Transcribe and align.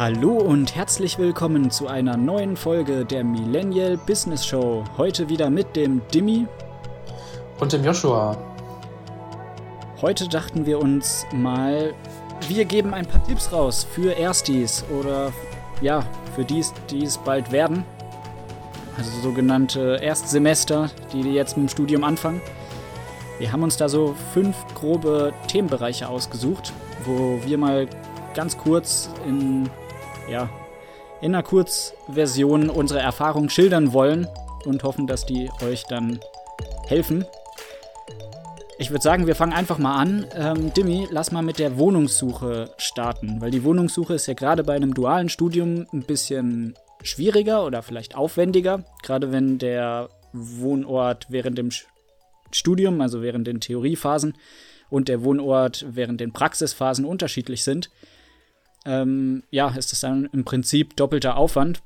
Hallo 0.00 0.32
und 0.32 0.76
herzlich 0.76 1.18
willkommen 1.18 1.70
zu 1.70 1.86
einer 1.86 2.16
neuen 2.16 2.56
Folge 2.56 3.04
der 3.04 3.22
Millennial 3.22 3.98
Business 3.98 4.46
Show. 4.46 4.82
Heute 4.96 5.28
wieder 5.28 5.50
mit 5.50 5.76
dem 5.76 6.00
Dimmy 6.14 6.46
und 7.58 7.70
dem 7.70 7.84
Joshua. 7.84 8.34
Heute 10.00 10.26
dachten 10.26 10.64
wir 10.64 10.80
uns 10.80 11.26
mal, 11.34 11.92
wir 12.48 12.64
geben 12.64 12.94
ein 12.94 13.04
paar 13.04 13.22
Tipps 13.24 13.52
raus 13.52 13.86
für 13.92 14.12
Erstis 14.12 14.86
oder 14.98 15.34
ja, 15.82 16.02
für 16.34 16.46
dies, 16.46 16.72
die 16.90 17.04
es 17.04 17.18
bald 17.18 17.52
werden. 17.52 17.84
Also 18.96 19.10
sogenannte 19.20 19.98
Erstsemester, 20.00 20.88
die 21.12 21.20
jetzt 21.30 21.58
mit 21.58 21.68
dem 21.68 21.72
Studium 21.72 22.04
anfangen. 22.04 22.40
Wir 23.38 23.52
haben 23.52 23.62
uns 23.62 23.76
da 23.76 23.86
so 23.90 24.14
fünf 24.32 24.56
grobe 24.74 25.34
Themenbereiche 25.46 26.08
ausgesucht, 26.08 26.72
wo 27.04 27.38
wir 27.44 27.58
mal 27.58 27.86
ganz 28.34 28.56
kurz 28.56 29.10
in, 29.26 29.68
ja, 30.30 30.48
in 31.20 31.34
einer 31.34 31.42
Kurzversion 31.42 32.70
unsere 32.70 33.00
Erfahrung 33.00 33.48
schildern 33.50 33.92
wollen 33.92 34.26
und 34.64 34.82
hoffen, 34.84 35.06
dass 35.06 35.26
die 35.26 35.50
euch 35.62 35.84
dann 35.84 36.20
helfen. 36.86 37.24
Ich 38.78 38.90
würde 38.90 39.02
sagen, 39.02 39.26
wir 39.26 39.34
fangen 39.34 39.52
einfach 39.52 39.76
mal 39.76 39.96
an. 39.96 40.26
Ähm, 40.34 40.72
Dimmy, 40.72 41.06
lass 41.10 41.32
mal 41.32 41.42
mit 41.42 41.58
der 41.58 41.76
Wohnungssuche 41.76 42.70
starten, 42.78 43.40
weil 43.40 43.50
die 43.50 43.64
Wohnungssuche 43.64 44.14
ist 44.14 44.26
ja 44.26 44.34
gerade 44.34 44.64
bei 44.64 44.74
einem 44.74 44.94
dualen 44.94 45.28
Studium 45.28 45.86
ein 45.92 46.02
bisschen 46.02 46.74
schwieriger 47.02 47.66
oder 47.66 47.82
vielleicht 47.82 48.14
aufwendiger, 48.14 48.84
gerade 49.02 49.32
wenn 49.32 49.58
der 49.58 50.08
Wohnort 50.32 51.26
während 51.28 51.58
dem 51.58 51.70
Studium, 52.52 53.00
also 53.00 53.20
während 53.20 53.46
den 53.46 53.60
Theoriephasen 53.60 54.34
und 54.88 55.08
der 55.08 55.24
Wohnort 55.24 55.84
während 55.90 56.20
den 56.20 56.32
Praxisphasen 56.32 57.04
unterschiedlich 57.04 57.62
sind 57.62 57.90
ähm, 58.84 59.42
ja, 59.50 59.68
ist 59.68 59.92
das 59.92 60.00
dann 60.00 60.28
im 60.32 60.44
Prinzip 60.44 60.96
doppelter 60.96 61.36
Aufwand. 61.36 61.82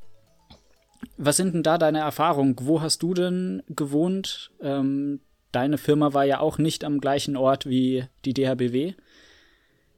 Was 1.16 1.36
sind 1.36 1.54
denn 1.54 1.62
da 1.62 1.78
deine 1.78 2.00
Erfahrungen? 2.00 2.56
Wo 2.60 2.80
hast 2.80 3.02
du 3.02 3.14
denn 3.14 3.62
gewohnt? 3.68 4.50
Ähm, 4.60 5.20
deine 5.52 5.78
Firma 5.78 6.14
war 6.14 6.24
ja 6.24 6.40
auch 6.40 6.58
nicht 6.58 6.84
am 6.84 7.00
gleichen 7.00 7.36
Ort 7.36 7.66
wie 7.66 8.06
die 8.24 8.34
DHBW. 8.34 8.94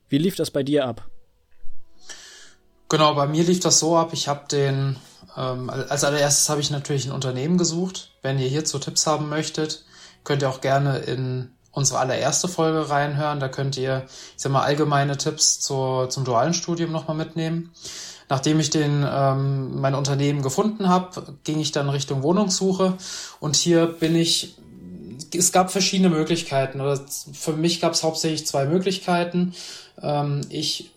Wie 0.09 0.19
lief 0.19 0.37
das 0.37 0.51
bei 0.51 0.63
dir 0.63 0.87
ab? 0.87 1.09
Genau, 2.89 3.15
bei 3.15 3.27
mir 3.27 3.43
lief 3.43 3.61
das 3.61 3.81
so 3.81 3.97
ab. 3.97 4.11
Ich 4.13 4.29
habe 4.29 4.47
den, 4.49 4.97
ähm, 5.37 5.71
als 5.71 6.05
allererstes 6.05 6.49
habe 6.49 6.61
ich 6.61 6.71
natürlich 6.71 7.07
ein 7.07 7.13
Unternehmen 7.13 7.59
gesucht. 7.59 8.13
Wenn 8.23 8.39
ihr 8.39 8.49
hierzu 8.49 8.79
Tipps 8.79 9.07
haben 9.07 9.29
möchtet, 9.29 9.85
könnt 10.23 10.43
ihr 10.43 10.51
auch 10.51 10.61
gerne 10.61 10.99
in 10.99 11.51
unsere 11.77 11.99
allererste 11.99 12.49
Folge 12.49 12.89
reinhören. 12.89 13.39
Da 13.39 13.49
könnt 13.49 13.77
ihr, 13.77 14.05
ich 14.09 14.43
sag 14.43 14.51
mal, 14.51 14.63
allgemeine 14.63 15.19
Tipps 15.19 15.61
zur, 15.61 16.09
zum 16.09 16.25
dualen 16.25 16.55
Studium 16.55 16.91
nochmal 16.91 17.17
mitnehmen. 17.17 17.71
Nachdem 18.31 18.59
ich 18.59 18.71
den 18.71 19.07
ähm, 19.09 19.79
mein 19.79 19.95
Unternehmen 19.95 20.41
gefunden 20.41 20.89
habe, 20.89 21.37
ging 21.45 21.61
ich 21.61 21.73
dann 21.73 21.91
Richtung 21.91 22.23
Wohnungssuche 22.23 22.95
und 23.41 23.57
hier 23.57 23.87
bin 23.87 24.17
ich. 24.17 24.57
Es 25.35 25.53
gab 25.53 25.71
verschiedene 25.71 26.09
Möglichkeiten. 26.09 26.81
Oder 26.81 26.99
für 27.33 27.53
mich 27.53 27.81
gab 27.81 27.93
es 27.93 28.03
hauptsächlich 28.03 28.47
zwei 28.47 28.65
Möglichkeiten. 28.65 29.55
Ähm, 30.03 30.41
ich 30.49 30.93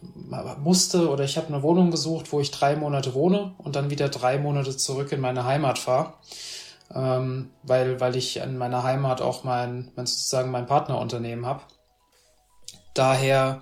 musste 0.64 1.10
oder 1.10 1.26
ich 1.26 1.36
habe 1.36 1.48
eine 1.48 1.62
Wohnung 1.62 1.92
gesucht, 1.92 2.32
wo 2.32 2.40
ich 2.40 2.52
drei 2.52 2.78
Monate 2.78 3.14
wohne 3.14 3.52
und 3.58 3.76
dann 3.76 3.90
wieder 3.90 4.08
drei 4.08 4.38
Monate 4.38 4.78
zurück 4.78 5.12
in 5.12 5.20
meine 5.20 5.44
Heimat 5.44 5.78
fahre 5.78 6.14
ähm, 6.94 7.52
weil, 7.64 8.00
weil 8.00 8.16
ich 8.16 8.38
in 8.38 8.58
meiner 8.58 8.84
Heimat 8.84 9.22
auch 9.22 9.44
mein, 9.44 9.92
mein 9.96 10.06
sozusagen 10.06 10.52
mein 10.52 10.66
Partnerunternehmen 10.66 11.46
habe. 11.46 11.62
Daher 12.94 13.62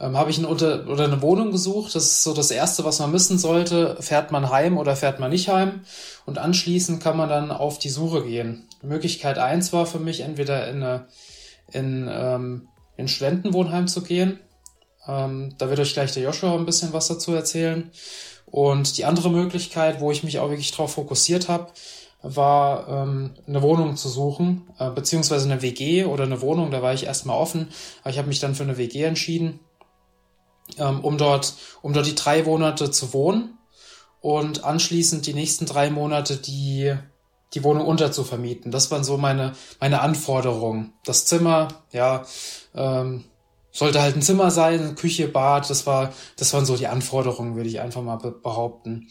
ähm, 0.00 0.16
habe 0.16 0.30
ich 0.30 0.38
ein 0.38 0.44
Unter 0.44 0.88
oder 0.88 1.04
eine 1.04 1.22
Wohnung 1.22 1.52
gesucht. 1.52 1.94
Das 1.94 2.04
ist 2.04 2.22
so 2.22 2.34
das 2.34 2.50
Erste, 2.50 2.84
was 2.84 2.98
man 2.98 3.12
wissen 3.12 3.38
sollte. 3.38 3.96
Fährt 4.00 4.30
man 4.30 4.50
heim 4.50 4.76
oder 4.78 4.96
fährt 4.96 5.20
man 5.20 5.30
nicht 5.30 5.48
heim? 5.48 5.82
Und 6.26 6.38
anschließend 6.38 7.02
kann 7.02 7.16
man 7.16 7.28
dann 7.28 7.50
auf 7.50 7.78
die 7.78 7.88
Suche 7.88 8.24
gehen. 8.24 8.68
Möglichkeit 8.82 9.38
eins 9.38 9.72
war 9.72 9.86
für 9.86 9.98
mich, 9.98 10.20
entweder 10.20 10.68
in, 10.68 10.82
eine, 10.82 11.06
in, 11.72 12.08
ähm, 12.10 12.68
in 12.96 13.08
Studentenwohnheim 13.08 13.88
zu 13.88 14.02
gehen. 14.02 14.38
Ähm, 15.06 15.54
da 15.58 15.68
wird 15.68 15.80
euch 15.80 15.94
gleich 15.94 16.12
der 16.12 16.22
Joshua 16.22 16.54
ein 16.54 16.66
bisschen 16.66 16.92
was 16.92 17.08
dazu 17.08 17.32
erzählen. 17.32 17.90
Und 18.46 18.98
die 18.98 19.04
andere 19.04 19.30
Möglichkeit, 19.30 20.00
wo 20.00 20.10
ich 20.12 20.22
mich 20.22 20.38
auch 20.38 20.48
wirklich 20.48 20.72
drauf 20.72 20.94
fokussiert 20.94 21.48
habe, 21.48 21.72
war, 22.22 22.88
ähm, 22.88 23.34
eine 23.46 23.62
Wohnung 23.62 23.96
zu 23.96 24.08
suchen, 24.08 24.68
äh, 24.78 24.90
beziehungsweise 24.90 25.50
eine 25.50 25.62
WG 25.62 26.04
oder 26.04 26.24
eine 26.24 26.40
Wohnung, 26.40 26.70
da 26.70 26.82
war 26.82 26.94
ich 26.94 27.04
erstmal 27.04 27.36
offen, 27.36 27.68
aber 28.02 28.10
ich 28.10 28.18
habe 28.18 28.28
mich 28.28 28.40
dann 28.40 28.54
für 28.54 28.64
eine 28.64 28.78
WG 28.78 29.04
entschieden, 29.04 29.60
ähm, 30.78 31.04
um 31.04 31.18
dort, 31.18 31.54
um 31.82 31.92
dort 31.92 32.06
die 32.06 32.14
drei 32.14 32.42
Monate 32.42 32.90
zu 32.90 33.12
wohnen 33.12 33.58
und 34.20 34.64
anschließend 34.64 35.26
die 35.26 35.34
nächsten 35.34 35.66
drei 35.66 35.90
Monate 35.90 36.36
die, 36.36 36.94
die 37.54 37.62
Wohnung 37.62 37.86
unterzuvermieten. 37.86 38.72
Das 38.72 38.90
waren 38.90 39.04
so 39.04 39.16
meine, 39.16 39.52
meine 39.78 40.00
Anforderungen. 40.00 40.94
Das 41.04 41.26
Zimmer, 41.26 41.68
ja, 41.92 42.24
ähm, 42.74 43.24
sollte 43.70 44.00
halt 44.00 44.16
ein 44.16 44.22
Zimmer 44.22 44.50
sein, 44.50 44.94
Küche, 44.94 45.28
Bad, 45.28 45.68
das 45.68 45.86
war, 45.86 46.12
das 46.36 46.52
waren 46.54 46.64
so 46.64 46.76
die 46.76 46.86
Anforderungen, 46.86 47.56
würde 47.56 47.68
ich 47.68 47.80
einfach 47.80 48.02
mal 48.02 48.16
behaupten. 48.16 49.08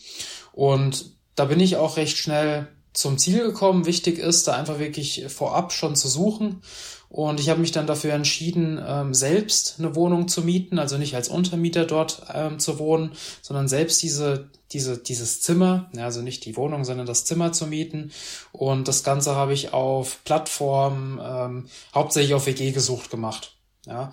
Und 0.53 1.13
da 1.35 1.45
bin 1.45 1.59
ich 1.59 1.77
auch 1.77 1.97
recht 1.97 2.17
schnell 2.17 2.67
zum 2.95 3.17
Ziel 3.17 3.43
gekommen. 3.43 3.85
Wichtig 3.85 4.17
ist, 4.17 4.47
da 4.47 4.53
einfach 4.53 4.79
wirklich 4.79 5.25
vorab 5.27 5.71
schon 5.71 5.95
zu 5.95 6.07
suchen. 6.07 6.61
Und 7.09 7.39
ich 7.39 7.49
habe 7.49 7.61
mich 7.61 7.71
dann 7.71 7.87
dafür 7.87 8.13
entschieden, 8.13 8.81
ähm, 8.85 9.13
selbst 9.13 9.75
eine 9.79 9.95
Wohnung 9.95 10.27
zu 10.27 10.41
mieten, 10.41 10.79
also 10.79 10.97
nicht 10.97 11.15
als 11.15 11.29
Untermieter 11.29 11.85
dort 11.85 12.23
ähm, 12.33 12.59
zu 12.59 12.79
wohnen, 12.79 13.11
sondern 13.41 13.67
selbst 13.67 14.01
diese, 14.01 14.49
diese, 14.71 14.97
dieses 14.97 15.39
Zimmer, 15.39 15.89
also 15.97 16.21
nicht 16.21 16.43
die 16.45 16.57
Wohnung, 16.57 16.83
sondern 16.83 17.05
das 17.05 17.23
Zimmer 17.23 17.53
zu 17.53 17.67
mieten. 17.67 18.11
Und 18.51 18.87
das 18.87 19.03
Ganze 19.03 19.35
habe 19.35 19.53
ich 19.53 19.71
auf 19.71 20.23
Plattformen, 20.25 21.19
ähm, 21.23 21.69
hauptsächlich 21.93 22.33
auf 22.33 22.47
WG 22.47 22.71
gesucht 22.71 23.09
gemacht. 23.09 23.55
Ja, 23.85 24.11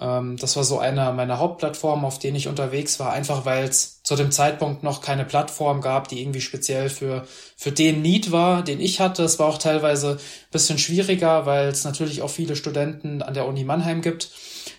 ähm, 0.00 0.36
das 0.38 0.56
war 0.56 0.64
so 0.64 0.78
einer 0.78 1.12
meiner 1.12 1.38
Hauptplattformen, 1.38 2.04
auf 2.04 2.18
denen 2.18 2.36
ich 2.36 2.48
unterwegs 2.48 2.98
war, 2.98 3.12
einfach 3.12 3.44
weil 3.44 3.64
es 3.64 4.02
zu 4.02 4.16
dem 4.16 4.30
Zeitpunkt 4.30 4.82
noch 4.82 5.00
keine 5.00 5.24
Plattform 5.24 5.80
gab, 5.80 6.08
die 6.08 6.20
irgendwie 6.20 6.40
speziell 6.40 6.88
für, 6.88 7.26
für 7.56 7.72
den 7.72 8.02
Need 8.02 8.32
war, 8.32 8.62
den 8.62 8.80
ich 8.80 9.00
hatte. 9.00 9.22
Es 9.22 9.38
war 9.38 9.48
auch 9.48 9.58
teilweise 9.58 10.12
ein 10.12 10.50
bisschen 10.50 10.78
schwieriger, 10.78 11.46
weil 11.46 11.68
es 11.68 11.84
natürlich 11.84 12.22
auch 12.22 12.30
viele 12.30 12.56
Studenten 12.56 13.22
an 13.22 13.34
der 13.34 13.46
Uni 13.46 13.64
Mannheim 13.64 14.00
gibt. 14.00 14.30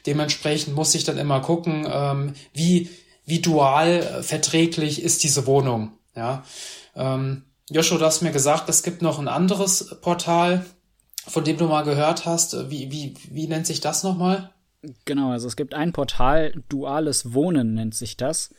Dementsprechend 0.06 0.76
muss 0.76 0.96
ich 0.96 1.04
dann 1.04 1.18
immer 1.18 1.42
gucken, 1.42 1.88
ähm, 1.90 2.34
wie, 2.54 2.90
wie 3.26 3.40
dual 3.40 4.24
verträglich 4.24 5.02
ist 5.02 5.24
diese 5.24 5.46
Wohnung. 5.46 5.92
Ja, 6.16 6.44
ähm, 6.96 7.44
Joshua, 7.70 7.98
du 7.98 8.06
hast 8.06 8.22
mir 8.22 8.32
gesagt, 8.32 8.68
es 8.70 8.84
gibt 8.84 9.02
noch 9.02 9.20
ein 9.20 9.28
anderes 9.28 9.96
Portal, 10.02 10.66
von 11.28 11.44
dem 11.44 11.58
du 11.58 11.66
mal 11.66 11.84
gehört 11.84 12.26
hast. 12.26 12.70
Wie, 12.70 12.92
wie, 12.92 13.14
wie 13.30 13.48
nennt 13.48 13.66
sich 13.66 13.80
das 13.80 14.04
nochmal? 14.04 14.53
Genau, 15.06 15.32
also 15.32 15.48
es 15.48 15.56
gibt 15.56 15.74
ein 15.74 15.94
Portal, 15.94 16.54
Duales 16.68 17.34
Wohnen 17.34 17.74
nennt 17.74 17.96
sich 17.96 18.18
das. 18.18 18.54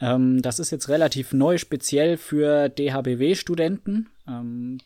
Ähm, 0.00 0.42
das 0.42 0.58
ist 0.58 0.72
jetzt 0.72 0.88
relativ 0.88 1.32
neu, 1.32 1.58
speziell 1.58 2.16
für 2.16 2.68
DHBW-Studenten. 2.68 4.08
Ähm, 4.26 4.78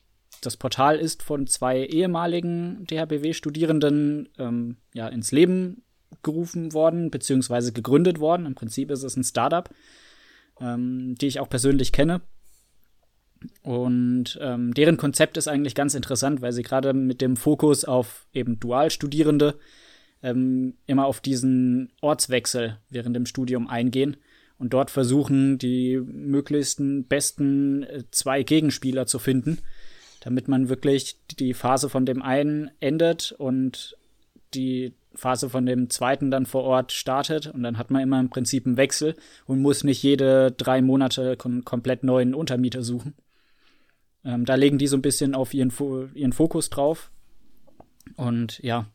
das 0.42 0.58
Portal 0.58 0.98
ist 0.98 1.22
von 1.22 1.46
zwei 1.46 1.84
ehemaligen 1.86 2.86
DHBW-Studierenden 2.86 4.28
ähm, 4.38 4.76
ja, 4.92 5.08
ins 5.08 5.32
Leben 5.32 5.82
gerufen 6.22 6.74
worden, 6.74 7.10
beziehungsweise 7.10 7.72
gegründet 7.72 8.20
worden. 8.20 8.44
Im 8.44 8.54
Prinzip 8.54 8.90
ist 8.90 9.02
es 9.02 9.16
ein 9.16 9.24
Startup, 9.24 9.70
ähm, 10.60 11.14
die 11.14 11.26
ich 11.26 11.40
auch 11.40 11.48
persönlich 11.48 11.92
kenne. 11.92 12.20
Und 13.62 14.38
ähm, 14.42 14.74
deren 14.74 14.98
Konzept 14.98 15.36
ist 15.36 15.48
eigentlich 15.48 15.74
ganz 15.74 15.94
interessant, 15.94 16.42
weil 16.42 16.52
sie 16.52 16.62
gerade 16.62 16.92
mit 16.92 17.20
dem 17.22 17.36
Fokus 17.36 17.84
auf 17.84 18.26
eben 18.32 18.60
Dualstudierende 18.60 19.58
ähm, 20.22 20.74
immer 20.86 21.06
auf 21.06 21.20
diesen 21.20 21.90
Ortswechsel 22.00 22.78
während 22.90 23.14
dem 23.16 23.26
Studium 23.26 23.68
eingehen 23.68 24.16
und 24.58 24.72
dort 24.72 24.90
versuchen, 24.90 25.58
die 25.58 25.98
möglichsten 25.98 27.04
besten 27.04 27.82
äh, 27.84 28.04
zwei 28.10 28.42
Gegenspieler 28.42 29.06
zu 29.06 29.18
finden, 29.18 29.58
damit 30.20 30.48
man 30.48 30.68
wirklich 30.68 31.18
die 31.38 31.54
Phase 31.54 31.88
von 31.88 32.06
dem 32.06 32.22
einen 32.22 32.70
endet 32.80 33.32
und 33.32 33.96
die 34.54 34.94
Phase 35.14 35.48
von 35.48 35.66
dem 35.66 35.90
zweiten 35.90 36.30
dann 36.30 36.46
vor 36.46 36.64
Ort 36.64 36.92
startet 36.92 37.46
und 37.48 37.62
dann 37.62 37.78
hat 37.78 37.90
man 37.90 38.02
immer 38.02 38.20
im 38.20 38.30
Prinzip 38.30 38.66
einen 38.66 38.76
Wechsel 38.76 39.16
und 39.46 39.60
muss 39.60 39.84
nicht 39.84 40.02
jede 40.02 40.52
drei 40.52 40.82
Monate 40.82 41.36
kom 41.36 41.64
komplett 41.64 42.04
neuen 42.04 42.34
Untermieter 42.34 42.82
suchen. 42.82 43.14
Ähm, 44.24 44.44
da 44.44 44.54
legen 44.56 44.78
die 44.78 44.88
so 44.88 44.96
ein 44.96 45.02
bisschen 45.02 45.34
auf 45.34 45.54
ihren, 45.54 45.70
Fo 45.70 46.08
ihren 46.14 46.32
Fokus 46.32 46.68
drauf. 46.68 47.10
Und 48.16 48.58
ja. 48.62 48.86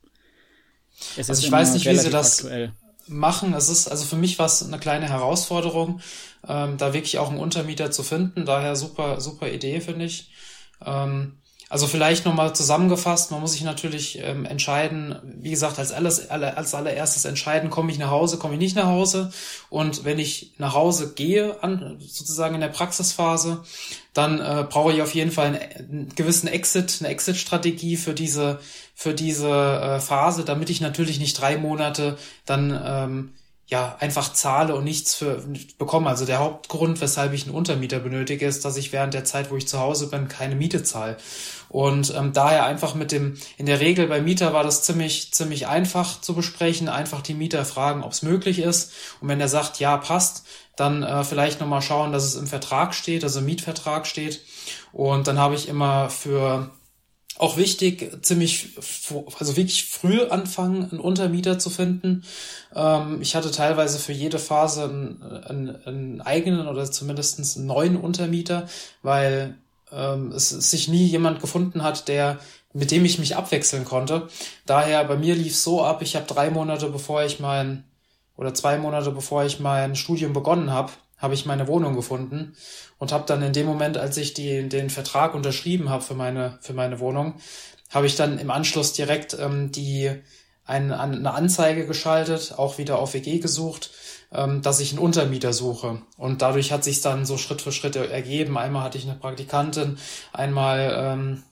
Es 1.18 1.30
also 1.30 1.44
ich 1.44 1.52
weiß 1.52 1.74
nicht, 1.74 1.86
wie 1.86 1.98
sie 1.98 2.10
das 2.10 2.40
aktuell. 2.40 2.74
machen. 3.08 3.54
Es 3.54 3.70
ist, 3.70 3.88
also 3.88 4.06
für 4.06 4.16
mich 4.16 4.40
war 4.40 4.46
es 4.46 4.64
eine 4.64 4.80
kleine 4.80 5.10
Herausforderung, 5.10 6.02
ähm, 6.48 6.78
da 6.78 6.94
wirklich 6.94 7.18
auch 7.20 7.30
einen 7.30 7.40
Untermieter 7.40 7.92
zu 7.92 8.04
finden. 8.04 8.46
Daher 8.46 8.76
super, 8.76 9.20
super 9.20 9.50
Idee, 9.50 9.82
finde 9.82 10.06
ich. 10.06 10.32
Ähm, 10.86 11.41
Also 11.71 11.88
vielleicht 11.88 12.25
nochmal 12.25 12.53
zusammengefasst, 12.53 13.31
man 13.31 13.39
muss 13.39 13.53
sich 13.53 13.63
natürlich 13.63 14.19
ähm, 14.21 14.44
entscheiden, 14.44 15.15
wie 15.23 15.51
gesagt, 15.51 15.79
als, 15.79 15.94
alles, 15.94 16.29
als 16.29 16.75
allererstes 16.75 17.23
entscheiden, 17.23 17.69
komme 17.69 17.94
ich 17.94 17.97
nach 17.97 18.09
Hause, 18.09 18.38
komme 18.38 18.56
ich 18.56 18.59
nicht 18.59 18.75
nach 18.75 18.88
Hause. 18.88 19.31
Und 19.69 20.03
wenn 20.03 20.19
ich 20.19 20.51
nach 20.57 20.73
Hause 20.73 21.13
gehe, 21.13 21.63
an, 21.63 21.95
sozusagen 22.01 22.56
in 22.56 22.59
der 22.59 22.68
Praxisphase, 22.68 23.63
dann 24.13 24.41
äh, 24.41 24.65
brauche 24.69 24.91
ich 24.91 25.01
auf 25.01 25.15
jeden 25.15 25.31
Fall 25.31 25.45
einen, 25.45 25.62
einen 25.77 26.09
gewissen 26.13 26.47
Exit, 26.47 26.97
eine 27.00 27.07
Exit-Strategie 27.07 27.95
für 27.95 28.13
diese, 28.13 28.59
für 28.94 29.13
diese 29.13 29.47
äh, 29.50 30.00
Phase, 30.01 30.44
damit 30.44 30.69
ich 30.69 30.81
natürlich 30.81 31.21
nicht 31.21 31.39
drei 31.39 31.56
Monate 31.56 32.18
dann 32.45 32.81
ähm, 32.83 33.33
ja, 33.71 33.95
einfach 34.00 34.33
zahle 34.33 34.75
und 34.75 34.83
nichts 34.83 35.15
für 35.15 35.41
bekomme. 35.77 36.09
Also 36.09 36.25
der 36.25 36.39
Hauptgrund, 36.39 37.00
weshalb 37.00 37.31
ich 37.31 37.45
einen 37.45 37.56
Untermieter 37.56 38.00
benötige, 38.00 38.45
ist, 38.45 38.65
dass 38.65 38.75
ich 38.75 38.91
während 38.91 39.13
der 39.13 39.23
Zeit, 39.23 39.50
wo 39.50 39.56
ich 39.56 39.65
zu 39.65 39.79
Hause 39.79 40.07
bin, 40.07 40.27
keine 40.27 40.56
Miete 40.56 40.83
zahle. 40.83 41.15
Und 41.69 42.13
ähm, 42.13 42.33
daher 42.33 42.65
einfach 42.65 42.95
mit 42.95 43.13
dem, 43.13 43.38
in 43.57 43.65
der 43.65 43.79
Regel 43.79 44.07
bei 44.07 44.19
Mieter 44.19 44.51
war 44.51 44.65
das 44.65 44.83
ziemlich, 44.83 45.33
ziemlich 45.33 45.68
einfach 45.68 46.19
zu 46.19 46.35
besprechen, 46.35 46.89
einfach 46.89 47.21
die 47.21 47.33
Mieter 47.33 47.63
fragen, 47.63 48.03
ob 48.03 48.12
es 48.12 48.23
möglich 48.23 48.59
ist. 48.59 48.91
Und 49.21 49.29
wenn 49.29 49.39
er 49.39 49.47
sagt, 49.47 49.79
ja, 49.79 49.95
passt, 49.95 50.45
dann 50.75 51.01
äh, 51.03 51.23
vielleicht 51.23 51.62
nochmal 51.62 51.81
schauen, 51.81 52.12
dass 52.12 52.25
es 52.25 52.35
im 52.35 52.47
Vertrag 52.47 52.94
steht, 52.94 53.23
also 53.23 53.39
im 53.39 53.45
Mietvertrag 53.45 54.06
steht. 54.06 54.41
Und 54.91 55.27
dann 55.27 55.39
habe 55.39 55.56
ich 55.56 55.69
immer 55.69 56.09
für 56.09 56.71
auch 57.42 57.58
wichtig, 57.58 58.24
ziemlich, 58.24 58.78
also 59.40 59.58
wirklich 59.58 59.86
früh 59.86 60.22
anfangen, 60.22 60.92
einen 60.92 61.00
Untermieter 61.00 61.58
zu 61.58 61.72
finden. 61.72 62.24
Ähm, 62.76 63.20
ich 63.20 63.36
hatte 63.36 63.50
teilweise 63.50 63.98
für 63.98 64.12
jede 64.12 64.38
Phase 64.38 64.84
einen, 64.84 65.24
einen, 65.24 65.86
einen 65.88 66.22
eigenen 66.22 66.68
oder 66.68 66.90
zumindest 66.90 67.58
einen 67.58 67.66
neuen 67.66 67.98
Untermieter, 67.98 68.68
weil 69.02 69.56
ähm, 69.92 70.32
es, 70.34 70.50
sich 70.50 70.88
nie 70.88 71.08
jemand 71.08 71.42
gefunden 71.42 71.82
hat, 71.82 72.08
der 72.08 72.40
mit 72.74 72.92
dem 72.92 73.04
ich 73.04 73.18
mich 73.18 73.36
abwechseln 73.36 73.86
konnte. 73.86 74.30
Daher 74.68 75.04
bei 75.04 75.18
mir 75.18 75.34
lief 75.34 75.58
so 75.58 75.84
ab, 75.84 76.04
ich 76.04 76.16
habe 76.16 76.28
drei 76.28 76.52
Monate 76.52 76.90
bevor 76.90 77.24
ich 77.24 77.40
mein 77.40 77.84
oder 78.38 78.54
zwei 78.54 78.78
Monate 78.78 79.10
bevor 79.10 79.46
ich 79.46 79.60
mein 79.60 79.96
Studium 79.96 80.32
begonnen 80.32 80.72
habe, 80.72 80.92
habe 81.21 81.33
ich 81.33 81.45
meine 81.45 81.68
Wohnung 81.68 81.95
gefunden 81.95 82.56
und 82.97 83.12
habe 83.12 83.25
dann 83.27 83.41
in 83.41 83.53
dem 83.53 83.68
Moment, 83.68 83.97
als 83.97 84.18
ich 84.18 84.33
die, 84.33 84.68
den 84.68 84.89
Vertrag 84.89 85.35
unterschrieben 85.35 85.89
habe 85.89 86.03
für 86.03 86.15
meine, 86.15 86.57
für 86.62 86.73
meine 86.73 87.00
Wohnung, 87.00 87.35
habe 87.89 88.07
ich 88.07 88.15
dann 88.15 88.39
im 88.39 88.51
Anschluss 88.51 88.94
direkt 88.94 89.38
ähm, 89.39 89.71
die 89.71 90.12
ein, 90.65 90.91
eine 90.91 91.33
Anzeige 91.33 91.85
geschaltet, 91.85 92.56
auch 92.57 92.77
wieder 92.77 93.00
auf 93.00 93.13
WG 93.13 93.39
gesucht, 93.39 93.91
ähm, 94.31 94.62
dass 94.62 94.79
ich 94.79 94.91
einen 94.91 95.00
Untermieter 95.00 95.53
suche. 95.53 96.01
Und 96.18 96.41
dadurch 96.41 96.71
hat 96.71 96.83
sich 96.83 97.01
dann 97.01 97.25
so 97.25 97.38
Schritt 97.38 97.62
für 97.62 97.71
Schritt 97.71 97.95
ergeben. 97.95 98.57
Einmal 98.57 98.83
hatte 98.83 98.97
ich 98.97 99.03
eine 99.03 99.19
Praktikantin, 99.19 99.97
einmal 100.31 100.94
ähm, 100.95 101.44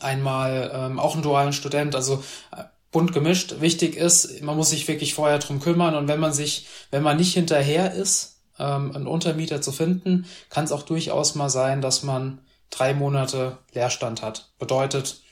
einmal 0.00 0.70
ähm, 0.74 0.98
auch 0.98 1.14
einen 1.14 1.22
dualen 1.22 1.52
Student, 1.52 1.94
also 1.94 2.22
äh, 2.56 2.64
bunt 2.92 3.12
gemischt. 3.12 3.60
Wichtig 3.60 3.96
ist, 3.96 4.42
man 4.42 4.56
muss 4.56 4.70
sich 4.70 4.88
wirklich 4.88 5.14
vorher 5.14 5.38
drum 5.38 5.60
kümmern 5.60 5.94
und 5.94 6.08
wenn 6.08 6.20
man 6.20 6.32
sich, 6.32 6.66
wenn 6.90 7.02
man 7.02 7.16
nicht 7.16 7.34
hinterher 7.34 7.92
ist, 7.92 8.39
ähm, 8.60 8.94
einen 8.94 9.06
Untermieter 9.06 9.62
zu 9.62 9.72
finden, 9.72 10.26
kann 10.50 10.64
es 10.64 10.72
auch 10.72 10.82
durchaus 10.82 11.34
mal 11.34 11.48
sein, 11.48 11.80
dass 11.80 12.02
man 12.02 12.38
drei 12.70 12.94
Monate 12.94 13.58
Leerstand 13.72 14.22
hat. 14.22 14.50
Bedeutet 14.58 15.22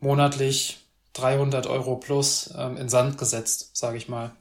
monatlich 0.00 0.78
300 1.14 1.66
Euro 1.66 1.96
plus 1.96 2.52
ähm, 2.56 2.76
in 2.76 2.88
Sand 2.88 3.18
gesetzt, 3.18 3.76
sage 3.76 3.96
ich 3.96 4.08
mal. 4.08 4.32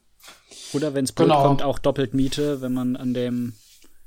Oder 0.74 0.94
wenn 0.94 1.06
es 1.06 1.16
genau. 1.16 1.44
kommt, 1.44 1.64
auch 1.64 1.80
doppelt 1.80 2.14
Miete, 2.14 2.62
wenn 2.62 2.74
man 2.74 2.96
an 2.96 3.14
dem 3.14 3.54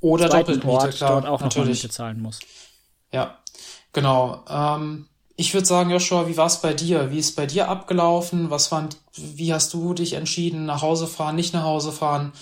oder 0.01 0.31
zweiten 0.31 0.63
Ort 0.69 0.95
klar, 0.97 1.23
dort 1.23 1.27
auch 1.27 1.41
noch 1.41 1.65
Miete 1.65 1.89
zahlen 1.89 2.21
muss. 2.21 2.41
Ja, 3.13 3.39
genau. 3.93 4.45
Ähm, 4.49 5.07
ich 5.37 5.55
würde 5.55 5.67
sagen, 5.67 5.91
Joshua, 5.91 6.29
wie 6.29 6.37
war 6.37 6.47
es 6.47 6.59
bei 6.59 6.75
dir? 6.75 7.11
Wie 7.11 7.19
ist 7.19 7.35
bei 7.35 7.47
dir 7.47 7.69
abgelaufen? 7.69 8.51
Was 8.51 8.71
waren, 8.73 8.91
wie 9.17 9.53
hast 9.53 9.73
du 9.73 9.95
dich 9.95 10.13
entschieden, 10.13 10.67
nach 10.67 10.83
Hause 10.83 11.07
fahren, 11.07 11.37
nicht 11.37 11.55
nach 11.55 11.65
Hause 11.65 11.93
fahren? 11.93 12.33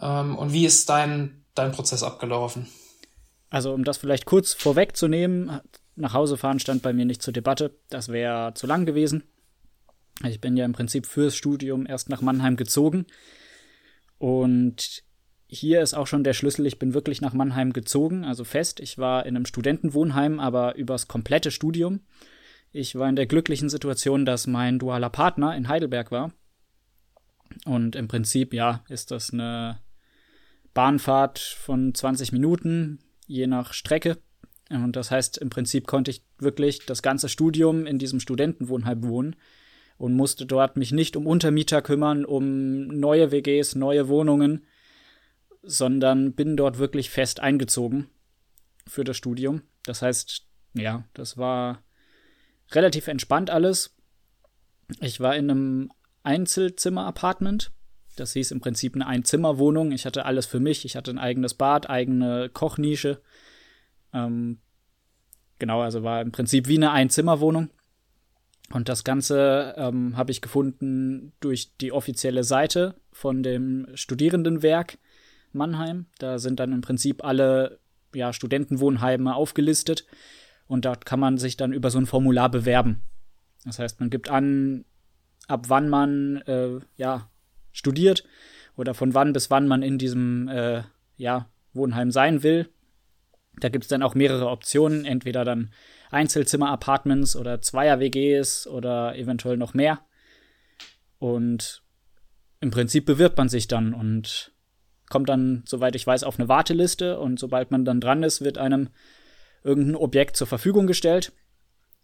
Ähm, 0.00 0.36
und 0.36 0.52
wie 0.52 0.64
ist 0.64 0.88
dein, 0.88 1.44
dein 1.54 1.72
Prozess 1.72 2.02
abgelaufen? 2.02 2.66
Also, 3.50 3.72
um 3.72 3.84
das 3.84 3.98
vielleicht 3.98 4.26
kurz 4.26 4.54
vorwegzunehmen, 4.54 5.60
nach 5.96 6.14
Hause 6.14 6.36
fahren 6.36 6.60
stand 6.60 6.82
bei 6.82 6.92
mir 6.92 7.04
nicht 7.04 7.22
zur 7.22 7.32
Debatte. 7.32 7.76
Das 7.88 8.08
wäre 8.08 8.54
zu 8.54 8.66
lang 8.66 8.86
gewesen. 8.86 9.24
Ich 10.24 10.40
bin 10.40 10.56
ja 10.56 10.64
im 10.64 10.72
Prinzip 10.72 11.06
fürs 11.06 11.34
Studium 11.34 11.86
erst 11.86 12.08
nach 12.08 12.20
Mannheim 12.20 12.56
gezogen. 12.56 13.06
Und 14.18 15.02
hier 15.46 15.80
ist 15.82 15.94
auch 15.94 16.06
schon 16.06 16.24
der 16.24 16.34
Schlüssel, 16.34 16.66
ich 16.66 16.78
bin 16.78 16.94
wirklich 16.94 17.20
nach 17.20 17.32
Mannheim 17.32 17.72
gezogen, 17.72 18.24
also 18.24 18.44
fest. 18.44 18.80
Ich 18.80 18.98
war 18.98 19.26
in 19.26 19.34
einem 19.34 19.46
Studentenwohnheim, 19.46 20.38
aber 20.38 20.76
übers 20.76 21.08
komplette 21.08 21.50
Studium. 21.50 22.00
Ich 22.70 22.94
war 22.94 23.08
in 23.08 23.16
der 23.16 23.26
glücklichen 23.26 23.68
Situation, 23.68 24.24
dass 24.24 24.46
mein 24.46 24.78
dualer 24.78 25.10
Partner 25.10 25.56
in 25.56 25.68
Heidelberg 25.68 26.12
war. 26.12 26.32
Und 27.64 27.96
im 27.96 28.06
Prinzip, 28.06 28.54
ja, 28.54 28.84
ist 28.88 29.10
das 29.10 29.32
eine 29.32 29.80
Bahnfahrt 30.74 31.38
von 31.38 31.94
20 31.94 32.32
Minuten, 32.32 33.00
je 33.26 33.46
nach 33.46 33.72
Strecke. 33.72 34.18
Und 34.70 34.94
das 34.94 35.10
heißt, 35.10 35.38
im 35.38 35.50
Prinzip 35.50 35.86
konnte 35.86 36.10
ich 36.10 36.24
wirklich 36.38 36.86
das 36.86 37.02
ganze 37.02 37.28
Studium 37.28 37.86
in 37.86 37.98
diesem 37.98 38.20
Studentenwohnheim 38.20 39.02
wohnen 39.02 39.36
und 39.98 40.14
musste 40.14 40.46
dort 40.46 40.76
mich 40.76 40.92
nicht 40.92 41.16
um 41.16 41.26
Untermieter 41.26 41.82
kümmern, 41.82 42.24
um 42.24 42.86
neue 42.86 43.32
WGs, 43.32 43.74
neue 43.74 44.08
Wohnungen, 44.08 44.64
sondern 45.62 46.32
bin 46.34 46.56
dort 46.56 46.78
wirklich 46.78 47.10
fest 47.10 47.40
eingezogen 47.40 48.08
für 48.86 49.04
das 49.04 49.16
Studium. 49.16 49.62
Das 49.84 50.02
heißt, 50.02 50.46
ja, 50.74 51.04
das 51.14 51.36
war 51.36 51.82
relativ 52.70 53.08
entspannt 53.08 53.50
alles. 53.50 53.96
Ich 55.00 55.20
war 55.20 55.36
in 55.36 55.50
einem 55.50 55.92
Einzelzimmer-Apartment 56.22 57.72
das 58.20 58.34
hieß 58.34 58.50
im 58.50 58.60
Prinzip 58.60 58.94
eine 58.94 59.06
Einzimmerwohnung. 59.06 59.92
Ich 59.92 60.04
hatte 60.06 60.26
alles 60.26 60.46
für 60.46 60.60
mich. 60.60 60.84
Ich 60.84 60.94
hatte 60.94 61.10
ein 61.10 61.18
eigenes 61.18 61.54
Bad, 61.54 61.88
eigene 61.88 62.50
Kochnische. 62.50 63.20
Ähm, 64.12 64.58
genau, 65.58 65.80
also 65.80 66.02
war 66.02 66.20
im 66.20 66.30
Prinzip 66.30 66.68
wie 66.68 66.76
eine 66.76 66.92
Einzimmerwohnung. 66.92 67.70
Und 68.72 68.88
das 68.88 69.02
Ganze 69.02 69.74
ähm, 69.76 70.16
habe 70.16 70.30
ich 70.30 70.42
gefunden 70.42 71.32
durch 71.40 71.76
die 71.80 71.92
offizielle 71.92 72.44
Seite 72.44 72.94
von 73.10 73.42
dem 73.42 73.88
Studierendenwerk 73.94 74.98
Mannheim. 75.52 76.06
Da 76.18 76.38
sind 76.38 76.60
dann 76.60 76.72
im 76.72 76.82
Prinzip 76.82 77.24
alle 77.24 77.80
ja, 78.14 78.32
Studentenwohnheime 78.32 79.34
aufgelistet. 79.34 80.06
Und 80.68 80.84
dort 80.84 81.06
kann 81.06 81.18
man 81.18 81.38
sich 81.38 81.56
dann 81.56 81.72
über 81.72 81.90
so 81.90 81.98
ein 81.98 82.06
Formular 82.06 82.50
bewerben. 82.50 83.02
Das 83.64 83.78
heißt, 83.78 83.98
man 83.98 84.10
gibt 84.10 84.28
an, 84.28 84.84
ab 85.48 85.64
wann 85.68 85.88
man 85.88 86.36
äh, 86.46 86.78
ja 86.96 87.29
studiert 87.72 88.24
oder 88.76 88.94
von 88.94 89.14
wann 89.14 89.32
bis 89.32 89.50
wann 89.50 89.68
man 89.68 89.82
in 89.82 89.98
diesem 89.98 90.48
äh, 90.48 90.82
ja, 91.16 91.50
Wohnheim 91.72 92.10
sein 92.10 92.42
will. 92.42 92.68
Da 93.58 93.68
gibt 93.68 93.84
es 93.84 93.88
dann 93.88 94.02
auch 94.02 94.14
mehrere 94.14 94.48
Optionen, 94.48 95.04
entweder 95.04 95.44
dann 95.44 95.72
Einzelzimmer-Apartments 96.10 97.36
oder 97.36 97.60
Zweier-WGs 97.60 98.66
oder 98.66 99.16
eventuell 99.16 99.56
noch 99.56 99.74
mehr. 99.74 100.00
Und 101.18 101.82
im 102.60 102.70
Prinzip 102.70 103.06
bewirbt 103.06 103.36
man 103.36 103.48
sich 103.48 103.68
dann 103.68 103.92
und 103.92 104.52
kommt 105.08 105.28
dann, 105.28 105.62
soweit 105.66 105.94
ich 105.96 106.06
weiß, 106.06 106.24
auf 106.24 106.38
eine 106.38 106.48
Warteliste 106.48 107.18
und 107.18 107.38
sobald 107.38 107.70
man 107.70 107.84
dann 107.84 108.00
dran 108.00 108.22
ist, 108.22 108.42
wird 108.42 108.58
einem 108.58 108.88
irgendein 109.62 109.96
Objekt 109.96 110.36
zur 110.36 110.46
Verfügung 110.46 110.86
gestellt. 110.86 111.32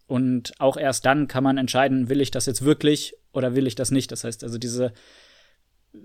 Und 0.05 0.53
auch 0.59 0.77
erst 0.77 1.05
dann 1.05 1.27
kann 1.27 1.43
man 1.43 1.57
entscheiden, 1.57 2.09
will 2.09 2.21
ich 2.21 2.31
das 2.31 2.45
jetzt 2.45 2.63
wirklich 2.63 3.15
oder 3.33 3.55
will 3.55 3.67
ich 3.67 3.75
das 3.75 3.91
nicht. 3.91 4.11
Das 4.11 4.23
heißt 4.23 4.43
also, 4.43 4.57
diese 4.57 4.93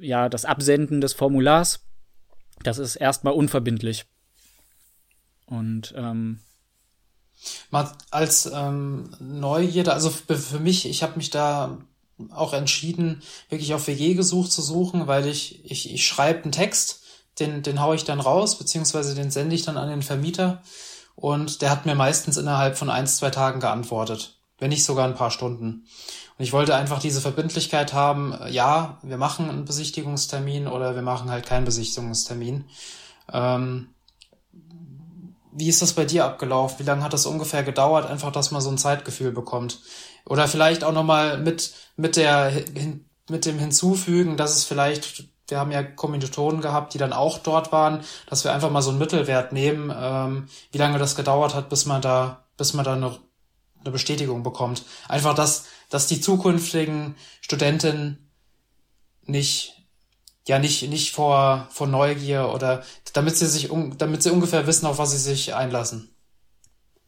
ja, 0.00 0.28
das 0.28 0.44
Absenden 0.44 1.00
des 1.00 1.12
Formulars, 1.12 1.80
das 2.62 2.78
ist 2.78 2.96
erstmal 2.96 3.34
unverbindlich. 3.34 4.06
Und 5.46 5.94
ähm, 5.96 6.40
Mal 7.70 7.90
als 8.10 8.46
ähm, 8.46 9.10
Neugierde, 9.18 9.92
also 9.92 10.10
für 10.10 10.60
mich, 10.60 10.88
ich 10.88 11.02
habe 11.02 11.16
mich 11.16 11.30
da 11.30 11.78
auch 12.30 12.52
entschieden, 12.52 13.22
wirklich 13.48 13.74
auf 13.74 13.88
WG 13.88 14.14
gesucht 14.14 14.52
zu 14.52 14.62
suchen, 14.62 15.06
weil 15.06 15.26
ich, 15.26 15.64
ich, 15.64 15.92
ich 15.92 16.06
schreibe 16.06 16.44
einen 16.44 16.52
Text, 16.52 17.02
den, 17.40 17.62
den 17.62 17.80
haue 17.80 17.96
ich 17.96 18.04
dann 18.04 18.20
raus, 18.20 18.58
beziehungsweise 18.58 19.14
den 19.14 19.30
sende 19.30 19.56
ich 19.56 19.62
dann 19.62 19.76
an 19.76 19.88
den 19.88 20.02
Vermieter 20.02 20.62
und 21.16 21.62
der 21.62 21.70
hat 21.70 21.86
mir 21.86 21.94
meistens 21.94 22.36
innerhalb 22.36 22.76
von 22.76 22.90
ein, 22.90 23.06
zwei 23.06 23.30
Tagen 23.30 23.58
geantwortet, 23.58 24.38
wenn 24.62 24.70
nicht 24.70 24.84
sogar 24.84 25.06
ein 25.06 25.16
paar 25.16 25.32
Stunden. 25.32 25.84
Und 26.38 26.44
ich 26.44 26.52
wollte 26.52 26.76
einfach 26.76 27.00
diese 27.00 27.20
Verbindlichkeit 27.20 27.92
haben, 27.92 28.32
äh, 28.32 28.48
ja, 28.48 28.98
wir 29.02 29.18
machen 29.18 29.50
einen 29.50 29.64
Besichtigungstermin 29.64 30.68
oder 30.68 30.94
wir 30.94 31.02
machen 31.02 31.30
halt 31.30 31.44
keinen 31.44 31.64
Besichtigungstermin. 31.64 32.64
Ähm, 33.32 33.88
wie 35.50 35.68
ist 35.68 35.82
das 35.82 35.94
bei 35.94 36.04
dir 36.04 36.24
abgelaufen? 36.24 36.78
Wie 36.78 36.88
lange 36.88 37.02
hat 37.02 37.12
das 37.12 37.26
ungefähr 37.26 37.64
gedauert? 37.64 38.06
Einfach, 38.06 38.30
dass 38.30 38.52
man 38.52 38.62
so 38.62 38.70
ein 38.70 38.78
Zeitgefühl 38.78 39.32
bekommt. 39.32 39.80
Oder 40.24 40.46
vielleicht 40.46 40.84
auch 40.84 40.92
nochmal 40.92 41.38
mit, 41.38 41.72
mit 41.96 42.16
der, 42.16 42.52
mit 43.28 43.44
dem 43.44 43.58
Hinzufügen, 43.58 44.36
dass 44.36 44.56
es 44.56 44.64
vielleicht, 44.64 45.24
wir 45.48 45.58
haben 45.58 45.72
ja 45.72 45.82
Kommilitonen 45.82 46.60
gehabt, 46.60 46.94
die 46.94 46.98
dann 46.98 47.12
auch 47.12 47.38
dort 47.38 47.72
waren, 47.72 48.02
dass 48.30 48.44
wir 48.44 48.52
einfach 48.52 48.70
mal 48.70 48.80
so 48.80 48.90
einen 48.90 49.00
Mittelwert 49.00 49.52
nehmen, 49.52 49.92
ähm, 49.94 50.46
wie 50.70 50.78
lange 50.78 50.98
das 50.98 51.16
gedauert 51.16 51.54
hat, 51.54 51.68
bis 51.68 51.84
man 51.84 52.00
da, 52.00 52.44
bis 52.56 52.72
man 52.74 52.84
da 52.84 52.94
eine 52.94 53.18
eine 53.84 53.92
Bestätigung 53.92 54.42
bekommt. 54.42 54.84
Einfach, 55.08 55.34
dass, 55.34 55.66
dass 55.88 56.06
die 56.06 56.20
zukünftigen 56.20 57.16
Studentinnen 57.40 58.30
nicht 59.24 59.76
ja 60.48 60.58
nicht 60.58 60.88
nicht 60.88 61.12
vor 61.12 61.68
vor 61.70 61.86
Neugier 61.86 62.50
oder 62.52 62.84
damit 63.12 63.36
sie 63.36 63.46
sich 63.46 63.70
damit 63.98 64.22
sie 64.22 64.30
ungefähr 64.30 64.66
wissen, 64.66 64.86
auf 64.86 64.98
was 64.98 65.12
sie 65.12 65.18
sich 65.18 65.54
einlassen. 65.54 66.08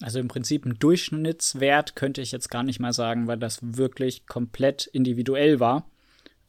Also 0.00 0.19
im 0.19 0.28
Prinzip 0.28 0.66
ein 0.66 0.78
Durchschnittswert 0.78 1.97
könnte 1.97 2.21
ich 2.21 2.33
jetzt 2.33 2.50
gar 2.50 2.62
nicht 2.62 2.81
mal 2.81 2.93
sagen, 2.93 3.26
weil 3.26 3.38
das 3.38 3.59
wirklich 3.62 4.26
komplett 4.26 4.87
individuell 4.87 5.61
war. 5.61 5.88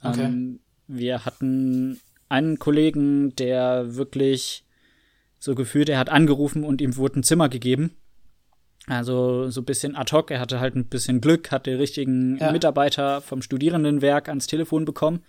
Okay. 0.03 0.23
Ähm, 0.25 0.59
wir 0.87 1.25
hatten 1.25 1.99
einen 2.27 2.59
Kollegen, 2.59 3.35
der 3.35 3.95
wirklich 3.95 4.65
so 5.39 5.55
gefühlt, 5.55 5.89
er 5.89 5.99
hat 5.99 6.09
angerufen 6.09 6.63
und 6.63 6.81
ihm 6.81 6.97
wurde 6.97 7.19
ein 7.19 7.23
Zimmer 7.23 7.49
gegeben. 7.49 7.95
Also 8.87 9.49
so 9.49 9.61
ein 9.61 9.65
bisschen 9.65 9.95
ad 9.95 10.15
hoc, 10.15 10.29
er 10.29 10.39
hatte 10.39 10.59
halt 10.59 10.75
ein 10.75 10.85
bisschen 10.85 11.21
Glück, 11.21 11.51
hat 11.51 11.65
den 11.65 11.77
richtigen 11.77 12.37
ja. 12.37 12.51
Mitarbeiter 12.51 13.21
vom 13.21 13.41
Studierendenwerk 13.41 14.29
ans 14.29 14.47
Telefon 14.47 14.85
bekommen. 14.85 15.23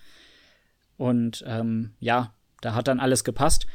Und 0.98 1.42
ähm, 1.46 1.92
ja, 1.98 2.34
da 2.60 2.74
hat 2.74 2.88
dann 2.88 3.00
alles 3.00 3.24
gepasst. 3.24 3.66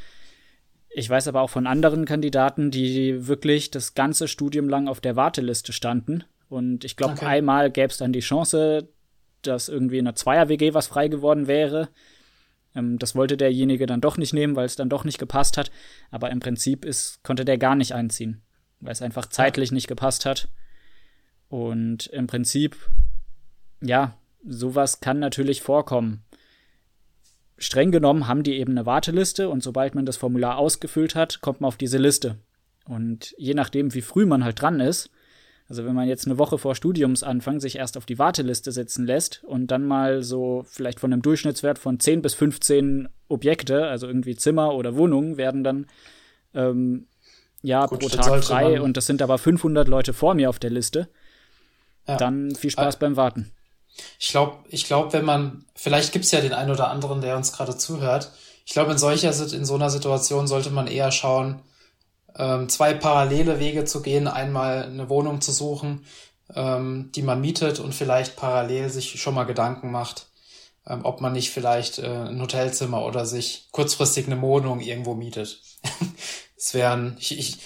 Ich 0.90 1.10
weiß 1.10 1.28
aber 1.28 1.42
auch 1.42 1.50
von 1.50 1.68
anderen 1.68 2.06
Kandidaten, 2.06 2.70
die 2.70 3.28
wirklich 3.28 3.72
das 3.72 3.94
ganze 3.94 4.28
Studium 4.28 4.68
lang 4.68 4.88
auf 4.88 5.00
der 5.00 5.16
Warteliste 5.16 5.72
standen. 5.74 6.26
Und 6.50 6.84
ich 6.84 6.98
glaube, 6.98 7.14
okay. 7.14 7.26
einmal 7.26 7.72
gäbe 7.72 7.88
es 7.88 7.98
dann 7.98 8.12
die 8.12 8.20
Chance, 8.20 8.90
dass 9.42 9.70
irgendwie 9.70 10.00
in 10.00 10.08
einer 10.08 10.16
Zweier-WG 10.16 10.74
was 10.74 10.88
frei 10.88 11.08
geworden 11.08 11.48
wäre. 11.48 11.90
Ähm, 12.76 13.00
das 13.00 13.16
wollte 13.16 13.38
derjenige 13.38 13.86
dann 13.86 14.02
doch 14.02 14.18
nicht 14.18 14.34
nehmen, 14.34 14.56
weil 14.56 14.66
es 14.66 14.76
dann 14.76 14.90
doch 14.90 15.06
nicht 15.06 15.18
gepasst 15.18 15.58
hat. 15.58 15.72
Aber 16.12 16.30
im 16.30 16.40
Prinzip 16.40 16.84
ist, 16.84 17.24
konnte 17.24 17.46
der 17.46 17.58
gar 17.58 17.76
nicht 17.76 17.94
einziehen, 17.94 18.42
weil 18.82 18.92
es 18.92 19.02
einfach 19.02 19.28
zeitlich 19.28 19.72
nicht 19.72 19.88
gepasst 19.88 20.26
hat. 20.26 20.50
Und 21.48 22.08
im 22.08 22.28
Prinzip, 22.28 22.76
ja, 23.82 24.18
sowas 24.44 25.00
kann 25.00 25.20
natürlich 25.20 25.62
vorkommen 25.62 26.24
streng 27.62 27.92
genommen 27.92 28.28
haben 28.28 28.44
die 28.44 28.58
eben 28.58 28.72
eine 28.72 28.86
Warteliste 28.86 29.48
und 29.50 29.64
sobald 29.64 29.96
man 29.96 30.06
das 30.06 30.18
Formular 30.18 30.58
ausgefüllt 30.58 31.16
hat, 31.16 31.42
kommt 31.42 31.62
man 31.62 31.68
auf 31.68 31.78
diese 31.78 32.00
Liste. 32.00 32.38
Und 32.86 33.36
je 33.38 33.54
nachdem, 33.54 33.94
wie 33.94 34.02
früh 34.02 34.26
man 34.26 34.44
halt 34.44 34.60
dran 34.62 34.80
ist, 34.80 35.12
also 35.70 35.86
wenn 35.86 35.96
man 35.96 36.08
jetzt 36.08 36.26
eine 36.26 36.38
Woche 36.38 36.58
vor 36.58 36.76
Studiumsanfang 36.76 37.60
sich 37.60 37.78
erst 37.78 37.96
auf 37.98 38.06
die 38.06 38.20
Warteliste 38.20 38.72
setzen 38.72 39.06
lässt 39.06 39.44
und 39.44 39.68
dann 39.68 39.86
mal 39.86 40.24
so 40.24 40.66
vielleicht 40.68 41.00
von 41.00 41.14
einem 41.14 41.22
Durchschnittswert 41.22 41.78
von 41.78 42.00
10 42.00 42.22
bis 42.22 42.34
15 42.34 43.08
Objekte, 43.30 43.88
also 43.88 44.08
irgendwie 44.08 44.36
Zimmer 44.36 44.74
oder 44.74 44.98
Wohnungen, 44.98 45.38
werden 45.38 45.64
dann 45.64 45.86
ähm, 46.54 47.08
ja 47.62 47.86
Gut, 47.86 48.00
pro 48.00 48.10
Tag 48.10 48.44
frei 48.44 48.82
und 48.82 48.98
das 48.98 49.06
sind 49.06 49.22
aber 49.22 49.38
500 49.38 49.88
Leute 49.88 50.14
vor 50.14 50.34
mir 50.34 50.50
auf 50.50 50.60
der 50.60 50.70
Liste, 50.70 51.10
ja. 52.08 52.18
dann 52.18 52.56
viel 52.56 52.72
Spaß 52.72 52.98
beim 52.98 53.16
Warten. 53.16 53.52
Ich 54.20 54.30
glaube, 54.30 54.58
ich 54.70 54.86
glaube, 54.86 55.14
wenn 55.14 55.26
man, 55.26 55.66
vielleicht 55.76 56.14
gibt's 56.14 56.32
ja 56.32 56.42
den 56.42 56.54
einen 56.54 56.72
oder 56.72 56.90
anderen, 56.90 57.22
der 57.22 57.36
uns 57.36 57.52
gerade 57.52 57.78
zuhört. 57.78 58.32
Ich 58.66 58.74
glaube, 58.74 58.92
in 58.92 58.98
solcher, 58.98 59.32
in 59.54 59.66
so 59.66 59.76
einer 59.76 59.90
Situation 59.90 60.48
sollte 60.48 60.70
man 60.70 60.88
eher 60.88 61.12
schauen, 61.12 61.62
ähm, 62.36 62.70
zwei 62.70 62.94
parallele 62.94 63.60
Wege 63.60 63.86
zu 63.86 64.02
gehen, 64.02 64.28
einmal 64.28 64.84
eine 64.84 65.10
Wohnung 65.10 65.42
zu 65.42 65.52
suchen, 65.52 66.06
ähm, 66.56 67.12
die 67.14 67.22
man 67.22 67.42
mietet 67.42 67.80
und 67.80 67.94
vielleicht 67.94 68.36
parallel 68.36 68.90
sich 68.90 69.22
schon 69.22 69.34
mal 69.34 69.44
Gedanken 69.44 69.92
macht, 69.92 70.28
ähm, 70.88 71.02
ob 71.04 71.22
man 71.22 71.34
nicht 71.34 71.52
vielleicht 71.52 72.00
äh, 72.00 72.08
ein 72.08 72.42
Hotelzimmer 72.42 73.06
oder 73.06 73.26
sich 73.26 73.68
kurzfristig 73.72 74.28
eine 74.28 74.42
Wohnung 74.42 74.80
irgendwo 74.80 75.14
mietet. 75.14 75.62
Es 76.62 76.76
wären, 76.76 77.18
ich, 77.20 77.40
ich, 77.40 77.58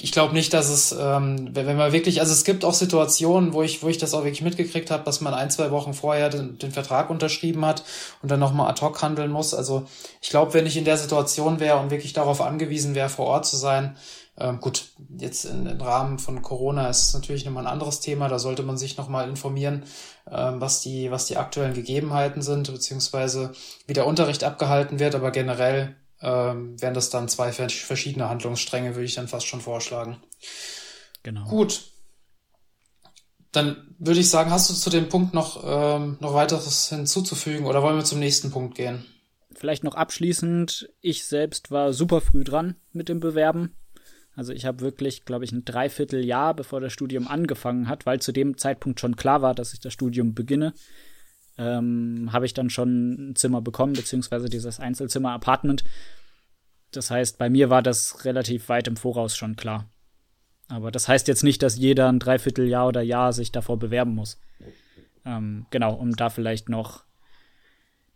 ich 0.00 0.10
glaube 0.10 0.34
nicht, 0.34 0.52
dass 0.52 0.68
es, 0.68 0.90
ähm, 0.90 1.54
wenn 1.54 1.76
man 1.76 1.92
wirklich, 1.92 2.18
also 2.18 2.32
es 2.32 2.42
gibt 2.42 2.64
auch 2.64 2.74
Situationen, 2.74 3.52
wo 3.52 3.62
ich, 3.62 3.84
wo 3.84 3.88
ich 3.88 3.98
das 3.98 4.14
auch 4.14 4.24
wirklich 4.24 4.42
mitgekriegt 4.42 4.90
habe, 4.90 5.04
dass 5.04 5.20
man 5.20 5.32
ein, 5.32 5.48
zwei 5.48 5.70
Wochen 5.70 5.94
vorher 5.94 6.28
den, 6.28 6.58
den 6.58 6.72
Vertrag 6.72 7.08
unterschrieben 7.08 7.64
hat 7.64 7.84
und 8.20 8.32
dann 8.32 8.40
nochmal 8.40 8.68
ad 8.68 8.80
hoc 8.82 9.00
handeln 9.00 9.30
muss. 9.30 9.54
Also 9.54 9.86
ich 10.20 10.30
glaube, 10.30 10.54
wenn 10.54 10.66
ich 10.66 10.76
in 10.76 10.84
der 10.84 10.98
Situation 10.98 11.60
wäre 11.60 11.78
und 11.78 11.92
wirklich 11.92 12.12
darauf 12.12 12.40
angewiesen 12.40 12.96
wäre, 12.96 13.08
vor 13.08 13.26
Ort 13.26 13.46
zu 13.46 13.56
sein, 13.56 13.96
ähm, 14.36 14.58
gut, 14.58 14.88
jetzt 15.16 15.44
im 15.44 15.80
Rahmen 15.80 16.18
von 16.18 16.42
Corona 16.42 16.88
ist 16.88 17.14
natürlich 17.14 17.44
nochmal 17.44 17.64
ein 17.68 17.72
anderes 17.72 18.00
Thema, 18.00 18.28
da 18.28 18.40
sollte 18.40 18.64
man 18.64 18.76
sich 18.76 18.96
nochmal 18.96 19.28
informieren, 19.28 19.84
ähm, 20.28 20.60
was 20.60 20.80
die, 20.80 21.12
was 21.12 21.26
die 21.26 21.36
aktuellen 21.36 21.74
Gegebenheiten 21.74 22.42
sind, 22.42 22.72
beziehungsweise 22.72 23.52
wie 23.86 23.92
der 23.92 24.06
Unterricht 24.06 24.42
abgehalten 24.42 24.98
wird, 24.98 25.14
aber 25.14 25.30
generell 25.30 25.94
ähm, 26.20 26.80
wären 26.80 26.94
das 26.94 27.10
dann 27.10 27.28
zwei 27.28 27.52
verschiedene 27.52 28.28
Handlungsstränge, 28.28 28.94
würde 28.94 29.04
ich 29.04 29.14
dann 29.14 29.28
fast 29.28 29.46
schon 29.46 29.60
vorschlagen. 29.60 30.20
Genau. 31.22 31.44
Gut. 31.48 31.82
Dann 33.52 33.94
würde 33.98 34.20
ich 34.20 34.28
sagen, 34.28 34.50
hast 34.50 34.68
du 34.68 34.74
zu 34.74 34.90
dem 34.90 35.08
Punkt 35.08 35.34
noch, 35.34 35.62
ähm, 35.64 36.18
noch 36.20 36.34
weiteres 36.34 36.88
hinzuzufügen 36.88 37.66
oder 37.66 37.82
wollen 37.82 37.96
wir 37.96 38.04
zum 38.04 38.18
nächsten 38.18 38.50
Punkt 38.50 38.74
gehen? 38.74 39.04
Vielleicht 39.54 39.84
noch 39.84 39.94
abschließend, 39.94 40.90
ich 41.00 41.24
selbst 41.24 41.70
war 41.70 41.92
super 41.92 42.20
früh 42.20 42.44
dran 42.44 42.76
mit 42.92 43.08
dem 43.08 43.20
Bewerben. 43.20 43.74
Also 44.36 44.52
ich 44.52 44.66
habe 44.66 44.82
wirklich, 44.82 45.24
glaube 45.24 45.44
ich, 45.44 45.50
ein 45.50 45.64
Dreivierteljahr, 45.64 46.54
bevor 46.54 46.80
das 46.80 46.92
Studium 46.92 47.26
angefangen 47.26 47.88
hat, 47.88 48.06
weil 48.06 48.20
zu 48.20 48.30
dem 48.30 48.56
Zeitpunkt 48.56 49.00
schon 49.00 49.16
klar 49.16 49.42
war, 49.42 49.54
dass 49.54 49.72
ich 49.72 49.80
das 49.80 49.92
Studium 49.92 50.34
beginne, 50.34 50.74
ähm, 51.58 52.30
habe 52.32 52.46
ich 52.46 52.54
dann 52.54 52.70
schon 52.70 53.30
ein 53.30 53.36
Zimmer 53.36 53.60
bekommen, 53.60 53.92
beziehungsweise 53.92 54.48
dieses 54.48 54.80
Einzelzimmer-Apartment. 54.80 55.84
Das 56.92 57.10
heißt, 57.10 57.38
bei 57.38 57.50
mir 57.50 57.68
war 57.68 57.82
das 57.82 58.24
relativ 58.24 58.68
weit 58.68 58.88
im 58.88 58.96
Voraus 58.96 59.36
schon 59.36 59.56
klar. 59.56 59.90
Aber 60.68 60.90
das 60.90 61.08
heißt 61.08 61.28
jetzt 61.28 61.44
nicht, 61.44 61.62
dass 61.62 61.76
jeder 61.76 62.08
ein 62.08 62.18
Dreivierteljahr 62.18 62.86
oder 62.86 63.02
Jahr 63.02 63.32
sich 63.32 63.52
davor 63.52 63.78
bewerben 63.78 64.14
muss. 64.14 64.38
Ähm, 65.24 65.66
genau, 65.70 65.94
um 65.94 66.14
da 66.14 66.30
vielleicht 66.30 66.68
noch 66.68 67.04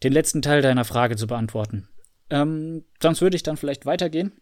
den 0.03 0.13
letzten 0.13 0.43
Teil 0.43 0.63
deiner 0.63 0.85
Frage 0.85 1.17
zu 1.17 1.27
beantworten. 1.27 1.89
Ähm, 2.31 2.85
sonst 3.03 3.21
würde 3.21 3.37
ich 3.37 3.43
dann 3.43 3.57
vielleicht 3.57 3.87
weitergehen. 3.87 4.33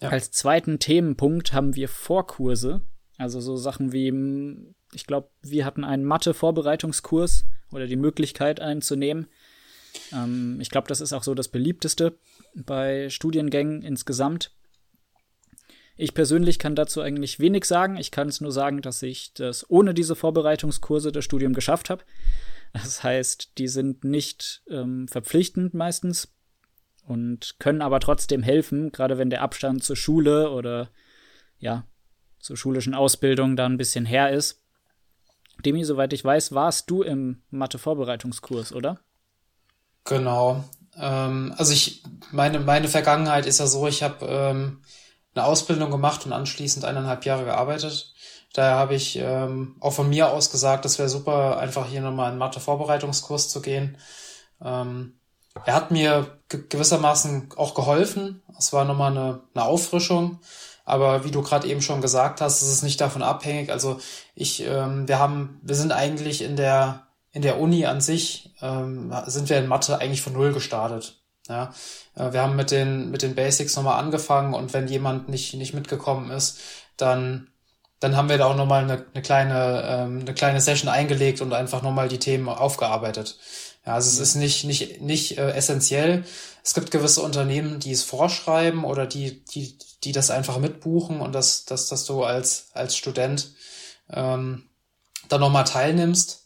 Ja. 0.00 0.10
Als 0.10 0.30
zweiten 0.30 0.78
Themenpunkt 0.78 1.52
haben 1.52 1.76
wir 1.76 1.88
Vorkurse. 1.88 2.82
Also 3.16 3.40
so 3.40 3.56
Sachen 3.56 3.92
wie, 3.92 4.12
ich 4.94 5.06
glaube, 5.06 5.28
wir 5.42 5.64
hatten 5.64 5.84
einen 5.84 6.04
Mathe-Vorbereitungskurs 6.04 7.44
oder 7.72 7.86
die 7.86 7.96
Möglichkeit 7.96 8.60
einzunehmen. 8.60 9.26
Ähm, 10.12 10.58
ich 10.60 10.70
glaube, 10.70 10.88
das 10.88 11.00
ist 11.00 11.12
auch 11.12 11.22
so 11.22 11.34
das 11.34 11.48
beliebteste 11.48 12.18
bei 12.54 13.10
Studiengängen 13.10 13.82
insgesamt. 13.82 14.52
Ich 15.96 16.14
persönlich 16.14 16.58
kann 16.58 16.74
dazu 16.74 17.00
eigentlich 17.00 17.38
wenig 17.38 17.66
sagen. 17.66 17.96
Ich 17.96 18.10
kann 18.10 18.28
es 18.28 18.40
nur 18.40 18.50
sagen, 18.50 18.82
dass 18.82 19.02
ich 19.02 19.32
das 19.34 19.68
ohne 19.70 19.94
diese 19.94 20.16
Vorbereitungskurse 20.16 21.12
das 21.12 21.24
Studium 21.24 21.52
geschafft 21.52 21.88
habe. 21.90 22.04
Das 22.72 23.04
heißt, 23.04 23.56
die 23.58 23.68
sind 23.68 24.02
nicht 24.02 24.62
ähm, 24.68 25.06
verpflichtend 25.06 25.74
meistens 25.74 26.34
und 27.06 27.56
können 27.60 27.82
aber 27.82 28.00
trotzdem 28.00 28.42
helfen, 28.42 28.90
gerade 28.90 29.18
wenn 29.18 29.30
der 29.30 29.42
Abstand 29.42 29.84
zur 29.84 29.94
Schule 29.94 30.50
oder 30.50 30.90
ja, 31.58 31.86
zur 32.40 32.56
schulischen 32.56 32.94
Ausbildung 32.94 33.54
da 33.54 33.66
ein 33.66 33.76
bisschen 33.76 34.04
her 34.04 34.30
ist. 34.30 34.63
Demi, 35.64 35.84
soweit 35.84 36.12
ich 36.12 36.24
weiß, 36.24 36.52
warst 36.52 36.90
du 36.90 37.02
im 37.02 37.42
Mathe-Vorbereitungskurs, 37.50 38.72
oder? 38.72 38.98
Genau. 40.04 40.64
Ähm, 40.96 41.54
also 41.56 41.72
ich, 41.72 42.02
meine, 42.32 42.60
meine 42.60 42.88
Vergangenheit 42.88 43.46
ist 43.46 43.60
ja 43.60 43.66
so, 43.66 43.86
ich 43.86 44.02
habe 44.02 44.26
ähm, 44.26 44.82
eine 45.34 45.46
Ausbildung 45.46 45.90
gemacht 45.90 46.26
und 46.26 46.32
anschließend 46.32 46.84
eineinhalb 46.84 47.24
Jahre 47.24 47.44
gearbeitet. 47.44 48.14
Daher 48.52 48.76
habe 48.76 48.94
ich 48.94 49.16
ähm, 49.16 49.76
auch 49.80 49.92
von 49.92 50.08
mir 50.08 50.30
aus 50.30 50.50
gesagt, 50.50 50.84
es 50.84 50.98
wäre 50.98 51.08
super, 51.08 51.58
einfach 51.58 51.88
hier 51.88 52.00
nochmal 52.00 52.30
einen 52.30 52.38
Mathe-Vorbereitungskurs 52.38 53.48
zu 53.48 53.60
gehen. 53.60 53.98
Ähm, 54.62 55.14
er 55.64 55.74
hat 55.74 55.90
mir 55.90 56.38
gewissermaßen 56.48 57.50
auch 57.56 57.74
geholfen. 57.74 58.42
Es 58.58 58.72
war 58.72 58.84
nochmal 58.84 59.10
eine, 59.10 59.40
eine 59.54 59.64
Auffrischung. 59.64 60.40
Aber 60.84 61.24
wie 61.24 61.30
du 61.30 61.42
gerade 61.42 61.66
eben 61.66 61.80
schon 61.80 62.00
gesagt 62.00 62.40
hast, 62.40 62.62
ist 62.62 62.68
es 62.68 62.82
nicht 62.82 63.00
davon 63.00 63.22
abhängig. 63.22 63.70
Also 63.70 64.00
ich, 64.34 64.62
ähm, 64.62 65.08
wir 65.08 65.18
haben, 65.18 65.60
wir 65.62 65.74
sind 65.74 65.92
eigentlich 65.92 66.42
in 66.42 66.56
der 66.56 67.04
in 67.34 67.42
der 67.42 67.58
Uni 67.58 67.84
an 67.84 68.00
sich 68.00 68.54
ähm, 68.62 69.12
sind 69.26 69.48
wir 69.50 69.58
in 69.58 69.66
Mathe 69.66 69.98
eigentlich 69.98 70.22
von 70.22 70.34
null 70.34 70.52
gestartet. 70.52 71.20
Ja, 71.48 71.74
äh, 72.14 72.32
wir 72.32 72.40
haben 72.40 72.54
mit 72.56 72.70
den 72.70 73.10
mit 73.10 73.22
den 73.22 73.34
Basics 73.34 73.76
nochmal 73.76 73.98
angefangen 73.98 74.54
und 74.54 74.72
wenn 74.72 74.86
jemand 74.86 75.28
nicht 75.28 75.52
nicht 75.54 75.74
mitgekommen 75.74 76.30
ist, 76.30 76.60
dann 76.96 77.48
dann 77.98 78.16
haben 78.16 78.28
wir 78.28 78.38
da 78.38 78.46
auch 78.46 78.56
nochmal 78.56 78.84
eine, 78.84 79.04
eine 79.12 79.22
kleine 79.22 79.82
ähm, 79.86 80.20
eine 80.20 80.34
kleine 80.34 80.60
Session 80.60 80.88
eingelegt 80.88 81.40
und 81.40 81.52
einfach 81.52 81.82
nochmal 81.82 82.08
die 82.08 82.18
Themen 82.20 82.48
aufgearbeitet. 82.48 83.36
Ja, 83.86 83.94
also 83.94 84.08
es 84.10 84.18
ist 84.18 84.34
nicht 84.36 84.64
nicht 84.64 85.00
nicht 85.00 85.38
äh, 85.38 85.52
essentiell. 85.52 86.24
Es 86.62 86.74
gibt 86.74 86.90
gewisse 86.90 87.22
Unternehmen, 87.22 87.80
die 87.80 87.92
es 87.92 88.02
vorschreiben 88.02 88.84
oder 88.84 89.06
die 89.06 89.44
die 89.46 89.78
die 90.04 90.12
das 90.12 90.30
einfach 90.30 90.58
mitbuchen 90.58 91.20
und 91.20 91.32
dass 91.32 91.64
dass 91.66 91.88
dass 91.88 92.04
du 92.06 92.24
als 92.24 92.68
als 92.72 92.96
Student 92.96 93.52
ähm, 94.10 94.64
dann 95.28 95.40
nochmal 95.40 95.64
teilnimmst. 95.64 96.40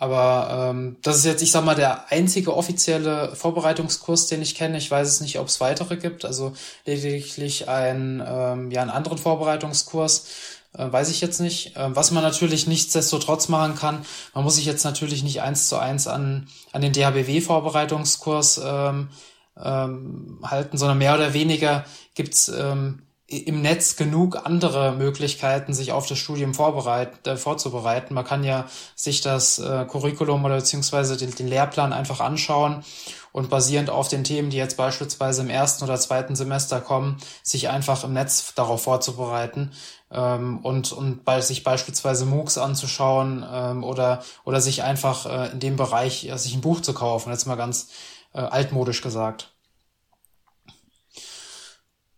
Aber 0.00 0.70
ähm, 0.70 0.96
das 1.02 1.16
ist 1.16 1.24
jetzt, 1.24 1.42
ich 1.42 1.50
sag 1.50 1.64
mal, 1.64 1.74
der 1.74 2.12
einzige 2.12 2.56
offizielle 2.56 3.34
Vorbereitungskurs, 3.34 4.28
den 4.28 4.42
ich 4.42 4.54
kenne. 4.54 4.78
Ich 4.78 4.88
weiß 4.90 5.08
es 5.08 5.20
nicht, 5.20 5.40
ob 5.40 5.48
es 5.48 5.60
weitere 5.60 5.96
gibt. 5.96 6.24
Also 6.24 6.52
lediglich 6.86 7.68
ein, 7.68 8.22
ähm, 8.24 8.70
ja, 8.70 8.80
einen 8.82 8.90
anderen 8.92 9.18
Vorbereitungskurs. 9.18 10.26
Äh, 10.78 10.92
weiß 10.92 11.10
ich 11.10 11.20
jetzt 11.20 11.40
nicht. 11.40 11.76
Äh, 11.76 11.94
was 11.94 12.12
man 12.12 12.22
natürlich 12.22 12.66
nichtsdestotrotz 12.66 13.48
machen 13.48 13.74
kann, 13.74 14.04
man 14.32 14.44
muss 14.44 14.56
sich 14.56 14.64
jetzt 14.64 14.84
natürlich 14.84 15.22
nicht 15.24 15.42
eins 15.42 15.68
zu 15.68 15.76
eins 15.76 16.06
an, 16.06 16.48
an 16.72 16.80
den 16.80 16.92
DHBW-Vorbereitungskurs 16.92 18.60
ähm, 18.64 19.08
ähm, 19.60 20.38
halten, 20.44 20.78
sondern 20.78 20.98
mehr 20.98 21.14
oder 21.14 21.34
weniger 21.34 21.84
gibt's 22.14 22.48
ähm, 22.48 23.02
im 23.28 23.60
Netz 23.60 23.96
genug 23.96 24.46
andere 24.46 24.92
Möglichkeiten, 24.92 25.74
sich 25.74 25.92
auf 25.92 26.06
das 26.06 26.16
Studium 26.16 26.54
vorbereit, 26.54 27.26
äh, 27.26 27.36
vorzubereiten. 27.36 28.14
Man 28.14 28.24
kann 28.24 28.42
ja 28.42 28.64
sich 28.94 29.20
das 29.20 29.58
äh, 29.58 29.84
Curriculum 29.84 30.46
oder 30.46 30.56
beziehungsweise 30.56 31.18
den, 31.18 31.34
den 31.34 31.46
Lehrplan 31.46 31.92
einfach 31.92 32.20
anschauen 32.20 32.82
und 33.32 33.50
basierend 33.50 33.90
auf 33.90 34.08
den 34.08 34.24
Themen, 34.24 34.48
die 34.48 34.56
jetzt 34.56 34.78
beispielsweise 34.78 35.42
im 35.42 35.50
ersten 35.50 35.84
oder 35.84 36.00
zweiten 36.00 36.36
Semester 36.36 36.80
kommen, 36.80 37.18
sich 37.42 37.68
einfach 37.68 38.02
im 38.02 38.14
Netz 38.14 38.54
darauf 38.54 38.82
vorzubereiten 38.82 39.72
ähm, 40.10 40.60
und, 40.62 40.92
und 40.92 41.26
bei, 41.26 41.42
sich 41.42 41.64
beispielsweise 41.64 42.24
MOOCs 42.24 42.56
anzuschauen 42.56 43.44
ähm, 43.50 43.84
oder, 43.84 44.22
oder 44.44 44.62
sich 44.62 44.84
einfach 44.84 45.26
äh, 45.26 45.52
in 45.52 45.60
dem 45.60 45.76
Bereich 45.76 46.26
äh, 46.26 46.38
sich 46.38 46.54
ein 46.54 46.62
Buch 46.62 46.80
zu 46.80 46.94
kaufen, 46.94 47.30
jetzt 47.30 47.46
mal 47.46 47.56
ganz 47.56 47.90
äh, 48.32 48.40
altmodisch 48.40 49.02
gesagt. 49.02 49.52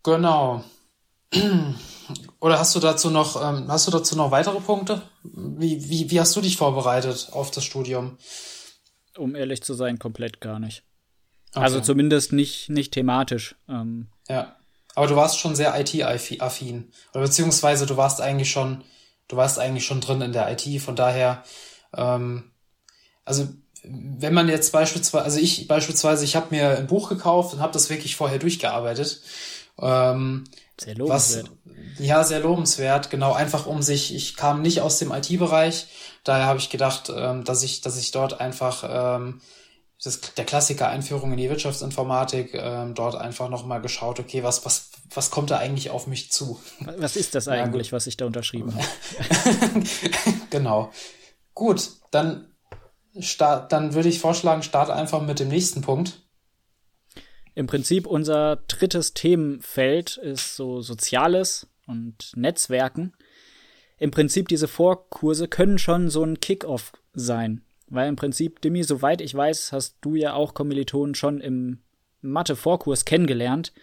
Genau. 0.05 0.63
Oder 2.41 2.59
hast 2.59 2.75
du 2.75 2.81
dazu 2.81 3.11
noch, 3.11 3.37
ähm, 3.37 3.67
hast 3.69 3.87
du 3.87 3.91
dazu 3.91 4.17
noch 4.17 4.31
weitere 4.31 4.61
Punkte? 4.61 5.03
Wie, 5.23 5.89
wie, 5.89 6.11
wie 6.11 6.21
hast 6.21 6.35
du 6.35 6.41
dich 6.41 6.57
vorbereitet 6.57 7.29
auf 7.33 7.51
das 7.51 7.65
Studium? 7.65 8.17
Um 9.17 9.35
ehrlich 9.35 9.63
zu 9.63 9.75
sein, 9.75 9.99
komplett 9.99 10.41
gar 10.41 10.59
nicht. 10.59 10.83
Okay. 11.53 11.65
Also 11.65 11.81
zumindest 11.81 12.33
nicht, 12.33 12.69
nicht 12.69 12.93
thematisch. 12.93 13.57
Ähm. 13.69 14.09
Ja. 14.29 14.57
Aber 14.95 15.07
du 15.07 15.17
warst 15.17 15.39
schon 15.39 15.55
sehr 15.55 15.79
IT-affin. 15.79 16.93
Oder 17.13 17.23
beziehungsweise 17.23 17.87
du 17.87 17.97
warst 17.97 18.21
eigentlich 18.21 18.51
schon, 18.51 18.83
du 19.29 19.37
warst 19.37 19.59
eigentlich 19.59 19.87
schon 19.87 20.01
drin 20.01 20.21
in 20.21 20.33
der 20.33 20.51
IT, 20.51 20.83
von 20.83 20.97
daher, 20.97 21.45
ähm, 21.97 22.51
also 23.25 23.49
wenn 23.83 24.35
man 24.35 24.49
jetzt 24.49 24.73
beispielsweise, 24.73 25.25
also 25.25 25.39
ich 25.39 25.67
beispielsweise, 25.67 26.25
ich 26.25 26.37
habe 26.37 26.55
mir 26.55 26.77
ein 26.77 26.87
Buch 26.87 27.09
gekauft 27.09 27.55
und 27.55 27.61
habe 27.61 27.73
das 27.73 27.89
wirklich 27.89 28.17
vorher 28.17 28.39
durchgearbeitet. 28.39 29.23
Ähm, 29.81 30.45
sehr 30.81 30.95
lobenswert. 30.95 31.51
Was, 31.65 31.99
ja, 31.99 32.25
sehr 32.25 32.41
lobenswert, 32.41 33.11
genau, 33.11 33.33
einfach 33.33 33.67
um 33.67 33.83
sich, 33.83 34.15
ich 34.15 34.37
kam 34.37 34.63
nicht 34.63 34.81
aus 34.81 34.99
dem 34.99 35.13
IT-Bereich, 35.13 35.87
daher 36.25 36.47
habe 36.47 36.59
ich 36.59 36.71
gedacht, 36.71 37.13
ähm, 37.15 37.45
dass 37.45 37.63
ich, 37.63 37.81
dass 37.81 37.99
ich 37.99 38.11
dort 38.11 38.41
einfach 38.41 38.85
ähm, 39.19 39.41
das, 40.03 40.21
der 40.21 40.45
Klassiker 40.47 40.89
Einführung 40.89 41.33
in 41.33 41.37
die 41.37 41.51
Wirtschaftsinformatik, 41.51 42.55
ähm, 42.55 42.95
dort 42.95 43.17
einfach 43.17 43.51
nochmal 43.51 43.83
geschaut, 43.83 44.19
okay, 44.19 44.43
was, 44.43 44.65
was, 44.65 44.91
was 45.15 45.31
kommt 45.31 45.51
da 45.51 45.59
eigentlich 45.59 45.91
auf 45.91 46.07
mich 46.07 46.33
zu? 46.33 46.59
Was 46.97 47.17
ist 47.17 47.35
das 47.35 47.49
eigentlich, 47.49 47.89
ja, 47.89 47.93
was 47.93 48.07
ich 48.07 48.17
da 48.17 48.25
unterschrieben 48.25 48.75
habe? 48.75 49.85
genau. 50.51 50.91
Gut, 51.53 51.91
dann, 52.11 52.47
start, 53.19 53.73
dann 53.73 53.93
würde 53.93 54.09
ich 54.09 54.21
vorschlagen, 54.21 54.63
start 54.63 54.89
einfach 54.89 55.21
mit 55.21 55.39
dem 55.39 55.49
nächsten 55.49 55.83
Punkt. 55.83 56.23
Im 57.61 57.67
Prinzip 57.67 58.07
unser 58.07 58.57
drittes 58.69 59.13
Themenfeld 59.13 60.17
ist 60.17 60.57
so 60.57 60.81
Soziales 60.81 61.69
und 61.87 62.33
Netzwerken. 62.35 63.13
Im 63.99 64.11
Prinzip 64.11 64.49
diese 64.49 64.67
Vorkurse 64.67 65.47
können 65.47 65.77
schon 65.77 66.09
so 66.09 66.25
ein 66.25 66.41
Kick-off 66.41 66.93
sein, 67.13 67.61
weil 67.87 68.09
im 68.09 68.17
Prinzip, 68.17 68.63
Dimi, 68.63 68.83
soweit 68.83 69.21
ich 69.21 69.35
weiß, 69.35 69.73
hast 69.73 69.99
du 70.01 70.15
ja 70.15 70.33
auch 70.33 70.55
Kommilitonen 70.55 71.15
schon 71.15 71.43
im 71.43 71.81
Mathe-Vorkurs 72.23 73.05
kennengelernt. 73.05 73.75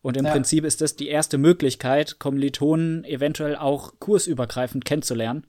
Und 0.00 0.16
im 0.16 0.24
ja. 0.24 0.32
Prinzip 0.32 0.64
ist 0.64 0.80
das 0.80 0.96
die 0.96 1.08
erste 1.08 1.36
Möglichkeit, 1.36 2.18
Kommilitonen 2.18 3.04
eventuell 3.04 3.56
auch 3.56 3.92
kursübergreifend 4.00 4.86
kennenzulernen. 4.86 5.46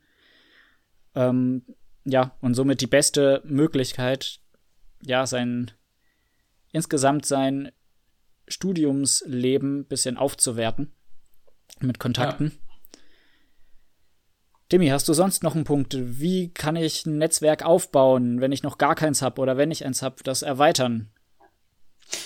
Ähm, 1.15 1.63
ja, 2.03 2.35
und 2.41 2.55
somit 2.55 2.81
die 2.81 2.87
beste 2.87 3.41
Möglichkeit, 3.45 4.41
ja, 5.01 5.25
sein 5.25 5.71
insgesamt 6.71 7.25
sein 7.25 7.71
Studiumsleben 8.47 9.79
ein 9.79 9.85
bisschen 9.85 10.17
aufzuwerten 10.17 10.93
mit 11.79 11.99
Kontakten. 11.99 12.47
Ja. 12.47 12.69
Demi, 14.71 14.87
hast 14.89 15.07
du 15.07 15.13
sonst 15.13 15.41
noch 15.41 15.55
einen 15.55 15.63
Punkt? 15.63 15.95
Wie 15.97 16.53
kann 16.53 16.75
ich 16.75 17.05
ein 17.05 17.17
Netzwerk 17.17 17.63
aufbauen, 17.63 18.39
wenn 18.39 18.51
ich 18.51 18.61
noch 18.61 18.77
gar 18.77 18.93
keins 18.93 19.21
habe 19.21 19.41
oder 19.41 19.57
wenn 19.57 19.71
ich 19.71 19.83
eins 19.83 20.03
habe, 20.03 20.17
das 20.23 20.43
erweitern? 20.43 21.11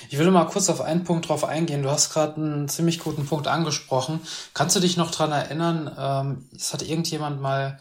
Ich 0.09 0.17
will 0.17 0.29
mal 0.31 0.45
kurz 0.45 0.69
auf 0.69 0.81
einen 0.81 1.03
Punkt 1.03 1.29
drauf 1.29 1.45
eingehen. 1.45 1.83
Du 1.83 1.91
hast 1.91 2.11
gerade 2.11 2.35
einen 2.37 2.69
ziemlich 2.69 2.99
guten 2.99 3.25
Punkt 3.25 3.47
angesprochen. 3.47 4.21
Kannst 4.53 4.75
du 4.75 4.79
dich 4.79 4.97
noch 4.97 5.11
dran 5.11 5.31
erinnern? 5.31 5.91
Ähm, 5.97 6.49
es 6.55 6.73
hat 6.73 6.81
irgendjemand 6.81 7.41
mal 7.41 7.79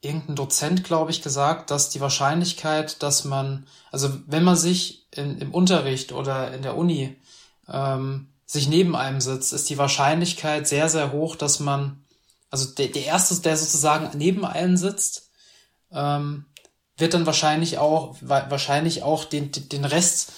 irgendein 0.00 0.36
Dozent, 0.36 0.84
glaube 0.84 1.10
ich, 1.10 1.22
gesagt, 1.22 1.70
dass 1.70 1.90
die 1.90 2.00
Wahrscheinlichkeit, 2.00 3.02
dass 3.02 3.24
man, 3.24 3.66
also 3.90 4.10
wenn 4.26 4.44
man 4.44 4.56
sich 4.56 5.05
in, 5.18 5.38
im 5.38 5.52
Unterricht 5.52 6.12
oder 6.12 6.52
in 6.52 6.62
der 6.62 6.76
Uni 6.76 7.16
ähm, 7.68 8.28
sich 8.46 8.68
neben 8.68 8.94
einem 8.94 9.20
sitzt, 9.20 9.52
ist 9.52 9.68
die 9.70 9.78
Wahrscheinlichkeit 9.78 10.68
sehr, 10.68 10.88
sehr 10.88 11.12
hoch, 11.12 11.36
dass 11.36 11.60
man, 11.60 12.04
also 12.50 12.66
der, 12.74 12.88
der 12.88 13.04
Erste, 13.04 13.40
der 13.40 13.56
sozusagen 13.56 14.16
neben 14.16 14.44
einem 14.44 14.76
sitzt, 14.76 15.30
ähm, 15.92 16.46
wird 16.96 17.14
dann 17.14 17.26
wahrscheinlich 17.26 17.78
auch, 17.78 18.16
wahrscheinlich 18.20 19.02
auch 19.02 19.24
den, 19.24 19.50
den 19.52 19.84
Rest 19.84 20.32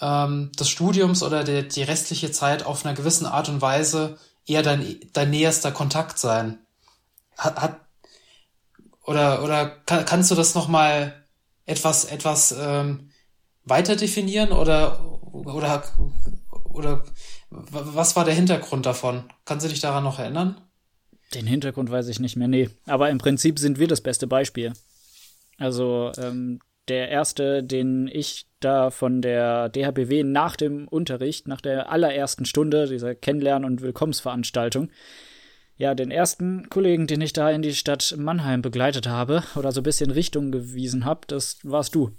ähm, 0.00 0.52
des 0.58 0.68
Studiums 0.68 1.22
oder 1.22 1.42
der, 1.42 1.62
die 1.62 1.82
restliche 1.82 2.30
Zeit 2.30 2.64
auf 2.64 2.84
einer 2.84 2.94
gewissen 2.94 3.26
Art 3.26 3.48
und 3.48 3.62
Weise 3.62 4.18
eher 4.46 4.62
dein, 4.62 5.00
dein 5.12 5.30
näherster 5.30 5.72
Kontakt 5.72 6.18
sein. 6.18 6.58
Hat, 7.36 7.60
hat 7.60 7.80
oder, 9.04 9.42
oder 9.42 9.66
kann, 9.66 10.04
kannst 10.04 10.30
du 10.30 10.34
das 10.34 10.54
nochmal 10.54 11.24
etwas, 11.66 12.04
etwas 12.04 12.54
ähm, 12.58 13.10
weiter 13.64 13.96
definieren 13.96 14.52
oder, 14.52 15.20
oder, 15.32 15.82
oder 16.72 17.04
was 17.50 18.16
war 18.16 18.24
der 18.24 18.34
Hintergrund 18.34 18.86
davon? 18.86 19.24
Kannst 19.44 19.64
du 19.64 19.70
dich 19.70 19.80
daran 19.80 20.04
noch 20.04 20.18
erinnern? 20.18 20.60
Den 21.34 21.46
Hintergrund 21.46 21.90
weiß 21.90 22.08
ich 22.08 22.20
nicht 22.20 22.36
mehr, 22.36 22.48
nee. 22.48 22.70
Aber 22.86 23.10
im 23.10 23.18
Prinzip 23.18 23.58
sind 23.58 23.78
wir 23.78 23.88
das 23.88 24.00
beste 24.00 24.26
Beispiel. 24.26 24.72
Also 25.58 26.12
ähm, 26.18 26.60
der 26.88 27.08
erste, 27.08 27.62
den 27.62 28.08
ich 28.12 28.46
da 28.60 28.90
von 28.90 29.22
der 29.22 29.68
DHBW 29.68 30.22
nach 30.22 30.56
dem 30.56 30.86
Unterricht, 30.88 31.48
nach 31.48 31.60
der 31.60 31.90
allerersten 31.90 32.44
Stunde 32.44 32.86
dieser 32.88 33.14
Kennenlern- 33.14 33.64
und 33.64 33.80
Willkommensveranstaltung, 33.80 34.90
ja, 35.76 35.94
den 35.94 36.12
ersten 36.12 36.68
Kollegen, 36.68 37.08
den 37.08 37.20
ich 37.20 37.32
da 37.32 37.50
in 37.50 37.62
die 37.62 37.74
Stadt 37.74 38.14
Mannheim 38.16 38.62
begleitet 38.62 39.08
habe 39.08 39.42
oder 39.56 39.72
so 39.72 39.80
ein 39.80 39.84
bisschen 39.84 40.10
Richtung 40.10 40.52
gewiesen 40.52 41.04
habe, 41.04 41.22
das 41.26 41.58
warst 41.64 41.94
du. 41.96 42.12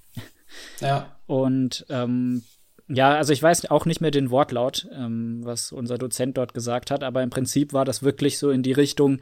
Ja. 0.80 1.18
Und 1.28 1.86
ähm, 1.90 2.44
ja, 2.88 3.16
also 3.16 3.34
ich 3.34 3.42
weiß 3.42 3.70
auch 3.72 3.86
nicht 3.86 4.02
mehr 4.02 4.12
den 4.12 4.30
Wortlaut, 4.30 4.88
ähm, 4.92 5.42
was 5.44 5.72
unser 5.72 5.98
Dozent 5.98 6.38
dort 6.38 6.54
gesagt 6.54 6.92
hat, 6.92 7.04
aber 7.04 7.24
im 7.24 7.30
Prinzip 7.30 7.74
war 7.74 7.86
das 7.86 8.04
wirklich 8.04 8.38
so 8.38 8.52
in 8.52 8.64
die 8.64 8.74
Richtung 8.74 9.20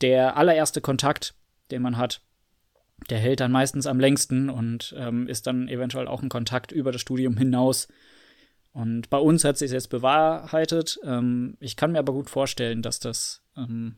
der 0.00 0.36
allererste 0.36 0.80
Kontakt, 0.80 1.34
den 1.70 1.82
man 1.82 1.96
hat. 1.96 2.20
Der 3.10 3.18
hält 3.18 3.40
dann 3.40 3.50
meistens 3.50 3.86
am 3.86 3.98
längsten 3.98 4.48
und 4.48 4.94
ähm, 4.96 5.26
ist 5.26 5.46
dann 5.46 5.68
eventuell 5.68 6.06
auch 6.06 6.22
ein 6.22 6.28
Kontakt 6.28 6.70
über 6.72 6.92
das 6.92 7.00
Studium 7.00 7.36
hinaus. 7.36 7.88
Und 8.72 9.10
bei 9.10 9.18
uns 9.18 9.44
hat 9.44 9.58
sich 9.58 9.72
jetzt 9.72 9.90
bewahrheitet. 9.90 10.98
Ähm, 11.04 11.56
ich 11.60 11.76
kann 11.76 11.92
mir 11.92 11.98
aber 11.98 12.12
gut 12.12 12.30
vorstellen, 12.30 12.82
dass 12.82 13.00
das 13.00 13.42
ähm, 13.56 13.96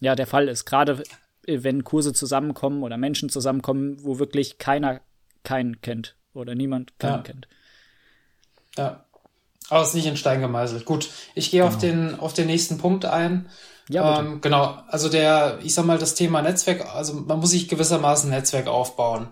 ja 0.00 0.14
der 0.14 0.26
Fall 0.26 0.48
ist. 0.48 0.64
Gerade 0.64 1.02
äh, 1.46 1.62
wenn 1.62 1.84
Kurse 1.84 2.12
zusammenkommen 2.12 2.82
oder 2.82 2.96
Menschen 2.96 3.28
zusammenkommen, 3.28 4.02
wo 4.02 4.18
wirklich 4.18 4.58
keiner 4.58 5.00
keinen 5.42 5.80
kennt 5.80 6.16
oder 6.34 6.54
niemand 6.54 6.98
keinen 6.98 7.16
ja. 7.16 7.22
kennt. 7.22 7.48
Ja. 8.76 9.04
Aber 9.68 9.82
es 9.82 9.88
ist 9.88 9.94
nicht 9.94 10.06
in 10.06 10.16
Stein 10.16 10.40
gemeißelt. 10.40 10.84
Gut, 10.84 11.10
ich 11.34 11.50
gehe 11.50 11.60
genau. 11.60 11.72
auf, 11.72 11.78
den, 11.78 12.18
auf 12.18 12.32
den 12.32 12.46
nächsten 12.46 12.78
Punkt 12.78 13.04
ein. 13.04 13.48
Ja, 13.88 14.20
ähm, 14.20 14.40
genau, 14.40 14.78
also 14.88 15.08
der, 15.08 15.58
ich 15.62 15.74
sag 15.74 15.84
mal, 15.84 15.98
das 15.98 16.14
Thema 16.14 16.42
Netzwerk, 16.42 16.94
also 16.94 17.14
man 17.14 17.40
muss 17.40 17.50
sich 17.50 17.68
gewissermaßen 17.68 18.30
Netzwerk 18.30 18.68
aufbauen. 18.68 19.28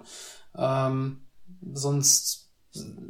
Ähm, 0.57 1.29
sonst 1.73 2.48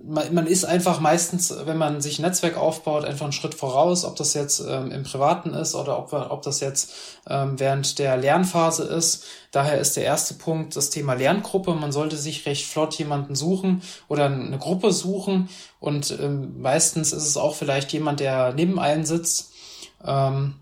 man, 0.09 0.35
man 0.35 0.47
ist 0.47 0.65
einfach 0.65 1.01
meistens, 1.01 1.55
wenn 1.67 1.77
man 1.77 2.01
sich 2.01 2.19
ein 2.19 2.23
Netzwerk 2.23 2.57
aufbaut, 2.57 3.05
einfach 3.05 3.25
einen 3.25 3.33
Schritt 3.33 3.55
voraus, 3.55 4.05
ob 4.05 4.17
das 4.17 4.35
jetzt 4.35 4.61
ähm, 4.67 4.91
im 4.91 5.03
Privaten 5.03 5.53
ist 5.53 5.75
oder 5.75 5.99
ob, 5.99 6.13
ob 6.13 6.43
das 6.43 6.61
jetzt 6.61 6.93
ähm, 7.29 7.61
während 7.61 7.99
der 7.99 8.17
Lernphase 8.17 8.85
ist. 8.85 9.25
Daher 9.51 9.79
ist 9.79 9.97
der 9.97 10.05
erste 10.05 10.35
Punkt 10.35 10.77
das 10.77 10.91
Thema 10.91 11.15
Lerngruppe. 11.15 11.75
Man 11.75 11.93
sollte 11.93 12.17
sich 12.17 12.47
recht 12.47 12.67
flott 12.67 12.95
jemanden 12.95 13.35
suchen 13.35 13.83
oder 14.09 14.27
eine 14.27 14.59
Gruppe 14.59 14.93
suchen 14.93 15.49
und 15.79 16.11
ähm, 16.19 16.61
meistens 16.61 17.13
ist 17.13 17.27
es 17.27 17.37
auch 17.37 17.55
vielleicht 17.55 17.93
jemand, 17.93 18.21
der 18.21 18.55
neben 18.55 18.79
einem 18.79 19.05
sitzt. 19.05 19.53
Ähm, 20.05 20.55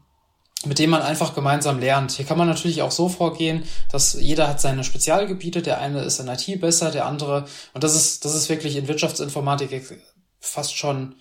mit 0.67 0.79
dem 0.79 0.91
man 0.91 1.03
einfach 1.03 1.35
gemeinsam 1.35 1.79
lernt. 1.79 2.13
Hier 2.13 2.27
kann 2.27 2.39
man 2.39 2.49
natürlich 2.49 2.83
auch 2.83 2.91
so 2.91 3.09
vorgehen, 3.09 3.65
dass 3.91 4.15
jeder 4.15 4.49
hat 4.49 4.61
seine 4.61 4.85
Spezialgebiete. 4.85 5.63
Der 5.63 5.81
eine 5.81 6.03
ist 6.03 6.21
in 6.21 6.29
IT 6.29 6.61
besser, 6.61 6.91
der 6.91 7.07
andere, 7.07 7.47
und 7.75 7.85
das 7.85 7.95
ist, 7.95 8.25
das 8.25 8.35
ist 8.35 8.49
wirklich 8.49 8.77
in 8.77 8.89
Wirtschaftsinformatik 8.89 10.01
fast 10.41 10.77
schon, 10.77 11.17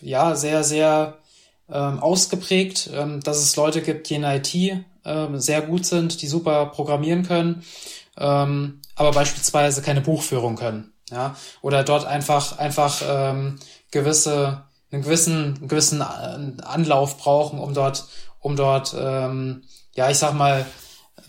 ja, 0.00 0.34
sehr, 0.34 0.62
sehr 0.62 1.18
ähm, 1.68 1.98
ausgeprägt, 2.00 2.90
ähm, 2.92 3.20
dass 3.20 3.38
es 3.38 3.56
Leute 3.56 3.82
gibt, 3.82 4.08
die 4.08 4.14
in 4.14 4.24
IT 4.24 4.54
ähm, 5.04 5.40
sehr 5.40 5.62
gut 5.62 5.86
sind, 5.86 6.22
die 6.22 6.26
super 6.26 6.66
programmieren 6.66 7.26
können, 7.26 7.64
ähm, 8.18 8.80
aber 8.94 9.12
beispielsweise 9.12 9.82
keine 9.82 10.00
Buchführung 10.00 10.56
können. 10.56 10.92
Ja, 11.10 11.36
oder 11.62 11.84
dort 11.84 12.04
einfach 12.04 12.58
einfach 12.58 13.00
ähm, 13.06 13.60
gewisse 13.92 14.65
einen 14.90 15.02
gewissen 15.02 15.56
einen 15.56 15.68
gewissen 15.68 16.00
äh, 16.00 16.62
Anlauf 16.62 17.18
brauchen, 17.18 17.58
um 17.58 17.74
dort 17.74 18.06
um 18.40 18.56
dort 18.56 18.94
ähm, 18.98 19.62
ja 19.94 20.10
ich 20.10 20.18
sag 20.18 20.34
mal 20.34 20.66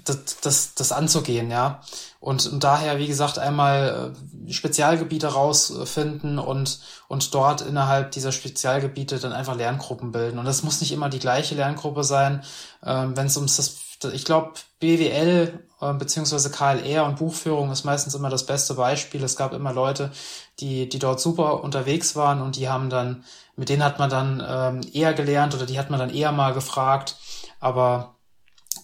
das, 0.07 0.39
das, 0.41 0.73
das 0.73 0.91
anzugehen, 0.91 1.51
ja. 1.51 1.81
Und, 2.19 2.47
und 2.47 2.63
daher, 2.63 2.97
wie 2.97 3.07
gesagt, 3.07 3.39
einmal 3.39 4.13
äh, 4.47 4.51
Spezialgebiete 4.51 5.27
rausfinden 5.27 6.39
und, 6.39 6.79
und 7.07 7.33
dort 7.33 7.61
innerhalb 7.61 8.11
dieser 8.11 8.31
Spezialgebiete 8.31 9.19
dann 9.19 9.33
einfach 9.33 9.55
Lerngruppen 9.55 10.11
bilden. 10.11 10.39
Und 10.39 10.45
das 10.45 10.63
muss 10.63 10.81
nicht 10.81 10.91
immer 10.91 11.09
die 11.09 11.19
gleiche 11.19 11.55
Lerngruppe 11.55 12.03
sein, 12.03 12.43
ähm, 12.83 13.15
wenn 13.15 13.27
es 13.27 13.37
ums 13.37 13.57
das, 13.57 14.13
ich 14.13 14.25
glaube, 14.25 14.53
BWL 14.79 15.59
äh, 15.81 15.93
beziehungsweise 15.93 16.49
KLR 16.49 17.05
und 17.05 17.17
Buchführung 17.17 17.71
ist 17.71 17.83
meistens 17.83 18.15
immer 18.15 18.29
das 18.29 18.45
beste 18.45 18.73
Beispiel. 18.75 19.23
Es 19.23 19.35
gab 19.35 19.53
immer 19.53 19.73
Leute, 19.73 20.11
die, 20.59 20.89
die 20.89 20.99
dort 20.99 21.19
super 21.19 21.63
unterwegs 21.63 22.15
waren 22.15 22.41
und 22.41 22.55
die 22.55 22.69
haben 22.69 22.89
dann, 22.89 23.23
mit 23.57 23.69
denen 23.69 23.83
hat 23.83 23.99
man 23.99 24.09
dann 24.09 24.43
ähm, 24.47 24.89
eher 24.93 25.13
gelernt 25.13 25.53
oder 25.53 25.65
die 25.65 25.77
hat 25.77 25.89
man 25.89 25.99
dann 25.99 26.09
eher 26.09 26.31
mal 26.31 26.53
gefragt. 26.53 27.17
Aber 27.59 28.17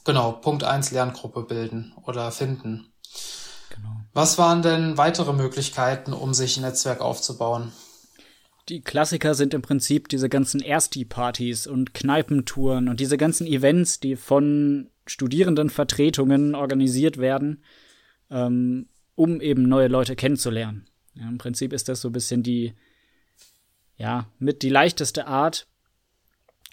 Genau, 0.06 0.34
Punkt 0.34 0.64
eins 0.64 0.92
Lerngruppe 0.92 1.44
bilden 1.44 1.94
oder 2.06 2.32
finden. 2.32 2.92
Genau. 3.70 4.02
Was 4.14 4.38
waren 4.38 4.62
denn 4.62 4.98
weitere 4.98 5.34
Möglichkeiten, 5.34 6.14
um 6.14 6.34
sich 6.34 6.58
ein 6.58 6.64
Netzwerk 6.64 7.02
aufzubauen? 7.02 7.72
Die 8.70 8.82
Klassiker 8.82 9.34
sind 9.34 9.54
im 9.54 9.62
Prinzip 9.62 10.10
diese 10.10 10.30
ganzen 10.30 10.62
Ersti-Partys 10.62 11.68
und 11.68 11.94
Kneipentouren 11.94 12.88
und 12.88 13.00
diese 13.00 13.18
ganzen 13.18 13.46
Events, 13.48 14.00
die 14.00 14.16
von 14.16 14.90
Studierendenvertretungen 15.06 16.56
organisiert 16.56 17.18
werden, 17.18 17.64
ähm, 18.30 18.88
um 19.16 19.42
eben 19.42 19.64
neue 19.64 19.88
Leute 19.88 20.16
kennenzulernen. 20.16 20.86
Ja, 21.14 21.28
Im 21.28 21.38
Prinzip 21.38 21.74
ist 21.74 21.90
das 21.90 22.02
so 22.02 22.10
ein 22.10 22.14
bisschen 22.14 22.42
die, 22.42 22.74
ja, 23.98 24.28
mit 24.40 24.62
die 24.64 24.70
leichteste 24.70 25.28
Art, 25.28 25.68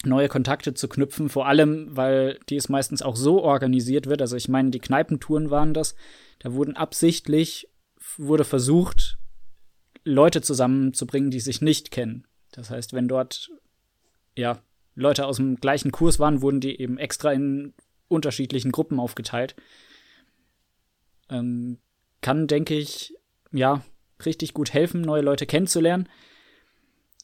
neue 0.05 0.29
Kontakte 0.29 0.75
zu 0.75 0.89
knüpfen, 0.89 1.29
vor 1.29 1.47
allem, 1.47 1.95
weil 1.97 2.39
dies 2.49 2.69
meistens 2.69 3.03
auch 3.03 3.17
so 3.17 3.43
organisiert 3.43 4.07
wird. 4.07 4.23
Also 4.23 4.37
ich 4.37 4.49
meine, 4.49 4.71
die 4.71 4.79
Kneipentouren 4.79 5.51
waren 5.51 5.75
das. 5.75 5.95
Da 6.39 6.53
wurden 6.55 6.77
absichtlich, 6.77 7.69
wurde 8.17 8.45
versucht, 8.45 9.19
Leute 10.05 10.41
zusammenzubringen, 10.41 11.31
die 11.31 11.41
sich 11.41 11.61
nicht 11.61 11.91
kennen. 11.91 12.27
Das 12.53 12.71
heißt, 12.71 12.95
wenn 12.95 13.09
dort, 13.09 13.51
ja, 14.37 14.63
Leute 14.95 15.27
aus 15.27 15.37
dem 15.37 15.57
gleichen 15.57 15.93
Kurs 15.93 16.19
waren, 16.19 16.43
wurden 16.43 16.61
die 16.61 16.81
eben 16.81 16.99
extra 16.99 17.33
in 17.33 17.75
unterschiedlichen 18.09 18.73
Gruppen 18.73 18.99
aufgeteilt. 18.99 19.55
Ähm, 21.29 21.79
kann, 22.23 22.47
denke 22.47 22.75
ich, 22.75 23.15
ja, 23.53 23.83
richtig 24.25 24.53
gut 24.53 24.73
helfen, 24.73 25.03
neue 25.03 25.23
Leute 25.23 25.47
kennenzulernen. 25.47 26.09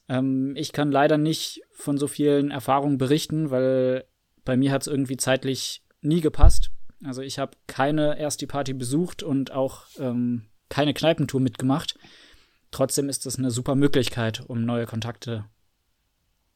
Ähm, 0.09 0.55
ich 0.57 0.73
kann 0.73 0.93
leider 0.93 1.19
nicht 1.19 1.63
von 1.73 1.99
so 1.99 2.07
vielen 2.07 2.51
Erfahrungen 2.51 2.99
berichten, 2.99 3.51
weil 3.51 4.05
bei 4.45 4.57
mir 4.57 4.73
hat 4.73 4.83
es 4.83 4.89
irgendwie 4.89 5.17
zeitlich 5.17 5.83
nie 6.01 6.21
gepasst. 6.21 6.71
Also 7.05 7.23
ich 7.23 7.39
habe 7.39 7.57
keine 7.67 8.19
erste 8.19 8.47
Party 8.47 8.73
besucht 8.73 9.23
und 9.23 9.53
auch 9.53 9.85
ähm, 9.99 10.47
keine 10.69 10.95
Kneipentour 10.95 11.41
mitgemacht. 11.41 11.99
Trotzdem 12.71 13.09
ist 13.09 13.27
das 13.27 13.39
eine 13.39 13.51
super 13.51 13.75
Möglichkeit, 13.75 14.43
um 14.47 14.65
neue 14.65 14.87
Kontakte 14.87 15.45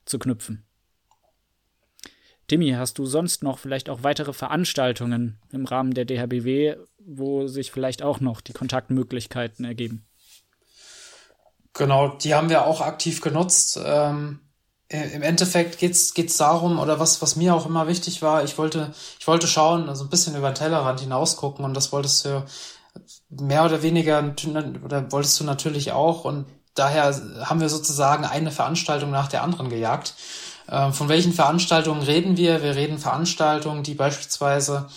zu 0.05 0.19
knüpfen. 0.19 0.65
Timmy, 2.49 2.71
hast 2.71 2.99
du 2.99 3.07
sonst 3.07 3.45
noch 3.45 3.59
vielleicht 3.59 3.89
auch 3.89 4.03
weitere 4.03 4.33
Veranstaltungen 4.33 5.39
im 5.53 5.67
Rahmen 5.67 5.95
der 5.95 6.05
DHBW, 6.05 6.77
wo 6.99 7.47
sich 7.47 7.71
vielleicht 7.71 8.03
auch 8.03 8.19
noch 8.19 8.41
die 8.41 8.53
Kontaktmöglichkeiten 8.53 9.65
ergeben? 9.65 10.05
Genau, 11.73 12.09
die 12.09 12.35
haben 12.35 12.49
wir 12.51 12.67
auch 12.67 12.81
aktiv 12.81 13.21
genutzt. 13.21 13.79
Ähm, 13.83 14.41
Im 14.89 15.23
Endeffekt 15.23 15.79
geht's 15.79 16.15
geht's 16.15 16.37
darum, 16.37 16.79
oder 16.79 16.99
was, 16.99 17.23
was 17.23 17.37
mir 17.37 17.55
auch 17.55 17.67
immer 17.67 17.87
wichtig 17.87 18.23
war, 18.23 18.43
ich 18.45 18.59
wollte, 18.59 18.93
ich 19.19 19.27
wollte 19.27 19.47
schauen, 19.47 19.89
also 19.89 20.05
ein 20.05 20.11
bisschen 20.11 20.37
über 20.37 20.51
den 20.51 20.57
Tellerrand 20.57 21.01
hinausgucken 21.01 21.65
und 21.65 21.75
das 21.75 21.93
wolltest 21.93 22.25
du 22.25 22.45
mehr 23.29 23.65
oder 23.65 23.83
weniger, 23.83 24.35
oder 24.85 25.13
wolltest 25.13 25.39
du 25.39 25.45
natürlich 25.45 25.93
auch 25.93 26.25
und 26.25 26.47
daher 26.75 27.15
haben 27.45 27.61
wir 27.61 27.69
sozusagen 27.69 28.25
eine 28.25 28.51
Veranstaltung 28.51 29.11
nach 29.11 29.29
der 29.29 29.43
anderen 29.43 29.71
gejagt. 29.71 30.15
Ähm, 30.69 30.93
von 30.93 31.09
welchen 31.09 31.33
Veranstaltungen 31.33 32.03
reden 32.03 32.37
wir? 32.37 32.63
Wir 32.63 32.75
reden 32.77 32.99
Veranstaltungen, 32.99 33.83
die 33.83 33.95
beispielsweise 33.95 34.89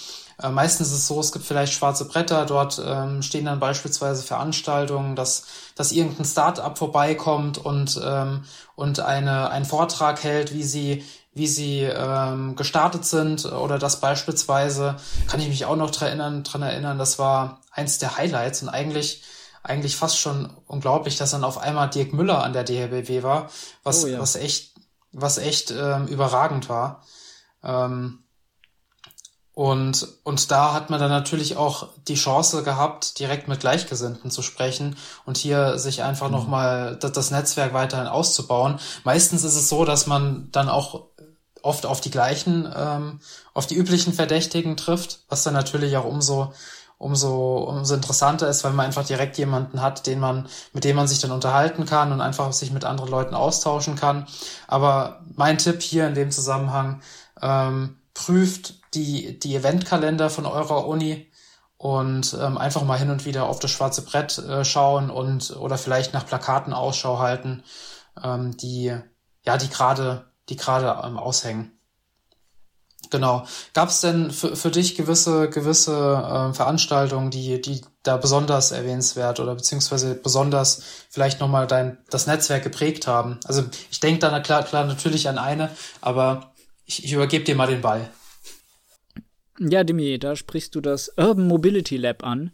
äh, 0.43 0.49
meistens 0.49 0.88
ist 0.88 0.93
es 0.93 1.08
so, 1.08 1.19
es 1.19 1.32
gibt 1.32 1.45
vielleicht 1.45 1.73
schwarze 1.73 2.06
Bretter, 2.06 2.45
dort 2.45 2.82
ähm, 2.86 3.21
stehen 3.21 3.45
dann 3.45 3.60
beispielsweise 3.60 4.23
Veranstaltungen, 4.23 5.15
dass, 5.15 5.45
dass 5.75 5.93
irgendein 5.93 6.25
Start-up 6.25 6.77
vorbeikommt 6.77 7.58
und, 7.58 7.99
ähm, 8.03 8.43
und 8.75 8.99
eine, 8.99 9.49
einen 9.49 9.65
Vortrag 9.65 10.21
hält, 10.23 10.53
wie 10.53 10.63
sie, 10.63 11.03
wie 11.34 11.47
sie 11.47 11.82
ähm, 11.82 12.56
gestartet 12.58 13.06
sind 13.06 13.45
oder 13.45 13.79
das 13.79 14.01
beispielsweise, 14.01 14.97
kann 15.27 15.39
ich 15.39 15.47
mich 15.47 15.65
auch 15.65 15.77
noch 15.77 15.91
dran 15.91 16.10
erinnern, 16.10 16.43
dran 16.43 16.62
erinnern, 16.62 16.97
das 16.99 17.17
war 17.17 17.62
eins 17.71 17.97
der 17.97 18.17
Highlights 18.17 18.62
und 18.62 18.69
eigentlich 18.69 19.23
eigentlich 19.65 19.95
fast 19.95 20.19
schon 20.19 20.49
unglaublich, 20.67 21.15
dass 21.15 21.32
dann 21.32 21.45
auf 21.45 21.58
einmal 21.58 21.89
Dirk 21.89 22.12
Müller 22.12 22.43
an 22.43 22.51
der 22.51 22.65
DHBW 22.65 23.23
war, 23.23 23.49
was, 23.84 24.03
oh 24.03 24.08
ja. 24.08 24.19
was 24.19 24.36
echt, 24.36 24.73
was 25.13 25.38
echt 25.38 25.71
ähm, 25.71 26.08
überragend 26.08 26.67
war. 26.67 27.01
Ähm, 27.63 28.22
und, 29.55 30.07
und 30.23 30.49
da 30.49 30.73
hat 30.73 30.89
man 30.89 30.99
dann 30.99 31.11
natürlich 31.11 31.57
auch 31.57 31.89
die 32.07 32.15
Chance 32.15 32.63
gehabt, 32.63 33.19
direkt 33.19 33.47
mit 33.47 33.59
Gleichgesinnten 33.59 34.31
zu 34.31 34.41
sprechen 34.41 34.95
und 35.25 35.37
hier 35.37 35.77
sich 35.77 36.01
einfach 36.01 36.27
mhm. 36.27 36.33
nochmal 36.33 36.97
das, 36.99 37.11
das 37.11 37.31
Netzwerk 37.31 37.73
weiterhin 37.73 38.07
auszubauen. 38.07 38.79
Meistens 39.03 39.43
ist 39.43 39.55
es 39.55 39.69
so, 39.69 39.85
dass 39.85 40.07
man 40.07 40.49
dann 40.51 40.69
auch 40.69 41.03
oft 41.61 41.85
auf 41.85 42.01
die 42.01 42.09
gleichen, 42.09 42.67
ähm, 42.75 43.19
auf 43.53 43.67
die 43.67 43.75
üblichen 43.75 44.11
Verdächtigen 44.11 44.75
trifft, 44.75 45.19
was 45.29 45.43
dann 45.43 45.53
natürlich 45.53 45.97
auch 45.97 46.05
umso, 46.05 46.51
umso, 46.97 47.57
umso 47.57 47.93
interessanter 47.93 48.49
ist, 48.49 48.63
weil 48.63 48.73
man 48.73 48.87
einfach 48.87 49.05
direkt 49.05 49.37
jemanden 49.37 49.81
hat, 49.81 50.07
den 50.07 50.19
man, 50.19 50.47
mit 50.73 50.83
dem 50.83 50.95
man 50.95 51.07
sich 51.07 51.19
dann 51.19 51.31
unterhalten 51.31 51.85
kann 51.85 52.11
und 52.11 52.21
einfach 52.21 52.51
sich 52.53 52.71
mit 52.71 52.85
anderen 52.85 53.11
Leuten 53.11 53.35
austauschen 53.35 53.95
kann. 53.95 54.25
Aber 54.67 55.21
mein 55.35 55.59
Tipp 55.59 55.83
hier 55.83 56.07
in 56.07 56.15
dem 56.15 56.31
Zusammenhang, 56.31 57.01
ähm, 57.39 57.97
prüft 58.15 58.75
die, 58.93 59.39
die 59.39 59.56
Eventkalender 59.56 60.29
von 60.29 60.45
eurer 60.45 60.88
Uni 60.88 61.29
und 61.77 62.38
ähm, 62.39 62.58
einfach 62.58 62.84
mal 62.84 62.97
hin 62.97 63.10
und 63.10 63.25
wieder 63.25 63.49
auf 63.49 63.60
das 63.60 63.71
schwarze 63.71 64.03
Brett 64.03 64.38
äh, 64.38 64.63
schauen 64.63 65.10
und 65.10 65.51
oder 65.58 65.77
vielleicht 65.77 66.13
nach 66.13 66.25
Plakaten 66.25 66.73
Ausschau 66.73 67.19
halten, 67.19 67.63
ähm, 68.23 68.56
die 68.56 68.95
ja 69.45 69.58
die 69.58 69.69
gerade 69.69 70.25
die 70.49 70.56
gerade 70.56 71.06
ähm, 71.06 71.17
aushängen. 71.17 71.77
Genau. 73.10 73.45
Gab 73.73 73.89
es 73.89 73.99
denn 73.99 74.32
für, 74.32 74.56
für 74.56 74.71
dich 74.71 74.95
gewisse 74.95 75.49
gewisse 75.49 75.91
äh, 75.91 76.53
Veranstaltungen, 76.53 77.32
die 77.32 77.62
die 77.62 77.82
da 78.01 78.15
besonders 78.15 78.71
erwähnenswert 78.71 79.41
oder 79.41 79.53
beziehungsweise 79.53 80.15
besonders 80.15 80.82
vielleicht 81.10 81.41
nochmal 81.41 81.67
dein 81.67 81.97
das 82.10 82.27
Netzwerk 82.27 82.63
geprägt 82.63 83.08
haben? 83.08 83.39
Also 83.43 83.65
ich 83.91 83.99
denke 83.99 84.19
da 84.19 84.39
klar, 84.39 84.63
klar 84.63 84.86
natürlich 84.86 85.27
an 85.27 85.38
eine, 85.38 85.69
aber 85.99 86.53
ich, 86.86 87.03
ich 87.03 87.12
übergebe 87.12 87.43
dir 87.43 87.56
mal 87.56 87.67
den 87.67 87.82
Ball. 87.82 88.10
Ja, 89.59 89.83
Demi, 89.83 90.17
da 90.17 90.35
sprichst 90.35 90.73
du 90.75 90.81
das 90.81 91.13
Urban 91.17 91.47
Mobility 91.47 91.97
Lab 91.97 92.23
an, 92.23 92.51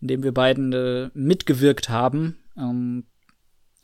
in 0.00 0.08
dem 0.08 0.22
wir 0.22 0.32
beiden 0.32 0.72
äh, 0.72 1.10
mitgewirkt 1.14 1.88
haben. 1.88 2.38
Ähm, 2.56 3.04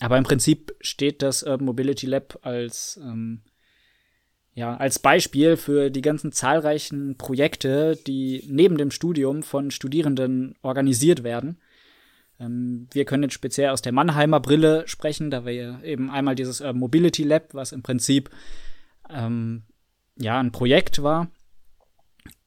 aber 0.01 0.19
im 0.19 0.25
Prinzip 0.25 0.75
steht 0.81 1.23
das 1.23 1.43
Urban 1.43 1.67
Mobility 1.67 2.07
Lab 2.07 2.39
als, 2.43 2.99
ähm, 3.03 3.43
ja, 4.55 4.77
als 4.77 4.99
Beispiel 4.99 5.57
für 5.57 5.91
die 5.91 6.03
ganzen 6.03 6.33
zahlreichen 6.33 7.17
Projekte, 7.17 7.97
die 8.07 8.43
neben 8.49 8.77
dem 8.79 8.91
Studium 8.91 9.43
von 9.43 9.71
Studierenden 9.71 10.57
organisiert 10.63 11.23
werden. 11.23 11.61
Ähm, 12.41 12.89
wir 12.93 13.05
können 13.05 13.23
jetzt 13.23 13.35
speziell 13.35 13.71
aus 13.71 13.83
der 13.83 13.93
Mannheimer 13.93 14.41
Brille 14.41 14.89
sprechen, 14.89 15.31
da 15.31 15.47
wir 15.47 15.81
eben 15.85 16.11
einmal 16.11 16.35
dieses 16.35 16.61
Urban 16.61 16.79
Mobility 16.79 17.23
Lab, 17.23 17.55
was 17.55 17.71
im 17.71 17.83
Prinzip 17.83 18.31
ähm, 19.09 19.63
ja, 20.17 20.41
ein 20.41 20.51
Projekt 20.51 21.03
war, 21.03 21.31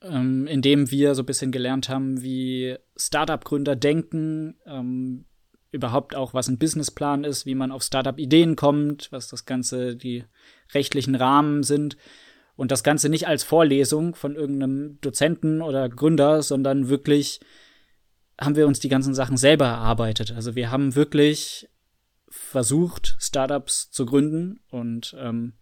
ähm, 0.02 0.48
in 0.48 0.62
dem 0.62 0.92
wir 0.92 1.16
so 1.16 1.24
ein 1.24 1.26
bisschen 1.26 1.52
gelernt 1.52 1.90
haben, 1.90 2.22
wie 2.22 2.76
Startup-Gründer 2.96 3.76
denken, 3.76 4.56
ähm, 4.66 5.26
überhaupt 5.72 6.16
auch, 6.16 6.34
was 6.34 6.48
ein 6.48 6.60
Businessplan 6.60 7.24
ist, 7.24 7.46
wie 7.46 7.56
man 7.56 7.72
auf 7.72 7.84
Startup-Ideen 7.84 8.56
kommt, 8.56 9.12
was 9.12 9.28
das 9.28 9.46
Ganze, 9.46 9.96
die 9.96 10.24
rechtlichen 10.74 11.16
Rahmen 11.16 11.64
sind. 11.64 11.98
Und 12.56 12.72
das 12.72 12.84
Ganze 12.84 13.10
nicht 13.10 13.28
als 13.28 13.44
Vorlesung 13.44 14.14
von 14.14 14.36
irgendeinem 14.36 15.00
Dozenten 15.02 15.62
oder 15.62 15.90
Gründer, 15.90 16.44
sondern 16.44 16.90
wirklich 16.90 17.40
haben 18.40 18.56
wir 18.56 18.68
uns 18.68 18.80
die 18.80 18.90
ganzen 18.90 19.16
Sachen 19.16 19.38
selber 19.38 19.66
erarbeitet. 19.66 20.32
Also 20.32 20.56
wir 20.56 20.70
haben 20.70 20.96
wirklich 20.96 21.70
versucht, 22.30 23.16
Startups 23.20 23.90
zu 23.90 24.06
gründen 24.06 24.60
und 24.70 25.16
ähm, 25.20 25.54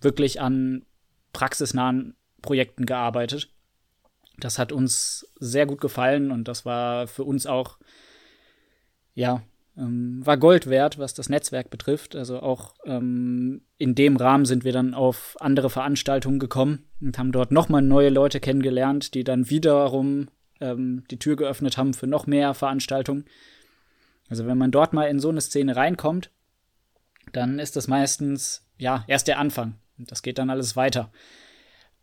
wirklich 0.00 0.40
an 0.40 0.84
praxisnahen 1.32 2.16
Projekten 2.44 2.86
gearbeitet. 2.86 3.50
Das 4.38 4.58
hat 4.58 4.72
uns 4.72 5.28
sehr 5.40 5.66
gut 5.66 5.80
gefallen 5.80 6.30
und 6.30 6.46
das 6.46 6.64
war 6.64 7.06
für 7.06 7.24
uns 7.24 7.46
auch, 7.46 7.78
ja, 9.14 9.42
ähm, 9.76 10.24
war 10.24 10.36
Gold 10.36 10.68
wert, 10.68 10.98
was 10.98 11.14
das 11.14 11.28
Netzwerk 11.28 11.70
betrifft. 11.70 12.14
Also 12.14 12.40
auch 12.40 12.74
ähm, 12.84 13.62
in 13.78 13.94
dem 13.94 14.16
Rahmen 14.16 14.44
sind 14.44 14.64
wir 14.64 14.72
dann 14.72 14.94
auf 14.94 15.36
andere 15.40 15.70
Veranstaltungen 15.70 16.38
gekommen 16.38 16.84
und 17.00 17.18
haben 17.18 17.32
dort 17.32 17.50
nochmal 17.50 17.82
neue 17.82 18.10
Leute 18.10 18.40
kennengelernt, 18.40 19.14
die 19.14 19.24
dann 19.24 19.50
wiederum 19.50 20.28
ähm, 20.60 21.04
die 21.10 21.18
Tür 21.18 21.36
geöffnet 21.36 21.76
haben 21.76 21.94
für 21.94 22.06
noch 22.06 22.26
mehr 22.26 22.54
Veranstaltungen. 22.54 23.24
Also 24.28 24.46
wenn 24.46 24.58
man 24.58 24.70
dort 24.70 24.92
mal 24.92 25.06
in 25.06 25.20
so 25.20 25.28
eine 25.28 25.40
Szene 25.40 25.76
reinkommt, 25.76 26.30
dann 27.32 27.58
ist 27.58 27.76
das 27.76 27.88
meistens, 27.88 28.66
ja, 28.78 29.04
erst 29.06 29.28
der 29.28 29.38
Anfang. 29.38 29.74
Und 29.98 30.10
das 30.10 30.22
geht 30.22 30.38
dann 30.38 30.50
alles 30.50 30.76
weiter. 30.76 31.10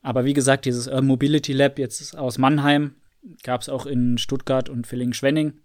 Aber 0.01 0.25
wie 0.25 0.33
gesagt, 0.33 0.65
dieses 0.65 0.87
Urban 0.87 1.07
Mobility 1.07 1.53
Lab 1.53 1.77
jetzt 1.77 2.17
aus 2.17 2.37
Mannheim 2.37 2.95
gab 3.43 3.61
es 3.61 3.69
auch 3.69 3.85
in 3.85 4.17
Stuttgart 4.17 4.69
und 4.69 4.87
Villingen-Schwenning. 4.87 5.59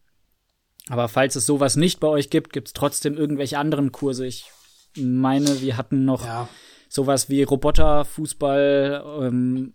Aber 0.89 1.09
falls 1.09 1.37
es 1.37 1.47
sowas 1.47 1.77
nicht 1.77 2.01
bei 2.01 2.09
euch 2.09 2.31
gibt, 2.31 2.53
gibt 2.53 2.69
es 2.69 2.75
trotzdem 2.75 3.17
irgendwelche 3.17 3.59
anderen 3.59 3.93
Kurse. 3.93 4.27
Ich 4.27 4.51
meine, 4.97 5.61
wir 5.61 5.77
hatten 5.77 6.05
noch 6.05 6.25
ja. 6.25 6.49
sowas 6.89 7.29
wie 7.29 7.43
Roboterfußball, 7.43 9.05
ähm, 9.23 9.75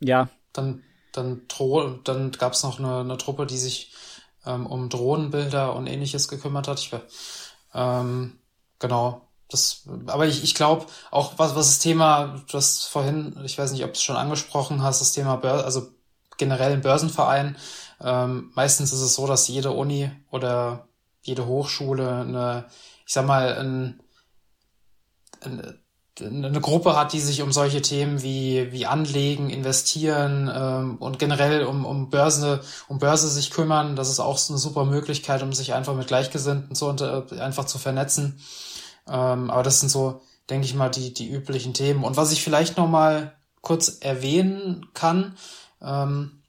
ja. 0.00 0.28
Dann, 0.52 0.82
dann, 1.12 1.42
dann 2.04 2.32
gab 2.32 2.52
es 2.52 2.62
noch 2.62 2.78
eine, 2.78 3.00
eine, 3.00 3.16
Truppe, 3.16 3.46
die 3.46 3.56
sich 3.56 3.92
ähm, 4.44 4.66
um 4.66 4.88
Drohnenbilder 4.88 5.74
und 5.74 5.86
ähnliches 5.86 6.28
gekümmert 6.28 6.68
hat. 6.68 6.80
Ich, 6.80 6.90
ähm, 7.74 8.38
genau. 8.78 9.27
Das, 9.48 9.84
aber 10.06 10.26
ich, 10.26 10.44
ich 10.44 10.54
glaube, 10.54 10.86
auch 11.10 11.38
was, 11.38 11.54
was 11.54 11.66
das 11.66 11.78
Thema, 11.78 12.42
du 12.50 12.56
hast 12.58 12.84
vorhin, 12.86 13.34
ich 13.44 13.56
weiß 13.56 13.72
nicht, 13.72 13.82
ob 13.84 13.92
du 13.92 13.96
es 13.96 14.02
schon 14.02 14.16
angesprochen 14.16 14.82
hast, 14.82 15.00
das 15.00 15.12
Thema 15.12 15.36
Börse, 15.36 15.64
also 15.64 15.88
generell 16.36 16.74
im 16.74 16.82
Börsenverein, 16.82 17.56
ähm, 18.00 18.52
meistens 18.54 18.92
ist 18.92 19.00
es 19.00 19.14
so, 19.14 19.26
dass 19.26 19.48
jede 19.48 19.72
Uni 19.72 20.10
oder 20.30 20.88
jede 21.22 21.46
Hochschule 21.46 22.20
eine, 22.20 22.66
ich 23.06 23.12
sag 23.14 23.26
mal, 23.26 23.56
ein, 23.56 24.00
ein, 25.40 25.78
eine 26.20 26.60
Gruppe 26.60 26.96
hat, 26.96 27.12
die 27.12 27.20
sich 27.20 27.42
um 27.42 27.52
solche 27.52 27.80
Themen 27.80 28.22
wie, 28.22 28.72
wie 28.72 28.86
Anlegen, 28.86 29.50
Investieren 29.50 30.50
ähm, 30.52 30.96
und 30.96 31.18
generell 31.18 31.64
um, 31.64 31.84
um 31.86 32.10
Börse, 32.10 32.60
um 32.88 32.98
Börse 32.98 33.28
sich 33.28 33.50
kümmern. 33.50 33.96
Das 33.96 34.10
ist 34.10 34.20
auch 34.20 34.36
so 34.36 34.52
eine 34.52 34.58
super 34.58 34.84
Möglichkeit, 34.84 35.42
um 35.42 35.52
sich 35.52 35.74
einfach 35.74 35.94
mit 35.94 36.08
Gleichgesinnten 36.08 36.74
zu 36.74 36.88
einfach 36.88 37.64
zu 37.64 37.78
vernetzen. 37.78 38.40
Ähm, 39.08 39.50
aber 39.50 39.62
das 39.62 39.80
sind 39.80 39.88
so, 39.88 40.20
denke 40.50 40.66
ich 40.66 40.74
mal, 40.74 40.90
die, 40.90 41.12
die 41.12 41.30
üblichen 41.30 41.74
Themen. 41.74 42.04
Und 42.04 42.16
was 42.16 42.32
ich 42.32 42.42
vielleicht 42.42 42.76
noch 42.76 42.88
mal 42.88 43.34
kurz 43.60 43.98
erwähnen 44.00 44.86
kann, 44.94 45.36
ähm, 45.82 46.42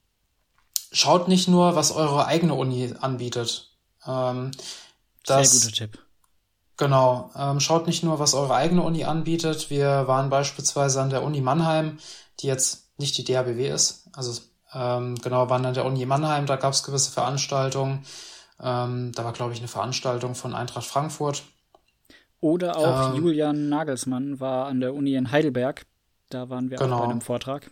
schaut 0.91 1.27
nicht 1.27 1.47
nur, 1.47 1.75
was 1.75 1.91
eure 1.91 2.25
eigene 2.25 2.53
Uni 2.53 2.93
anbietet. 2.99 3.71
Ähm, 4.05 4.51
das, 5.25 5.51
Sehr 5.51 5.59
guter 5.59 5.75
Tipp. 5.75 6.05
Genau, 6.77 7.29
ähm, 7.35 7.59
schaut 7.59 7.87
nicht 7.87 8.03
nur, 8.03 8.19
was 8.19 8.33
eure 8.33 8.55
eigene 8.55 8.83
Uni 8.83 9.03
anbietet. 9.03 9.69
Wir 9.69 10.07
waren 10.07 10.29
beispielsweise 10.29 11.01
an 11.01 11.09
der 11.09 11.23
Uni 11.23 11.41
Mannheim, 11.41 11.99
die 12.39 12.47
jetzt 12.47 12.97
nicht 12.97 13.17
die 13.17 13.25
DHBW 13.25 13.67
ist. 13.69 14.07
Also 14.13 14.41
ähm, 14.73 15.15
genau, 15.15 15.49
waren 15.49 15.65
an 15.65 15.73
der 15.73 15.85
Uni 15.85 16.05
Mannheim, 16.05 16.45
da 16.45 16.55
gab 16.55 16.73
es 16.73 16.83
gewisse 16.83 17.11
Veranstaltungen. 17.11 18.05
Ähm, 18.61 19.11
da 19.13 19.25
war, 19.25 19.33
glaube 19.33 19.53
ich, 19.53 19.59
eine 19.59 19.67
Veranstaltung 19.67 20.35
von 20.35 20.53
Eintracht 20.53 20.85
Frankfurt. 20.85 21.43
Oder 22.41 22.77
auch 22.77 23.13
ähm, 23.13 23.23
Julian 23.23 23.69
Nagelsmann 23.69 24.39
war 24.39 24.67
an 24.67 24.79
der 24.79 24.93
Uni 24.93 25.15
in 25.15 25.31
Heidelberg. 25.31 25.85
Da 26.29 26.49
waren 26.49 26.69
wir 26.69 26.77
genau. 26.77 26.97
auch 26.97 26.99
bei 27.01 27.11
einem 27.11 27.21
Vortrag. 27.21 27.69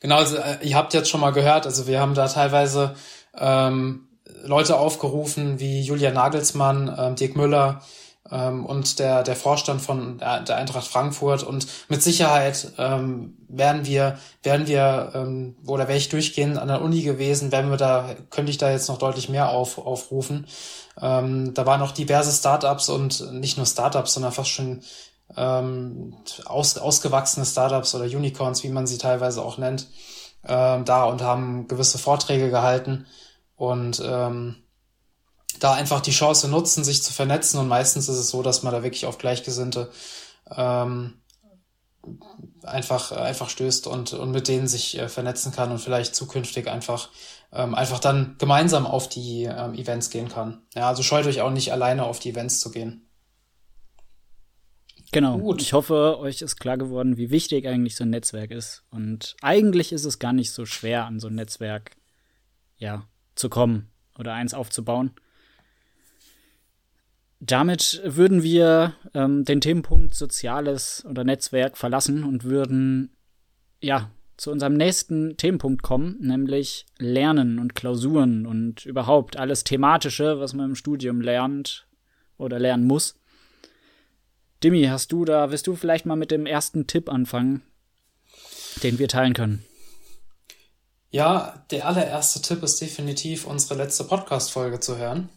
Genau, 0.00 0.16
also, 0.16 0.36
äh, 0.36 0.58
ihr 0.62 0.76
habt 0.76 0.94
jetzt 0.94 1.10
schon 1.10 1.20
mal 1.20 1.30
gehört, 1.30 1.66
also 1.66 1.86
wir 1.86 2.00
haben 2.00 2.14
da 2.14 2.26
teilweise 2.26 2.94
ähm, 3.36 4.08
Leute 4.44 4.78
aufgerufen 4.78 5.60
wie 5.60 5.82
Julian 5.82 6.14
Nagelsmann, 6.14 6.94
ähm, 6.98 7.16
Dirk 7.16 7.36
Müller, 7.36 7.82
ähm, 8.30 8.66
und 8.66 8.98
der, 8.98 9.22
der 9.22 9.36
Vorstand 9.36 9.80
von 9.80 10.18
der, 10.18 10.40
der 10.40 10.56
Eintracht 10.56 10.86
Frankfurt. 10.86 11.42
Und 11.42 11.66
mit 11.88 12.02
Sicherheit 12.02 12.72
ähm, 12.78 13.36
werden 13.48 13.86
wir, 13.86 14.18
werden 14.42 14.66
wir, 14.66 15.12
ähm, 15.14 15.56
oder 15.66 15.88
wäre 15.88 15.98
ich 15.98 16.08
durchgehend 16.08 16.58
an 16.58 16.68
der 16.68 16.82
Uni 16.82 17.02
gewesen, 17.02 17.52
werden 17.52 17.70
wir 17.70 17.76
da, 17.76 18.14
könnte 18.30 18.50
ich 18.50 18.58
da 18.58 18.70
jetzt 18.70 18.88
noch 18.88 18.98
deutlich 18.98 19.28
mehr 19.28 19.50
auf, 19.50 19.78
aufrufen. 19.78 20.46
Ähm, 21.00 21.54
da 21.54 21.66
waren 21.66 21.80
noch 21.80 21.92
diverse 21.92 22.32
Startups 22.32 22.88
und 22.88 23.32
nicht 23.32 23.56
nur 23.56 23.66
Startups, 23.66 24.14
sondern 24.14 24.32
fast 24.32 24.50
schon 24.50 24.82
ähm, 25.36 26.16
aus, 26.46 26.78
ausgewachsene 26.78 27.46
Startups 27.46 27.94
oder 27.94 28.04
Unicorns, 28.04 28.62
wie 28.62 28.70
man 28.70 28.86
sie 28.86 28.98
teilweise 28.98 29.42
auch 29.42 29.58
nennt, 29.58 29.88
ähm, 30.46 30.84
da 30.84 31.04
und 31.04 31.22
haben 31.22 31.68
gewisse 31.68 31.98
Vorträge 31.98 32.50
gehalten. 32.50 33.06
Und 33.56 34.00
ähm, 34.04 34.56
da 35.58 35.72
einfach 35.72 36.00
die 36.00 36.10
Chance 36.10 36.48
nutzen, 36.48 36.84
sich 36.84 37.02
zu 37.02 37.12
vernetzen. 37.12 37.58
Und 37.58 37.68
meistens 37.68 38.08
ist 38.08 38.18
es 38.18 38.30
so, 38.30 38.42
dass 38.42 38.62
man 38.62 38.72
da 38.72 38.82
wirklich 38.82 39.06
auf 39.06 39.18
Gleichgesinnte 39.18 39.90
ähm, 40.50 41.20
einfach, 42.62 43.12
einfach 43.12 43.50
stößt 43.50 43.86
und, 43.86 44.12
und 44.12 44.30
mit 44.30 44.48
denen 44.48 44.68
sich 44.68 44.98
äh, 44.98 45.08
vernetzen 45.08 45.52
kann 45.52 45.70
und 45.70 45.78
vielleicht 45.78 46.14
zukünftig 46.14 46.68
einfach, 46.68 47.10
ähm, 47.52 47.74
einfach 47.74 47.98
dann 47.98 48.36
gemeinsam 48.38 48.86
auf 48.86 49.08
die 49.08 49.44
ähm, 49.44 49.74
Events 49.74 50.10
gehen 50.10 50.28
kann. 50.28 50.62
Ja, 50.74 50.88
also 50.88 51.02
scheut 51.02 51.26
euch 51.26 51.40
auch 51.40 51.50
nicht 51.50 51.72
alleine 51.72 52.04
auf 52.04 52.18
die 52.18 52.30
Events 52.30 52.60
zu 52.60 52.70
gehen. 52.70 53.04
Genau. 55.10 55.38
Gut. 55.38 55.62
Ich 55.62 55.72
hoffe, 55.72 56.18
euch 56.18 56.42
ist 56.42 56.56
klar 56.56 56.76
geworden, 56.76 57.16
wie 57.16 57.30
wichtig 57.30 57.66
eigentlich 57.66 57.96
so 57.96 58.04
ein 58.04 58.10
Netzwerk 58.10 58.50
ist. 58.50 58.84
Und 58.90 59.36
eigentlich 59.40 59.92
ist 59.92 60.04
es 60.04 60.18
gar 60.18 60.34
nicht 60.34 60.52
so 60.52 60.66
schwer, 60.66 61.06
an 61.06 61.18
so 61.18 61.28
ein 61.28 61.34
Netzwerk 61.34 61.96
ja, 62.76 63.06
zu 63.34 63.48
kommen 63.48 63.90
oder 64.18 64.34
eins 64.34 64.52
aufzubauen. 64.52 65.12
Damit 67.40 68.00
würden 68.04 68.42
wir 68.42 68.94
ähm, 69.14 69.44
den 69.44 69.60
Themenpunkt 69.60 70.14
Soziales 70.14 71.04
oder 71.08 71.22
Netzwerk 71.24 71.76
verlassen 71.76 72.24
und 72.24 72.44
würden 72.44 73.16
ja 73.80 74.10
zu 74.36 74.50
unserem 74.50 74.74
nächsten 74.74 75.36
Themenpunkt 75.36 75.82
kommen, 75.82 76.16
nämlich 76.20 76.86
Lernen 76.98 77.58
und 77.58 77.74
Klausuren 77.74 78.46
und 78.46 78.86
überhaupt 78.86 79.36
alles 79.36 79.64
Thematische, 79.64 80.40
was 80.40 80.54
man 80.54 80.70
im 80.70 80.74
Studium 80.74 81.20
lernt 81.20 81.86
oder 82.38 82.58
lernen 82.58 82.86
muss. 82.86 83.16
Dimi, 84.62 84.84
hast 84.84 85.12
du 85.12 85.24
da, 85.24 85.50
willst 85.50 85.66
du 85.66 85.76
vielleicht 85.76 86.06
mal 86.06 86.16
mit 86.16 86.30
dem 86.30 86.46
ersten 86.46 86.86
Tipp 86.86 87.08
anfangen, 87.08 87.62
den 88.82 88.98
wir 88.98 89.08
teilen 89.08 89.34
können? 89.34 89.64
Ja, 91.10 91.64
der 91.70 91.86
allererste 91.86 92.42
Tipp 92.42 92.62
ist 92.62 92.80
definitiv 92.80 93.46
unsere 93.46 93.76
letzte 93.76 94.04
Podcast-Folge 94.04 94.78
zu 94.78 94.98
hören. 94.98 95.28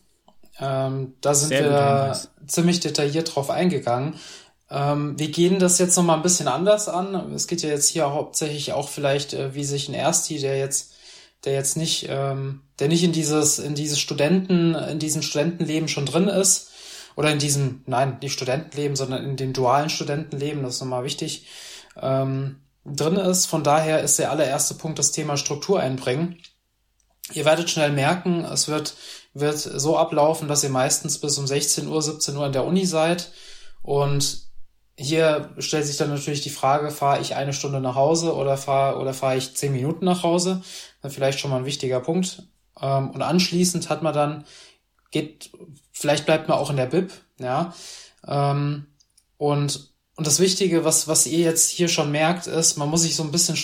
Ähm, 0.60 1.14
da 1.22 1.34
sind 1.34 1.50
Sehr 1.50 1.70
wir 1.70 2.20
ziemlich 2.48 2.80
detailliert 2.80 3.36
drauf 3.36 3.50
eingegangen. 3.50 4.16
Ähm, 4.70 5.18
wir 5.20 5.30
gehen 5.30 5.60
das 5.60 5.80
jetzt 5.80 5.96
nochmal 5.96 6.18
ein 6.18 6.24
bisschen 6.24 6.48
anders 6.48 6.88
an. 6.88 7.34
Es 7.34 7.48
geht 7.48 7.62
ja 7.62 7.70
jetzt 7.70 7.90
hier 7.90 8.12
hauptsächlich 8.12 8.74
auch 8.74 8.90
vielleicht, 8.90 9.34
äh, 9.34 9.54
wie 9.54 9.64
sich 9.64 9.90
ein 9.90 9.94
Ersti, 9.94 10.40
der 10.40 10.58
jetzt, 10.58 10.94
der 11.46 11.54
jetzt 11.54 11.78
nicht, 11.78 12.08
ähm, 12.10 12.62
der 12.80 12.88
nicht 12.88 13.04
in 13.04 13.12
dieses, 13.12 13.60
in 13.60 13.76
dieses 13.76 14.00
Studenten, 14.00 14.76
in 14.76 15.00
diesem 15.00 15.22
Studentenleben 15.22 15.88
schon 15.88 16.06
drin 16.06 16.28
ist, 16.28 16.72
oder 17.16 17.32
in 17.32 17.40
diesem, 17.40 17.84
nein, 17.86 18.18
nicht 18.22 18.34
Studentenleben, 18.34 18.96
sondern 18.96 19.24
in 19.24 19.36
dem 19.36 19.54
dualen 19.54 19.90
Studentenleben, 19.90 20.64
das 20.64 20.76
ist 20.76 20.82
nochmal 20.82 21.04
wichtig, 21.04 21.46
ähm, 22.02 22.62
drin 22.86 23.16
ist. 23.16 23.46
Von 23.46 23.64
daher 23.64 24.02
ist 24.02 24.20
der 24.20 24.32
allererste 24.32 24.76
Punkt 24.76 25.00
das 25.00 25.12
Thema 25.12 25.38
Struktur 25.38 25.80
einbringen. 25.80 26.38
Ihr 27.34 27.46
werdet 27.46 27.70
schnell 27.70 27.92
merken, 27.92 28.46
es 28.46 28.68
wird 28.68 28.96
wird 29.34 29.60
so 29.60 29.98
ablaufen, 29.98 30.48
dass 30.48 30.64
ihr 30.64 30.70
meistens 30.70 31.20
bis 31.20 31.38
um 31.38 31.48
16 31.48 31.88
Uhr, 31.88 32.02
17 32.02 32.36
Uhr 32.36 32.46
in 32.46 32.52
der 32.52 32.66
Uni 32.66 32.86
seid. 32.86 33.32
Und 33.82 34.46
hier 34.98 35.54
stellt 35.58 35.86
sich 35.86 35.98
dann 35.98 36.10
natürlich 36.10 36.42
die 36.42 36.50
Frage, 36.50 36.92
fahre 36.92 37.22
ich 37.22 37.36
eine 37.36 37.54
Stunde 37.54 37.80
nach 37.80 37.96
Hause 37.96 38.36
oder 38.36 38.58
fahre 38.58 39.00
oder 39.00 39.14
fahre 39.14 39.38
ich 39.38 39.56
zehn 39.56 39.72
Minuten 39.72 40.06
nach 40.06 40.24
Hause? 40.24 40.62
Das 41.02 41.14
vielleicht 41.14 41.40
schon 41.40 41.50
mal 41.50 41.58
ein 41.58 41.66
wichtiger 41.66 42.02
Punkt. 42.02 42.44
Ähm, 42.80 43.10
und 43.12 43.22
anschließend 43.22 43.90
hat 43.90 44.04
man 44.04 44.14
dann, 44.14 44.46
geht, 45.12 45.52
vielleicht 45.92 46.26
bleibt 46.26 46.50
man 46.50 46.58
auch 46.58 46.70
in 46.70 46.78
der 46.78 46.86
Bib, 46.88 47.12
ja. 47.40 47.74
Ähm, 48.28 48.88
und, 49.38 49.94
und 50.16 50.28
das 50.28 50.40
Wichtige, 50.40 50.86
was, 50.86 51.08
was 51.08 51.26
ihr 51.26 51.40
jetzt 51.40 51.70
hier 51.70 51.88
schon 51.88 52.12
merkt, 52.12 52.46
ist, 52.48 52.78
man 52.78 52.90
muss 52.90 53.02
sich 53.02 53.16
so 53.16 53.24
ein 53.24 53.32
bisschen 53.32 53.56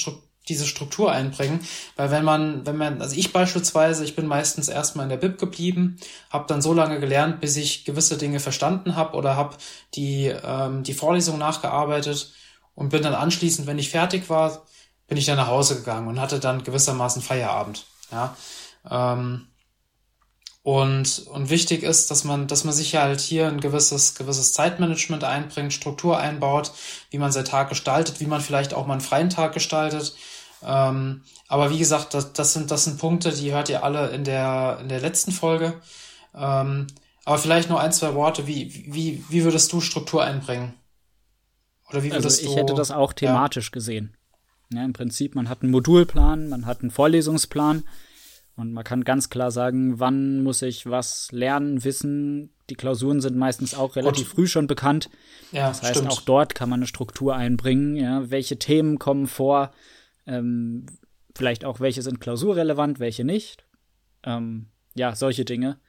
diese 0.49 0.65
Struktur 0.65 1.12
einbringen. 1.12 1.60
Weil 1.95 2.12
wenn 2.12 2.23
man, 2.23 2.65
wenn 2.65 2.77
man, 2.77 3.01
also 3.01 3.15
ich 3.15 3.33
beispielsweise, 3.33 4.03
ich 4.03 4.15
bin 4.15 4.27
meistens 4.27 4.67
erstmal 4.67 5.03
in 5.03 5.10
der 5.10 5.17
Bib 5.17 5.38
geblieben, 5.38 5.97
habe 6.29 6.45
dann 6.47 6.62
so 6.62 6.73
lange 6.73 6.99
gelernt, 6.99 7.39
bis 7.41 7.55
ich 7.55 7.86
gewisse 7.86 8.17
Dinge 8.17 8.39
verstanden 8.39 8.95
habe 8.95 9.15
oder 9.15 9.36
habe 9.36 9.55
die, 9.93 10.25
ähm, 10.25 10.83
die 10.83 10.93
Vorlesung 10.93 11.38
nachgearbeitet 11.38 12.33
und 12.75 12.89
bin 12.89 13.03
dann 13.03 13.15
anschließend, 13.15 13.67
wenn 13.67 13.79
ich 13.79 13.89
fertig 13.89 14.29
war, 14.29 14.65
bin 15.07 15.17
ich 15.17 15.25
dann 15.25 15.38
nach 15.38 15.47
Hause 15.47 15.75
gegangen 15.75 16.07
und 16.07 16.19
hatte 16.19 16.39
dann 16.39 16.63
gewissermaßen 16.63 17.21
Feierabend. 17.21 17.86
Ja. 18.12 18.36
Ähm, 18.89 19.47
Und, 20.63 21.27
und 21.27 21.49
wichtig 21.49 21.83
ist, 21.83 22.12
dass 22.12 22.25
man, 22.25 22.47
dass 22.47 22.65
man 22.65 22.73
sich 22.73 22.93
halt 22.95 23.21
hier 23.21 23.47
ein 23.47 23.62
gewisses, 23.62 24.15
gewisses 24.15 24.51
Zeitmanagement 24.51 25.23
einbringt, 25.23 25.71
Struktur 25.71 26.17
einbaut, 26.17 26.73
wie 27.10 27.19
man 27.19 27.31
seinen 27.31 27.45
Tag 27.45 27.69
gestaltet, 27.69 28.19
wie 28.19 28.27
man 28.27 28.41
vielleicht 28.41 28.73
auch 28.73 28.86
mal 28.86 28.95
einen 28.95 29.01
freien 29.01 29.29
Tag 29.29 29.53
gestaltet. 29.53 30.13
Ähm, 30.67 31.21
aber 31.47 31.71
wie 31.71 31.80
gesagt, 31.80 32.13
das, 32.13 32.34
das, 32.34 32.51
sind, 32.51 32.69
das 32.71 32.84
sind 32.84 32.99
Punkte, 32.99 33.32
die 33.32 33.53
hört 33.53 33.69
ihr 33.69 33.86
alle 33.86 34.10
in 34.10 34.25
der, 34.25 34.80
in 34.82 34.89
der 34.89 34.99
letzten 34.99 35.32
Folge. 35.32 35.75
Ähm, 36.36 36.88
aber 37.23 37.38
vielleicht 37.38 37.69
nur 37.69 37.80
ein, 37.80 37.93
zwei 37.93 38.13
Worte. 38.15 38.47
Wie, 38.47 38.86
wie, 38.88 39.23
wie 39.30 39.43
würdest 39.45 39.71
du 39.71 39.80
Struktur 39.80 40.23
einbringen? 40.23 40.73
Oder 41.89 42.03
wie 42.03 42.12
würdest 42.12 42.39
also 42.39 42.49
ich 42.49 42.53
du, 42.53 42.60
hätte 42.60 42.73
das 42.73 42.91
auch 42.91 43.13
thematisch 43.13 43.67
ja. 43.67 43.71
gesehen. 43.71 44.17
Ja, 44.73 44.84
Im 44.84 44.91
Prinzip, 44.91 45.36
man 45.36 45.47
hat 45.47 45.62
einen 45.62 45.71
Modulplan, 45.71 46.49
man 46.49 46.65
hat 46.65 46.82
einen 46.82 46.91
Vorlesungsplan 46.91 47.84
und 48.58 48.73
man 48.73 48.84
kann 48.84 49.06
ganz 49.06 49.30
klar 49.30 49.51
sagen, 49.51 50.01
wann 50.01 50.43
muss 50.43 50.62
ich 50.62 50.86
was 50.86 51.32
lernen, 51.32 51.86
wissen. 51.86 52.53
Die 52.69 52.75
Klausuren 52.75 53.21
sind 53.21 53.38
meistens 53.38 53.73
auch 53.73 53.95
relativ 53.95 54.30
und, 54.30 54.36
früh 54.36 54.47
schon 54.47 54.67
bekannt. 54.67 55.10
Ja, 55.53 55.69
das 55.69 55.82
heißt, 55.82 55.95
stimmt. 55.95 56.12
auch 56.12 56.19
dort 56.21 56.56
kann 56.56 56.67
man 56.67 56.80
eine 56.80 56.88
Struktur 56.88 57.38
einbringen. 57.38 57.95
Ja, 57.95 58.30
welche 58.30 58.60
Themen 58.60 58.99
kommen 58.99 59.27
vor? 59.27 59.71
Ähm, 60.27 60.85
vielleicht 61.35 61.65
auch, 61.65 61.79
welche 61.79 62.01
sind 62.01 62.19
klausurrelevant, 62.19 62.99
welche 62.99 63.23
nicht. 63.23 63.65
Ähm, 64.23 64.67
ja, 64.95 65.15
solche 65.15 65.45
Dinge. 65.45 65.79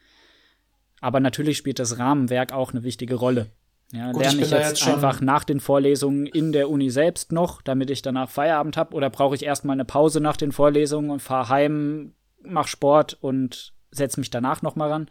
Aber 1.00 1.20
natürlich 1.20 1.58
spielt 1.58 1.78
das 1.78 1.98
Rahmenwerk 1.98 2.52
auch 2.52 2.72
eine 2.72 2.82
wichtige 2.82 3.16
Rolle. 3.16 3.50
Ja, 3.92 4.12
Gut, 4.12 4.22
lerne 4.22 4.40
ich, 4.40 4.46
ich 4.46 4.50
jetzt, 4.50 4.80
jetzt 4.80 4.88
einfach 4.88 5.20
nach 5.20 5.44
den 5.44 5.60
Vorlesungen 5.60 6.26
in 6.26 6.52
der 6.52 6.68
Uni 6.68 6.90
selbst 6.90 7.32
noch, 7.32 7.62
damit 7.62 7.88
ich 7.90 8.02
danach 8.02 8.28
Feierabend 8.28 8.76
habe? 8.76 8.94
Oder 8.94 9.08
brauche 9.08 9.34
ich 9.34 9.44
erstmal 9.44 9.74
eine 9.74 9.86
Pause 9.86 10.20
nach 10.20 10.36
den 10.36 10.52
Vorlesungen 10.52 11.10
und 11.10 11.20
fahre 11.20 11.48
heim, 11.48 12.14
mache 12.42 12.68
Sport 12.68 13.16
und 13.20 13.72
setze 13.90 14.20
mich 14.20 14.30
danach 14.30 14.60
nochmal 14.60 14.90
ran? 14.90 15.10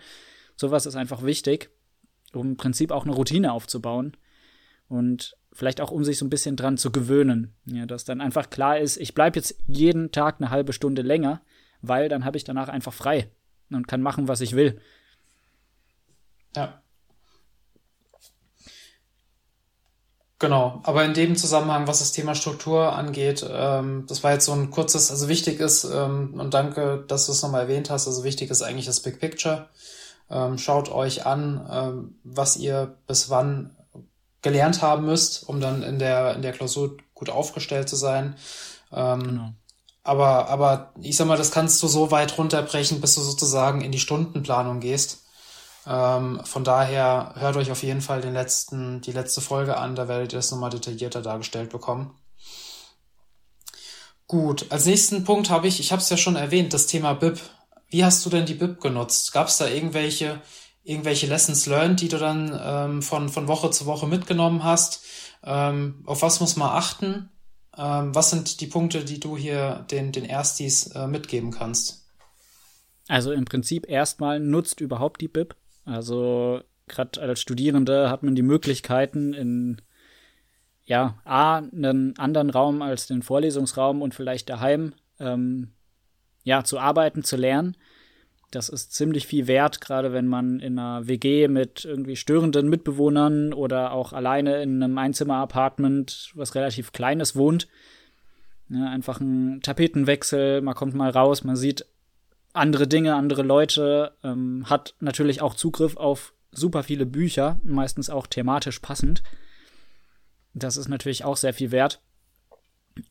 Sowas 0.55 0.85
ist 0.85 0.95
einfach 0.95 1.23
wichtig, 1.23 1.71
um 2.33 2.49
im 2.49 2.57
Prinzip 2.57 2.91
auch 2.91 3.05
eine 3.05 3.15
Routine 3.15 3.51
aufzubauen. 3.51 4.15
Und 4.87 5.35
vielleicht 5.57 5.81
auch, 5.81 5.89
um 5.89 6.03
sich 6.03 6.19
so 6.19 6.25
ein 6.25 6.29
bisschen 6.29 6.55
dran 6.55 6.77
zu 6.77 6.91
gewöhnen. 6.91 7.55
Ja, 7.65 7.87
dass 7.87 8.05
dann 8.05 8.21
einfach 8.21 8.51
klar 8.51 8.77
ist, 8.77 8.97
ich 8.97 9.15
bleibe 9.15 9.39
jetzt 9.39 9.55
jeden 9.65 10.11
Tag 10.11 10.35
eine 10.37 10.51
halbe 10.51 10.71
Stunde 10.71 11.01
länger, 11.01 11.41
weil 11.81 12.09
dann 12.09 12.25
habe 12.25 12.37
ich 12.37 12.43
danach 12.43 12.69
einfach 12.69 12.93
frei 12.93 13.31
und 13.71 13.87
kann 13.87 14.03
machen, 14.03 14.27
was 14.27 14.41
ich 14.41 14.55
will. 14.55 14.79
Ja. 16.55 16.79
Genau, 20.37 20.79
aber 20.83 21.03
in 21.05 21.15
dem 21.15 21.35
Zusammenhang, 21.35 21.87
was 21.87 21.99
das 21.99 22.11
Thema 22.11 22.35
Struktur 22.35 22.95
angeht, 22.95 23.43
ähm, 23.49 24.05
das 24.07 24.23
war 24.23 24.33
jetzt 24.33 24.45
so 24.45 24.51
ein 24.51 24.69
kurzes, 24.69 25.09
also 25.09 25.27
wichtig 25.27 25.59
ist, 25.59 25.85
ähm, 25.85 26.35
und 26.39 26.53
danke, 26.53 27.03
dass 27.07 27.25
du 27.25 27.31
es 27.31 27.41
nochmal 27.41 27.63
erwähnt 27.63 27.89
hast, 27.89 28.05
also 28.05 28.23
wichtig 28.23 28.51
ist 28.51 28.61
eigentlich 28.61 28.85
das 28.85 28.99
Big 28.99 29.19
Picture. 29.19 29.69
Ähm, 30.29 30.59
schaut 30.59 30.91
euch 30.91 31.25
an, 31.25 31.67
ähm, 31.71 32.15
was 32.23 32.57
ihr 32.57 32.95
bis 33.07 33.31
wann 33.31 33.71
gelernt 34.47 34.81
haben 34.81 35.05
müsst, 35.05 35.47
um 35.49 35.59
dann 35.59 35.83
in 35.83 35.99
der, 35.99 36.35
in 36.35 36.41
der 36.41 36.53
Klausur 36.53 36.95
gut 37.13 37.29
aufgestellt 37.29 37.89
zu 37.89 37.97
sein. 37.97 38.35
Ähm, 38.93 39.23
genau. 39.23 39.53
Aber, 40.03 40.47
aber 40.47 40.93
ich 41.01 41.17
sag 41.17 41.27
mal, 41.27 41.37
das 41.37 41.51
kannst 41.51 41.83
du 41.83 41.87
so 41.87 42.11
weit 42.11 42.37
runterbrechen, 42.37 43.01
bis 43.01 43.15
du 43.15 43.21
sozusagen 43.21 43.81
in 43.81 43.91
die 43.91 43.99
Stundenplanung 43.99 44.79
gehst. 44.79 45.25
Ähm, 45.85 46.39
von 46.45 46.63
daher 46.63 47.33
hört 47.35 47.57
euch 47.57 47.71
auf 47.71 47.83
jeden 47.83 47.99
Fall 47.99 48.21
den 48.21 48.33
letzten, 48.33 49.01
die 49.01 49.11
letzte 49.11 49.41
Folge 49.41 49.75
an, 49.75 49.95
da 49.95 50.07
werdet 50.07 50.31
ihr 50.31 50.39
das 50.39 50.49
nochmal 50.51 50.69
detaillierter 50.69 51.21
dargestellt 51.21 51.71
bekommen. 51.71 52.15
Gut, 54.27 54.67
als 54.69 54.85
nächsten 54.85 55.25
Punkt 55.25 55.49
habe 55.49 55.67
ich, 55.67 55.81
ich 55.81 55.91
habe 55.91 56.01
es 56.01 56.09
ja 56.09 56.15
schon 56.15 56.37
erwähnt, 56.37 56.73
das 56.73 56.87
Thema 56.87 57.13
BIP. 57.13 57.41
Wie 57.89 58.05
hast 58.05 58.25
du 58.25 58.29
denn 58.29 58.45
die 58.45 58.53
BIP 58.53 58.79
genutzt? 58.79 59.33
Gab 59.33 59.47
es 59.47 59.57
da 59.57 59.67
irgendwelche, 59.67 60.41
irgendwelche 60.87 61.27
Lessons 61.27 61.65
learned, 61.65 62.01
die 62.01 62.07
du 62.07 62.17
dann 62.17 62.57
ähm, 62.63 63.01
von, 63.01 63.29
von 63.29 63.47
Woche 63.47 63.69
zu 63.71 63.85
Woche 63.85 64.07
mitgenommen 64.07 64.63
hast? 64.63 65.03
Ähm, 65.43 66.03
auf 66.05 66.21
was 66.21 66.39
muss 66.39 66.55
man 66.55 66.69
achten? 66.69 67.29
Ähm, 67.77 68.15
was 68.15 68.29
sind 68.29 68.61
die 68.61 68.67
Punkte, 68.67 69.03
die 69.03 69.19
du 69.19 69.37
hier 69.37 69.85
den, 69.91 70.11
den 70.11 70.25
Erstis 70.25 70.87
äh, 70.87 71.07
mitgeben 71.07 71.51
kannst? 71.51 72.05
Also 73.09 73.31
im 73.33 73.45
Prinzip 73.45 73.89
erstmal 73.89 74.39
nutzt 74.39 74.79
überhaupt 74.79 75.21
die 75.21 75.27
BIP. 75.27 75.55
Also 75.85 76.61
gerade 76.87 77.21
als 77.21 77.41
Studierende 77.41 78.09
hat 78.09 78.23
man 78.23 78.35
die 78.35 78.41
Möglichkeiten 78.41 79.33
in 79.33 79.81
ja, 80.85 81.19
A, 81.25 81.57
einen 81.57 82.17
anderen 82.17 82.49
Raum 82.49 82.81
als 82.81 83.07
den 83.07 83.21
Vorlesungsraum 83.21 84.01
und 84.01 84.15
vielleicht 84.15 84.49
daheim, 84.49 84.93
ähm, 85.19 85.73
ja, 86.45 86.63
zu 86.63 86.79
arbeiten, 86.79 87.25
zu 87.25 87.35
lernen. 87.35 87.75
Das 88.51 88.69
ist 88.69 88.93
ziemlich 88.93 89.27
viel 89.27 89.47
wert, 89.47 89.81
gerade 89.81 90.13
wenn 90.13 90.27
man 90.27 90.59
in 90.59 90.79
einer 90.79 91.07
WG 91.07 91.47
mit 91.49 91.83
irgendwie 91.83 92.15
störenden 92.15 92.69
Mitbewohnern 92.69 93.53
oder 93.53 93.91
auch 93.91 94.13
alleine 94.13 94.61
in 94.61 94.81
einem 94.81 94.97
Einzimmer-Apartment, 94.97 96.31
was 96.33 96.55
relativ 96.55 96.93
kleines, 96.93 97.35
wohnt. 97.35 97.67
Ja, 98.69 98.89
einfach 98.89 99.19
ein 99.19 99.61
Tapetenwechsel, 99.61 100.61
man 100.61 100.75
kommt 100.75 100.93
mal 100.93 101.09
raus, 101.09 101.43
man 101.43 101.55
sieht 101.57 101.85
andere 102.53 102.87
Dinge, 102.87 103.15
andere 103.15 103.43
Leute, 103.43 104.13
ähm, 104.23 104.69
hat 104.69 104.95
natürlich 104.99 105.41
auch 105.41 105.53
Zugriff 105.53 105.97
auf 105.97 106.33
super 106.51 106.83
viele 106.83 107.05
Bücher, 107.05 107.59
meistens 107.63 108.09
auch 108.09 108.27
thematisch 108.27 108.79
passend. 108.79 109.23
Das 110.53 110.77
ist 110.77 110.87
natürlich 110.87 111.23
auch 111.23 111.37
sehr 111.37 111.53
viel 111.53 111.71
wert. 111.71 112.01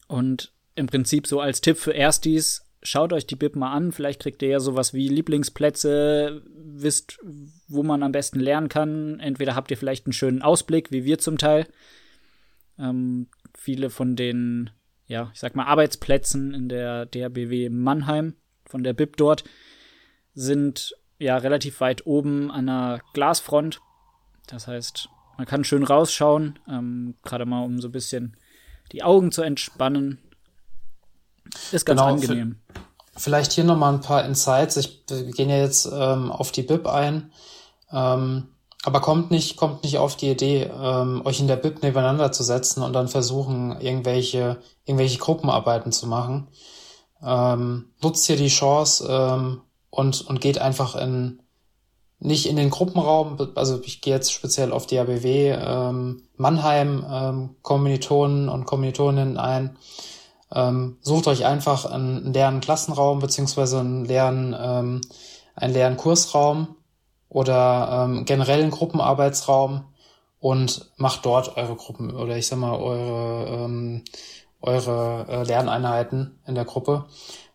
Und 0.09 0.53
im 0.75 0.87
Prinzip 0.87 1.27
so 1.27 1.41
als 1.41 1.61
Tipp 1.61 1.79
für 1.79 1.93
Erstis, 1.93 2.66
schaut 2.87 3.13
euch 3.13 3.27
die 3.27 3.37
Bib 3.37 3.57
mal 3.57 3.73
an. 3.73 3.93
Vielleicht 3.93 4.23
kriegt 4.23 4.43
ihr 4.43 4.49
ja 4.49 4.61
sowas 4.61 4.95
wie 4.95 5.09
Lieblingsplätze, 5.09 6.43
wisst, 6.55 7.19
wo 7.69 7.83
man 7.83 8.03
am 8.03 8.13
besten 8.13 8.41
lernen 8.41 8.69
kann. 8.69 9.21
Entweder 9.21 9.55
habt 9.55 9.71
ihr 9.71 9.77
vielleicht 9.77 10.07
einen 10.07 10.13
schönen 10.13 10.43
Ausblick, 10.43 10.91
wie 10.91 11.05
wir 11.05 11.19
zum 11.19 11.39
Teil. 11.39 11.67
Ähm, 12.79 13.29
viele 13.57 13.91
von 13.91 14.17
den, 14.17 14.71
ja, 15.07 15.31
ich 15.33 15.41
sag 15.41 15.57
mal, 15.57 15.65
Arbeitsplätzen 15.65 16.55
in 16.55 16.69
der 16.69 17.07
DRBW 17.07 17.71
Mannheim 17.71 18.35
von 18.65 18.83
der 18.83 18.93
Bib 18.93 19.17
dort 19.17 19.45
sind 20.35 20.95
ja 21.19 21.37
relativ 21.37 21.81
weit 21.81 22.07
oben 22.07 22.51
an 22.51 22.67
der 22.67 23.01
Glasfront. 23.15 23.81
Das 24.47 24.69
heißt, 24.69 25.09
man 25.39 25.47
kann 25.47 25.65
schön 25.65 25.83
rausschauen, 25.83 26.59
ähm, 26.69 27.15
gerade 27.23 27.47
mal 27.47 27.65
um 27.65 27.81
so 27.81 27.89
ein 27.89 27.93
bisschen 27.93 28.37
die 28.93 29.03
Augen 29.03 29.33
zu 29.33 29.43
entspannen. 29.43 30.19
Ist 31.73 31.87
ganz 31.87 32.01
genau, 32.01 32.13
angenehm. 32.13 32.57
Vielleicht 33.17 33.53
hier 33.53 33.65
nochmal 33.65 33.95
ein 33.95 34.01
paar 34.01 34.25
Insights. 34.25 34.77
Ich, 34.77 35.05
wir 35.09 35.33
gehen 35.33 35.49
ja 35.49 35.59
jetzt 35.59 35.89
ähm, 35.93 36.31
auf 36.31 36.53
die 36.53 36.63
Bib 36.63 36.87
ein. 36.87 37.31
Ähm, 37.91 38.49
aber 38.85 39.01
kommt 39.01 39.31
nicht, 39.31 39.57
kommt 39.57 39.83
nicht 39.83 39.99
auf 39.99 40.17
die 40.17 40.31
Idee, 40.31 40.71
ähm, 40.81 41.23
euch 41.25 41.41
in 41.41 41.49
der 41.49 41.57
Bib 41.57 41.83
nebeneinander 41.83 42.31
zu 42.31 42.43
setzen 42.43 42.83
und 42.83 42.93
dann 42.93 43.09
versuchen, 43.09 43.81
irgendwelche, 43.81 44.59
irgendwelche 44.85 45.19
Gruppenarbeiten 45.19 45.93
zu 45.93 46.07
machen 46.07 46.49
ähm, 47.23 47.87
nutzt 48.03 48.27
hier 48.27 48.37
die 48.37 48.49
Chance 48.49 49.07
ähm, 49.09 49.63
und, 49.91 50.23
und 50.23 50.41
geht 50.41 50.59
einfach 50.59 50.97
in 50.97 51.41
nicht 52.19 52.47
in 52.47 52.57
den 52.57 52.71
Gruppenraum, 52.71 53.37
also 53.57 53.79
ich 53.85 54.01
gehe 54.01 54.15
jetzt 54.15 54.33
speziell 54.33 54.73
auf 54.73 54.87
die 54.87 54.99
ABW, 54.99 55.51
ähm, 55.51 56.23
Mannheim, 56.37 57.05
ähm, 57.11 57.57
Kommilitonen 57.61 58.49
und 58.49 58.65
Kommilitoninnen 58.65 59.37
ein. 59.37 59.77
Ähm, 60.57 60.97
sucht 61.03 61.29
euch 61.29 61.45
einfach 61.45 61.85
einen, 61.85 62.25
einen 62.25 62.33
leeren 62.33 62.61
Klassenraum 62.61 63.19
beziehungsweise 63.19 63.79
einen 63.81 64.07
leeren, 64.07 64.57
ähm, 64.59 65.01
einen 65.55 65.75
leeren 65.75 65.97
Kursraum 65.99 66.77
oder 67.29 68.07
ähm, 68.09 68.25
generell 68.25 68.63
einen 68.63 68.71
Gruppenarbeitsraum 68.71 69.85
und 70.41 70.91
macht 70.97 71.27
dort 71.27 71.57
eure 71.57 71.77
Gruppen 71.77 72.15
oder 72.15 72.37
ich 72.37 72.47
sag 72.47 72.59
mal 72.59 72.77
eure 72.77 73.65
ähm, 73.65 74.03
eure 74.61 75.27
äh, 75.29 75.43
Lerneinheiten 75.45 76.39
in 76.47 76.55
der 76.55 76.65
Gruppe. 76.65 77.05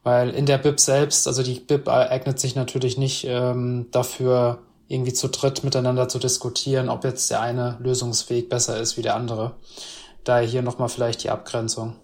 Weil 0.04 0.32
in 0.32 0.46
der 0.46 0.58
BIP 0.58 0.80
selbst, 0.80 1.28
also 1.28 1.44
die 1.44 1.60
BIP 1.60 1.88
eignet 1.88 2.40
sich 2.40 2.56
natürlich 2.56 2.98
nicht 2.98 3.26
ähm, 3.28 3.88
dafür, 3.92 4.60
irgendwie 4.88 5.14
zu 5.14 5.30
dritt 5.30 5.64
miteinander 5.64 6.10
zu 6.10 6.20
diskutieren, 6.20 6.90
ob 6.90 7.04
jetzt 7.06 7.30
der 7.30 7.40
eine 7.40 7.78
Lösungsweg 7.80 8.50
besser 8.50 8.80
ist 8.80 8.98
wie 8.98 9.02
der 9.02 9.16
andere. 9.16 9.54
Daher 10.24 10.46
hier 10.46 10.62
nochmal 10.64 10.90
vielleicht 10.90 11.24
die 11.24 11.30
Abgrenzung. 11.30 11.96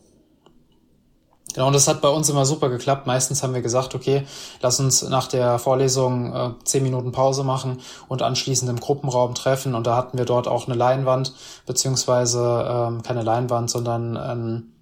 Genau, 1.57 1.65
und 1.65 1.73
das 1.73 1.87
hat 1.87 2.01
bei 2.01 2.09
uns 2.09 2.29
immer 2.29 2.45
super 2.45 2.69
geklappt. 2.69 3.07
Meistens 3.07 3.41
haben 3.41 3.55
wir 3.55 3.63
gesagt, 3.63 3.95
okay, 3.95 4.27
lass 4.61 4.79
uns 4.79 5.01
nach 5.01 5.25
der 5.25 5.57
Vorlesung 5.57 6.31
äh, 6.31 6.51
zehn 6.63 6.83
Minuten 6.83 7.11
Pause 7.11 7.43
machen 7.43 7.81
und 8.07 8.21
anschließend 8.21 8.69
im 8.69 8.79
Gruppenraum 8.79 9.33
treffen. 9.33 9.73
Und 9.73 9.87
da 9.87 9.95
hatten 9.95 10.19
wir 10.19 10.25
dort 10.25 10.47
auch 10.47 10.67
eine 10.67 10.75
Leinwand, 10.75 11.33
beziehungsweise 11.65 12.63
ähm, 12.69 13.01
keine 13.01 13.23
Leinwand, 13.23 13.71
sondern 13.71 14.17
ein 14.17 14.73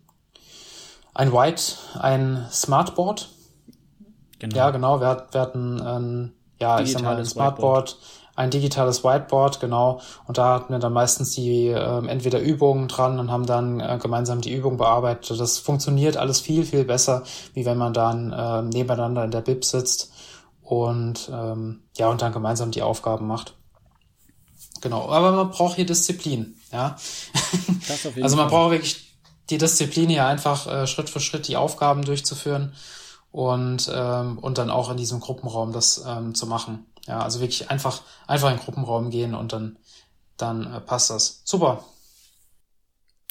ein 1.14 1.32
White, 1.32 1.64
ein 1.98 2.46
Smartboard. 2.52 3.30
Genau. 4.40 4.58
Ja, 4.58 4.72
genau. 4.72 5.00
Wir, 5.00 5.28
wir 5.32 5.40
hatten 5.40 5.80
ein, 5.80 6.34
ja, 6.60 6.76
digitales 6.76 6.90
ich 6.90 6.92
sag 6.92 7.04
mal, 7.04 7.16
ein 7.16 7.26
Smartboard, 7.26 7.92
Whiteboard. 7.92 7.98
Ein 8.36 8.52
digitales 8.52 9.04
Whiteboard, 9.04 9.60
genau. 9.60 10.02
Und 10.28 10.38
da 10.38 10.56
hatten 10.56 10.74
wir 10.74 10.80
dann 10.80 10.94
meistens 10.94 11.32
die 11.32 11.68
äh, 11.68 12.08
entweder 12.08 12.40
Übungen 12.40 12.88
dran 12.88 13.20
und 13.20 13.32
haben 13.32 13.46
dann 13.46 13.80
äh, 13.80 13.98
gemeinsam 14.02 14.42
die 14.42 14.54
Übung 14.54 14.78
bearbeitet. 14.78 15.40
Das 15.40 15.58
funktioniert 15.58 16.18
alles 16.18 16.42
viel, 16.42 16.66
viel 16.66 16.84
besser, 16.84 17.24
wie 17.54 17.66
wenn 17.66 17.78
man 17.78 17.94
dann 17.94 18.34
äh, 18.34 18.62
nebeneinander 18.62 19.24
in 19.24 19.32
der 19.32 19.42
Bib 19.42 19.64
sitzt 19.64 20.12
und 20.62 21.30
ähm, 21.32 21.84
ja, 21.98 22.10
und 22.10 22.22
dann 22.22 22.34
gemeinsam 22.34 22.72
die 22.72 22.82
Aufgaben 22.82 23.28
macht. 23.28 23.56
Genau, 24.82 25.10
aber 25.10 25.32
man 25.32 25.52
braucht 25.52 25.76
hier 25.76 25.86
Disziplin, 25.86 26.58
ja. 26.72 26.98
also 28.22 28.36
man 28.36 28.50
Fall. 28.50 28.60
braucht 28.60 28.72
wirklich 28.72 29.18
die 29.50 29.58
Disziplin 29.58 30.10
hier 30.10 30.26
einfach 30.26 30.68
äh, 30.68 30.88
Schritt 30.88 31.10
für 31.10 31.20
Schritt 31.20 31.48
die 31.48 31.56
Aufgaben 31.56 32.04
durchzuführen 32.04 32.74
und 33.32 33.90
ähm, 33.94 34.40
und 34.40 34.58
dann 34.58 34.70
auch 34.70 34.90
in 34.90 34.98
diesem 34.98 35.20
Gruppenraum 35.20 35.72
das 35.72 36.04
ähm, 36.06 36.36
zu 36.36 36.48
machen. 36.48 36.86
Ja, 37.08 37.20
also 37.20 37.40
wirklich 37.40 37.70
einfach 37.70 38.02
einfach 38.28 38.50
in 38.50 38.58
den 38.58 38.64
Gruppenraum 38.64 39.10
gehen 39.10 39.36
und 39.36 39.54
dann 39.54 39.78
dann 40.38 40.72
äh, 40.72 40.82
passt 40.82 41.10
das. 41.10 41.42
Super. 41.46 41.86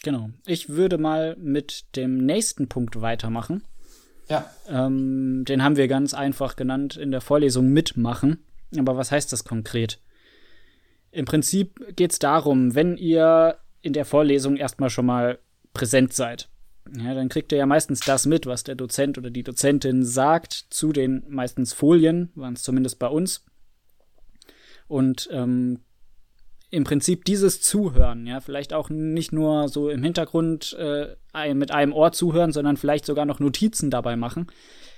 Genau. 0.03 0.31
Ich 0.47 0.69
würde 0.69 0.99
mal 0.99 1.37
mit 1.37 1.97
dem 1.97 2.19
nächsten 2.19 2.69
Punkt 2.69 3.01
weitermachen. 3.01 3.65
Ja. 4.29 4.51
Ähm, 4.69 5.45
den 5.47 5.63
haben 5.63 5.77
wir 5.77 5.89
ganz 5.89 6.15
einfach 6.15 6.57
genannt 6.57 6.97
in 6.97 7.11
der 7.11 7.21
Vorlesung 7.21 7.69
mitmachen. 7.69 8.45
Aber 8.77 8.97
was 8.97 9.11
heißt 9.11 9.33
das 9.33 9.45
konkret? 9.45 10.01
Im 11.11 11.25
Prinzip 11.27 11.97
geht 11.97 12.13
es 12.13 12.19
darum, 12.19 12.75
wenn 12.75 12.97
ihr 12.97 13.59
in 13.83 13.93
der 13.93 14.05
Vorlesung 14.05 14.57
erstmal 14.57 14.91
schon 14.91 15.07
mal 15.07 15.39
präsent 15.73 16.13
seid, 16.13 16.49
ja, 16.93 17.15
dann 17.15 17.29
kriegt 17.29 17.51
ihr 17.53 17.59
ja 17.59 17.67
meistens 17.67 18.01
das 18.01 18.27
mit, 18.27 18.47
was 18.47 18.65
der 18.65 18.75
Dozent 18.75 19.17
oder 19.17 19.31
die 19.31 19.43
Dozentin 19.43 20.05
sagt 20.05 20.67
zu 20.71 20.93
den 20.93 21.25
meistens 21.29 21.73
Folien, 21.73 22.31
waren 22.35 22.55
es 22.55 22.63
zumindest 22.63 22.99
bei 22.99 23.09
uns. 23.09 23.45
Und 24.87 25.29
ähm, 25.33 25.81
im 26.71 26.85
Prinzip 26.85 27.25
dieses 27.25 27.61
Zuhören, 27.61 28.27
ja, 28.27 28.41
vielleicht 28.41 28.73
auch 28.73 28.91
nicht 28.91 29.33
nur 29.33 29.69
so 29.69 29.89
im 29.89 30.03
Hintergrund 30.03 30.77
äh, 30.79 31.55
mit 31.55 31.71
einem 31.71 31.93
Ohr 31.93 32.13
zuhören, 32.13 32.53
sondern 32.53 32.77
vielleicht 32.77 33.07
sogar 33.07 33.27
noch 33.27 33.39
Notizen 33.39 33.91
dabei 33.91 34.17
machen, 34.17 34.49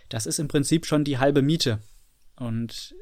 das 0.09 0.27
ist 0.27 0.39
im 0.39 0.49
Prinzip 0.49 0.87
schon 0.87 1.05
die 1.05 1.19
halbe 1.19 1.43
Miete. 1.43 1.81
Und 2.37 2.95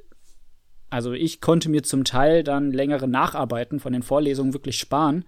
also 0.90 1.12
ich 1.12 1.40
konnte 1.40 1.68
mir 1.68 1.82
zum 1.82 2.04
Teil 2.04 2.42
dann 2.42 2.72
längere 2.72 3.08
Nacharbeiten 3.08 3.80
von 3.80 3.92
den 3.92 4.02
Vorlesungen 4.02 4.54
wirklich 4.54 4.78
sparen, 4.78 5.24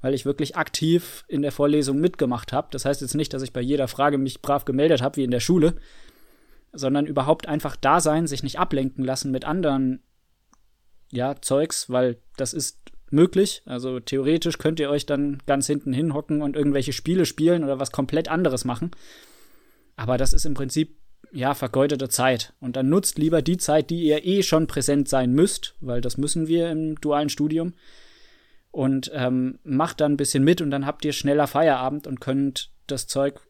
weil 0.00 0.14
ich 0.14 0.24
wirklich 0.24 0.56
aktiv 0.56 1.24
in 1.28 1.42
der 1.42 1.52
Vorlesung 1.52 1.98
mitgemacht 1.98 2.52
habe. 2.52 2.68
Das 2.70 2.84
heißt 2.84 3.00
jetzt 3.00 3.14
nicht, 3.14 3.32
dass 3.34 3.42
ich 3.42 3.52
bei 3.52 3.60
jeder 3.60 3.88
Frage 3.88 4.18
mich 4.18 4.42
brav 4.42 4.64
gemeldet 4.64 5.02
habe 5.02 5.16
wie 5.16 5.24
in 5.24 5.30
der 5.30 5.40
Schule, 5.40 5.74
sondern 6.72 7.06
überhaupt 7.06 7.48
einfach 7.48 7.76
da 7.76 8.00
sein, 8.00 8.26
sich 8.26 8.42
nicht 8.42 8.58
ablenken 8.58 9.04
lassen 9.04 9.30
mit 9.30 9.44
anderen 9.44 10.02
ja, 11.10 11.36
Zeugs, 11.40 11.90
weil 11.90 12.18
das 12.36 12.52
ist 12.54 12.78
möglich. 13.10 13.62
Also 13.64 14.00
theoretisch 14.00 14.58
könnt 14.58 14.80
ihr 14.80 14.90
euch 14.90 15.06
dann 15.06 15.42
ganz 15.46 15.66
hinten 15.66 15.92
hinhocken 15.92 16.42
und 16.42 16.56
irgendwelche 16.56 16.92
Spiele 16.92 17.26
spielen 17.26 17.64
oder 17.64 17.78
was 17.78 17.92
komplett 17.92 18.28
anderes 18.28 18.64
machen. 18.64 18.90
Aber 19.96 20.18
das 20.18 20.32
ist 20.32 20.46
im 20.46 20.54
Prinzip 20.54 20.96
ja 21.32 21.54
vergeudete 21.54 22.08
Zeit. 22.08 22.54
Und 22.60 22.76
dann 22.76 22.88
nutzt 22.88 23.18
lieber 23.18 23.42
die 23.42 23.56
Zeit, 23.56 23.90
die 23.90 24.02
ihr 24.02 24.24
eh 24.24 24.42
schon 24.42 24.66
präsent 24.66 25.08
sein 25.08 25.32
müsst, 25.32 25.74
weil 25.80 26.00
das 26.00 26.16
müssen 26.16 26.46
wir 26.46 26.70
im 26.70 26.96
dualen 27.00 27.28
Studium. 27.28 27.74
Und 28.70 29.10
ähm, 29.14 29.58
macht 29.64 30.00
dann 30.00 30.12
ein 30.12 30.16
bisschen 30.18 30.44
mit 30.44 30.60
und 30.60 30.70
dann 30.70 30.86
habt 30.86 31.04
ihr 31.04 31.12
schneller 31.12 31.46
Feierabend 31.46 32.06
und 32.06 32.20
könnt 32.20 32.70
das 32.86 33.06
Zeug 33.06 33.40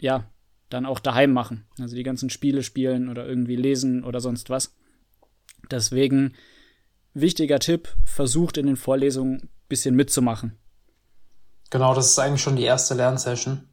ja 0.00 0.30
dann 0.68 0.86
auch 0.86 1.00
daheim 1.00 1.32
machen. 1.32 1.66
Also 1.80 1.96
die 1.96 2.02
ganzen 2.02 2.30
Spiele 2.30 2.62
spielen 2.62 3.08
oder 3.08 3.26
irgendwie 3.26 3.56
lesen 3.56 4.04
oder 4.04 4.20
sonst 4.20 4.50
was. 4.50 4.76
Deswegen 5.70 6.34
wichtiger 7.14 7.58
Tipp, 7.58 7.88
versucht 8.04 8.56
in 8.56 8.66
den 8.66 8.76
Vorlesungen 8.76 9.42
ein 9.42 9.50
bisschen 9.68 9.94
mitzumachen. 9.94 10.58
Genau, 11.70 11.94
das 11.94 12.06
ist 12.06 12.18
eigentlich 12.18 12.42
schon 12.42 12.56
die 12.56 12.64
erste 12.64 12.94
Lernsession. 12.94 13.68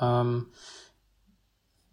Ähm, 0.00 0.46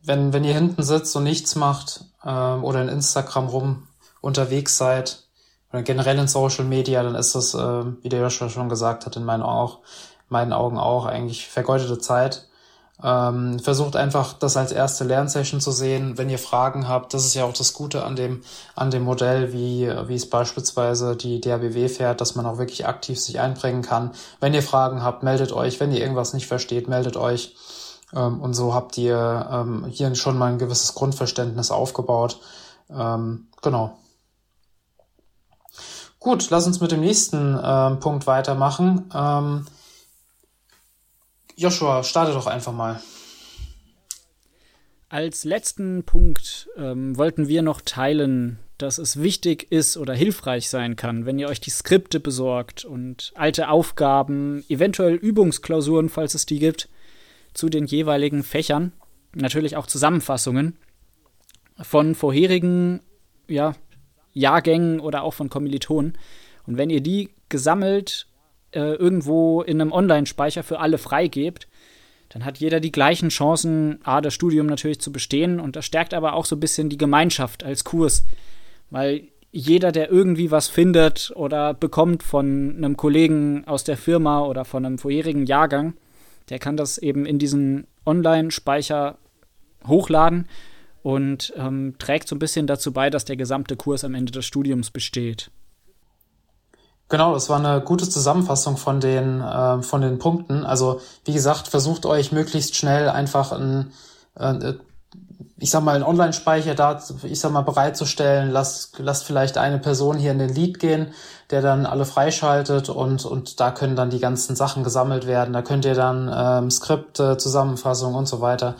wenn, 0.03 0.33
wenn 0.33 0.43
ihr 0.43 0.53
hinten 0.53 0.83
sitzt 0.83 1.15
und 1.15 1.23
nichts 1.23 1.55
macht 1.55 2.05
ähm, 2.23 2.63
oder 2.63 2.81
in 2.81 2.89
Instagram 2.89 3.47
rum 3.47 3.87
unterwegs 4.21 4.77
seid 4.77 5.23
oder 5.71 5.83
generell 5.83 6.17
in 6.19 6.27
Social 6.27 6.65
Media, 6.65 7.03
dann 7.03 7.15
ist 7.15 7.35
das, 7.35 7.53
äh, 7.53 8.03
wie 8.03 8.09
der 8.09 8.21
Joshua 8.21 8.49
schon 8.49 8.69
gesagt 8.69 9.05
hat, 9.05 9.15
in 9.15 9.23
meinen, 9.23 9.43
auch, 9.43 9.79
meinen 10.29 10.53
Augen 10.53 10.77
auch 10.77 11.05
eigentlich 11.05 11.47
vergeudete 11.47 11.99
Zeit. 11.99 12.47
Ähm, 13.03 13.59
versucht 13.59 13.97
einfach, 13.97 14.33
das 14.33 14.55
als 14.55 14.71
erste 14.71 15.03
Lernsession 15.03 15.59
zu 15.59 15.71
sehen. 15.71 16.17
Wenn 16.17 16.29
ihr 16.29 16.39
Fragen 16.39 16.87
habt, 16.87 17.13
das 17.13 17.25
ist 17.25 17.33
ja 17.33 17.43
auch 17.43 17.53
das 17.53 17.73
Gute 17.73 18.05
an 18.05 18.15
dem, 18.15 18.41
an 18.75 18.89
dem 18.89 19.03
Modell, 19.03 19.51
wie, 19.51 19.91
wie 20.07 20.15
es 20.15 20.29
beispielsweise 20.29 21.15
die 21.15 21.41
DRBW 21.41 21.89
fährt, 21.89 22.21
dass 22.21 22.35
man 22.35 22.45
auch 22.45 22.57
wirklich 22.57 22.87
aktiv 22.87 23.19
sich 23.19 23.39
einbringen 23.39 23.81
kann. 23.81 24.11
Wenn 24.39 24.53
ihr 24.53 24.63
Fragen 24.63 25.03
habt, 25.03 25.23
meldet 25.23 25.51
euch. 25.51 25.79
Wenn 25.79 25.91
ihr 25.91 25.99
irgendwas 25.99 26.33
nicht 26.33 26.47
versteht, 26.47 26.87
meldet 26.87 27.17
euch. 27.17 27.55
Ähm, 28.13 28.39
und 28.41 28.53
so 28.53 28.73
habt 28.73 28.97
ihr 28.97 29.47
ähm, 29.51 29.85
hier 29.89 30.15
schon 30.15 30.37
mal 30.37 30.51
ein 30.51 30.59
gewisses 30.59 30.95
Grundverständnis 30.95 31.71
aufgebaut. 31.71 32.39
Ähm, 32.89 33.47
genau. 33.61 33.97
Gut, 36.19 36.49
lass 36.49 36.65
uns 36.65 36.79
mit 36.79 36.91
dem 36.91 37.01
nächsten 37.01 37.59
ähm, 37.61 37.99
Punkt 37.99 38.25
weitermachen. 38.25 39.11
Joshua, 41.55 42.03
starte 42.03 42.33
doch 42.33 42.47
einfach 42.47 42.73
mal. 42.73 43.01
Als 45.09 45.43
letzten 45.43 46.03
Punkt 46.03 46.67
ähm, 46.77 47.17
wollten 47.17 47.47
wir 47.47 47.61
noch 47.61 47.81
teilen, 47.81 48.59
dass 48.77 48.97
es 48.97 49.21
wichtig 49.21 49.71
ist 49.71 49.95
oder 49.95 50.13
hilfreich 50.13 50.69
sein 50.69 50.95
kann, 50.95 51.25
wenn 51.25 51.39
ihr 51.39 51.47
euch 51.47 51.61
die 51.61 51.69
Skripte 51.69 52.19
besorgt 52.19 52.83
und 52.83 53.31
alte 53.35 53.69
Aufgaben, 53.69 54.65
eventuell 54.67 55.13
Übungsklausuren, 55.15 56.09
falls 56.09 56.33
es 56.33 56.45
die 56.45 56.59
gibt, 56.59 56.89
zu 57.53 57.69
den 57.69 57.85
jeweiligen 57.85 58.43
Fächern, 58.43 58.91
natürlich 59.33 59.77
auch 59.77 59.87
Zusammenfassungen 59.87 60.77
von 61.81 62.15
vorherigen 62.15 63.01
ja, 63.47 63.75
Jahrgängen 64.33 64.99
oder 64.99 65.23
auch 65.23 65.33
von 65.33 65.49
Kommilitonen. 65.49 66.17
Und 66.65 66.77
wenn 66.77 66.89
ihr 66.89 67.01
die 67.01 67.29
gesammelt 67.47 68.27
äh, 68.75 68.93
irgendwo 68.95 69.61
in 69.61 69.81
einem 69.81 69.91
Online-Speicher 69.91 70.63
für 70.63 70.79
alle 70.79 70.97
freigebt, 70.97 71.67
dann 72.29 72.43
hat 72.45 72.57
jeder 72.57 72.79
die 72.79 72.91
gleichen 72.91 73.29
Chancen, 73.29 73.99
A, 74.03 74.21
das 74.21 74.33
Studium 74.33 74.67
natürlich 74.67 74.99
zu 74.99 75.11
bestehen 75.11 75.59
und 75.59 75.75
das 75.75 75.85
stärkt 75.85 76.13
aber 76.13 76.33
auch 76.33 76.45
so 76.45 76.55
ein 76.55 76.59
bisschen 76.59 76.89
die 76.89 76.97
Gemeinschaft 76.97 77.63
als 77.63 77.83
Kurs, 77.83 78.25
weil 78.89 79.27
jeder, 79.51 79.93
der 79.93 80.11
irgendwie 80.11 80.51
was 80.51 80.67
findet 80.67 81.31
oder 81.35 81.73
bekommt 81.73 82.23
von 82.23 82.75
einem 82.75 82.97
Kollegen 82.97 83.63
aus 83.67 83.85
der 83.85 83.95
Firma 83.95 84.43
oder 84.43 84.65
von 84.65 84.85
einem 84.85 84.97
vorherigen 84.97 85.45
Jahrgang, 85.45 85.93
der 86.49 86.59
kann 86.59 86.75
das 86.75 86.97
eben 86.97 87.25
in 87.25 87.39
diesen 87.39 87.87
Online-Speicher 88.05 89.17
hochladen 89.87 90.49
und 91.03 91.53
ähm, 91.55 91.95
trägt 91.99 92.27
so 92.27 92.35
ein 92.35 92.39
bisschen 92.39 92.67
dazu 92.67 92.91
bei, 92.91 93.09
dass 93.09 93.25
der 93.25 93.37
gesamte 93.37 93.77
Kurs 93.77 94.03
am 94.03 94.13
Ende 94.13 94.31
des 94.31 94.45
Studiums 94.45 94.91
besteht. 94.91 95.51
Genau, 97.07 97.33
das 97.33 97.49
war 97.49 97.59
eine 97.59 97.81
gute 97.81 98.09
Zusammenfassung 98.09 98.77
von 98.77 98.99
den, 98.99 99.39
äh, 99.41 99.81
von 99.83 100.01
den 100.01 100.17
Punkten. 100.17 100.65
Also 100.65 101.01
wie 101.23 101.33
gesagt, 101.33 101.67
versucht 101.67 102.05
euch 102.05 102.31
möglichst 102.31 102.75
schnell 102.75 103.09
einfach 103.09 103.51
ein, 103.51 103.91
äh, 104.35 104.73
ich 105.57 105.69
sag 105.69 105.83
mal, 105.83 105.95
einen 105.95 106.03
Online-Speicher 106.03 106.73
da, 106.73 106.99
ich 107.23 107.39
sag 107.39 107.51
mal, 107.51 107.61
bereitzustellen. 107.61 108.49
Lasst, 108.51 108.97
lasst 108.99 109.23
vielleicht 109.23 109.57
eine 109.57 109.77
Person 109.77 110.17
hier 110.17 110.31
in 110.31 110.39
den 110.39 110.53
Lead 110.53 110.79
gehen, 110.79 111.13
der 111.51 111.61
dann 111.61 111.85
alle 111.85 112.05
freischaltet 112.05 112.89
und, 112.89 113.23
und 113.23 113.59
da 113.59 113.71
können 113.71 113.95
dann 113.95 114.09
die 114.09 114.19
ganzen 114.19 114.55
Sachen 114.55 114.83
gesammelt 114.83 115.27
werden. 115.27 115.53
Da 115.53 115.61
könnt 115.61 115.85
ihr 115.85 115.95
dann 115.95 116.29
ähm, 116.33 116.71
Skripte, 116.71 117.37
Zusammenfassung 117.37 118.15
und 118.15 118.27
so 118.27 118.41
weiter 118.41 118.75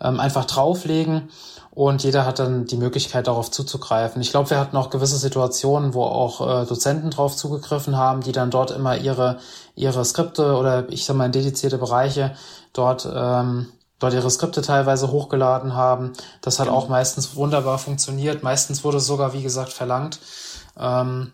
ähm, 0.00 0.20
einfach 0.20 0.44
drauflegen 0.44 1.28
und 1.76 2.02
jeder 2.02 2.24
hat 2.24 2.38
dann 2.38 2.64
die 2.64 2.78
Möglichkeit, 2.78 3.26
darauf 3.26 3.50
zuzugreifen. 3.50 4.22
Ich 4.22 4.30
glaube, 4.30 4.48
wir 4.48 4.58
hatten 4.58 4.78
auch 4.78 4.88
gewisse 4.88 5.18
Situationen, 5.18 5.92
wo 5.92 6.04
auch 6.04 6.40
äh, 6.40 6.64
Dozenten 6.64 7.10
drauf 7.10 7.36
zugegriffen 7.36 7.98
haben, 7.98 8.22
die 8.22 8.32
dann 8.32 8.50
dort 8.50 8.70
immer 8.70 8.96
ihre, 8.96 9.40
ihre 9.74 10.02
Skripte 10.06 10.56
oder 10.56 10.88
ich 10.90 11.04
sag 11.04 11.16
mal 11.16 11.26
in 11.26 11.32
dedizierte 11.32 11.76
Bereiche 11.76 12.34
dort, 12.72 13.06
ähm, 13.14 13.66
dort 13.98 14.14
ihre 14.14 14.30
Skripte 14.30 14.62
teilweise 14.62 15.10
hochgeladen 15.10 15.74
haben. 15.74 16.14
Das 16.40 16.58
hat 16.58 16.68
genau. 16.68 16.78
auch 16.78 16.88
meistens 16.88 17.36
wunderbar 17.36 17.76
funktioniert. 17.76 18.42
Meistens 18.42 18.82
wurde 18.82 18.96
es 18.96 19.06
sogar, 19.06 19.34
wie 19.34 19.42
gesagt, 19.42 19.70
verlangt. 19.70 20.18
Ähm, 20.78 21.32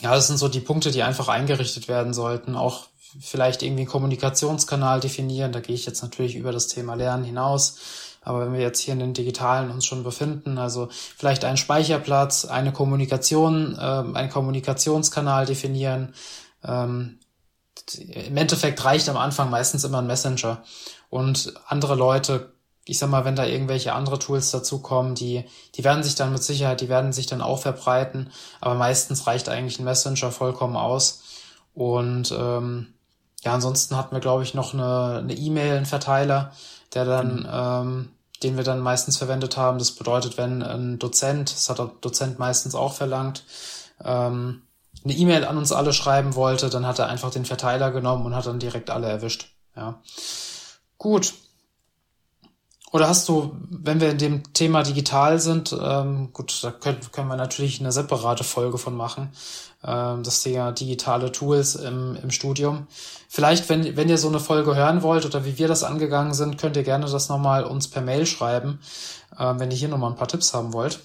ja, 0.00 0.14
das 0.14 0.26
sind 0.26 0.38
so 0.38 0.48
die 0.48 0.60
Punkte, 0.60 0.90
die 0.90 1.02
einfach 1.02 1.28
eingerichtet 1.28 1.86
werden 1.86 2.14
sollten. 2.14 2.56
Auch 2.56 2.86
vielleicht 3.20 3.62
irgendwie 3.62 3.82
einen 3.82 3.90
Kommunikationskanal 3.90 5.00
definieren. 5.00 5.52
Da 5.52 5.60
gehe 5.60 5.74
ich 5.74 5.86
jetzt 5.86 6.02
natürlich 6.02 6.36
über 6.36 6.52
das 6.52 6.68
Thema 6.68 6.94
Lernen 6.94 7.24
hinaus 7.24 7.78
aber 8.26 8.40
wenn 8.40 8.52
wir 8.52 8.60
jetzt 8.60 8.80
hier 8.80 8.92
in 8.92 8.98
den 8.98 9.14
digitalen 9.14 9.70
uns 9.70 9.86
schon 9.86 10.02
befinden, 10.02 10.58
also 10.58 10.88
vielleicht 10.90 11.44
einen 11.44 11.56
Speicherplatz, 11.56 12.44
eine 12.44 12.72
Kommunikation, 12.72 13.76
äh, 13.78 13.80
einen 13.80 14.30
Kommunikationskanal 14.30 15.46
definieren. 15.46 16.12
Ähm, 16.64 17.20
Im 17.96 18.36
Endeffekt 18.36 18.84
reicht 18.84 19.08
am 19.08 19.16
Anfang 19.16 19.48
meistens 19.48 19.84
immer 19.84 19.98
ein 19.98 20.08
Messenger. 20.08 20.64
Und 21.08 21.54
andere 21.68 21.94
Leute, 21.94 22.52
ich 22.84 22.98
sag 22.98 23.10
mal, 23.10 23.24
wenn 23.24 23.36
da 23.36 23.46
irgendwelche 23.46 23.92
andere 23.92 24.18
Tools 24.18 24.50
dazukommen, 24.50 25.14
die, 25.14 25.44
die 25.76 25.84
werden 25.84 26.02
sich 26.02 26.16
dann 26.16 26.32
mit 26.32 26.42
Sicherheit, 26.42 26.80
die 26.80 26.88
werden 26.88 27.12
sich 27.12 27.26
dann 27.26 27.40
auch 27.40 27.60
verbreiten. 27.60 28.32
Aber 28.60 28.74
meistens 28.74 29.28
reicht 29.28 29.48
eigentlich 29.48 29.78
ein 29.78 29.84
Messenger 29.84 30.32
vollkommen 30.32 30.76
aus. 30.76 31.22
Und 31.74 32.34
ähm, 32.36 32.95
ja, 33.46 33.54
ansonsten 33.54 33.96
hatten 33.96 34.14
wir, 34.14 34.20
glaube 34.20 34.42
ich, 34.42 34.54
noch 34.54 34.74
eine 34.74 35.32
E-Mail, 35.32 35.74
e 35.74 35.76
einen 35.76 35.86
Verteiler, 35.86 36.52
der 36.94 37.04
dann 37.04 37.36
mhm. 37.36 37.48
ähm, 37.50 38.08
den 38.42 38.56
wir 38.56 38.64
dann 38.64 38.80
meistens 38.80 39.16
verwendet 39.16 39.56
haben. 39.56 39.78
Das 39.78 39.92
bedeutet, 39.92 40.36
wenn 40.36 40.62
ein 40.62 40.98
Dozent, 40.98 41.52
das 41.52 41.70
hat 41.70 41.78
der 41.78 41.90
Dozent 42.00 42.38
meistens 42.38 42.74
auch 42.74 42.92
verlangt, 42.92 43.44
ähm, 44.04 44.62
eine 45.04 45.14
E-Mail 45.14 45.44
an 45.44 45.56
uns 45.56 45.72
alle 45.72 45.92
schreiben 45.92 46.34
wollte, 46.34 46.68
dann 46.68 46.86
hat 46.86 46.98
er 46.98 47.08
einfach 47.08 47.30
den 47.30 47.44
Verteiler 47.44 47.92
genommen 47.92 48.26
und 48.26 48.34
hat 48.34 48.46
dann 48.46 48.58
direkt 48.58 48.90
alle 48.90 49.08
erwischt. 49.08 49.54
Ja. 49.76 50.00
Gut. 50.98 51.34
Oder 52.92 53.08
hast 53.08 53.28
du, 53.28 53.56
wenn 53.68 54.00
wir 54.00 54.10
in 54.10 54.18
dem 54.18 54.52
Thema 54.52 54.82
digital 54.82 55.40
sind, 55.40 55.76
ähm, 55.78 56.32
gut, 56.32 56.62
da 56.62 56.70
können, 56.70 57.00
können 57.12 57.28
wir 57.28 57.36
natürlich 57.36 57.80
eine 57.80 57.90
separate 57.90 58.44
Folge 58.44 58.78
von 58.78 58.96
machen, 58.96 59.32
ähm, 59.82 60.22
das 60.22 60.40
Thema 60.42 60.72
digitale 60.72 61.32
Tools 61.32 61.74
im, 61.74 62.16
im 62.22 62.30
Studium. 62.30 62.86
Vielleicht, 63.28 63.68
wenn, 63.68 63.96
wenn 63.96 64.08
ihr 64.08 64.18
so 64.18 64.28
eine 64.28 64.40
Folge 64.40 64.76
hören 64.76 65.02
wollt 65.02 65.26
oder 65.26 65.44
wie 65.44 65.58
wir 65.58 65.68
das 65.68 65.82
angegangen 65.82 66.32
sind, 66.32 66.58
könnt 66.58 66.76
ihr 66.76 66.84
gerne 66.84 67.06
das 67.06 67.28
nochmal 67.28 67.64
uns 67.64 67.88
per 67.88 68.02
Mail 68.02 68.24
schreiben, 68.24 68.78
äh, 69.36 69.54
wenn 69.56 69.70
ihr 69.70 69.76
hier 69.76 69.88
nochmal 69.88 70.10
ein 70.10 70.16
paar 70.16 70.28
Tipps 70.28 70.54
haben 70.54 70.72
wollt. 70.72 71.00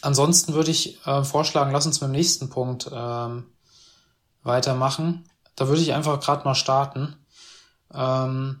Ansonsten 0.00 0.54
würde 0.54 0.70
ich 0.70 1.04
äh, 1.06 1.22
vorschlagen, 1.22 1.72
lass 1.72 1.86
uns 1.86 2.00
mit 2.00 2.08
dem 2.08 2.12
nächsten 2.12 2.48
Punkt 2.48 2.90
ähm, 2.92 3.44
weitermachen. 4.42 5.28
Da 5.54 5.68
würde 5.68 5.82
ich 5.82 5.92
einfach 5.92 6.18
gerade 6.20 6.44
mal 6.44 6.54
starten. 6.54 7.16
Ähm, 7.92 8.60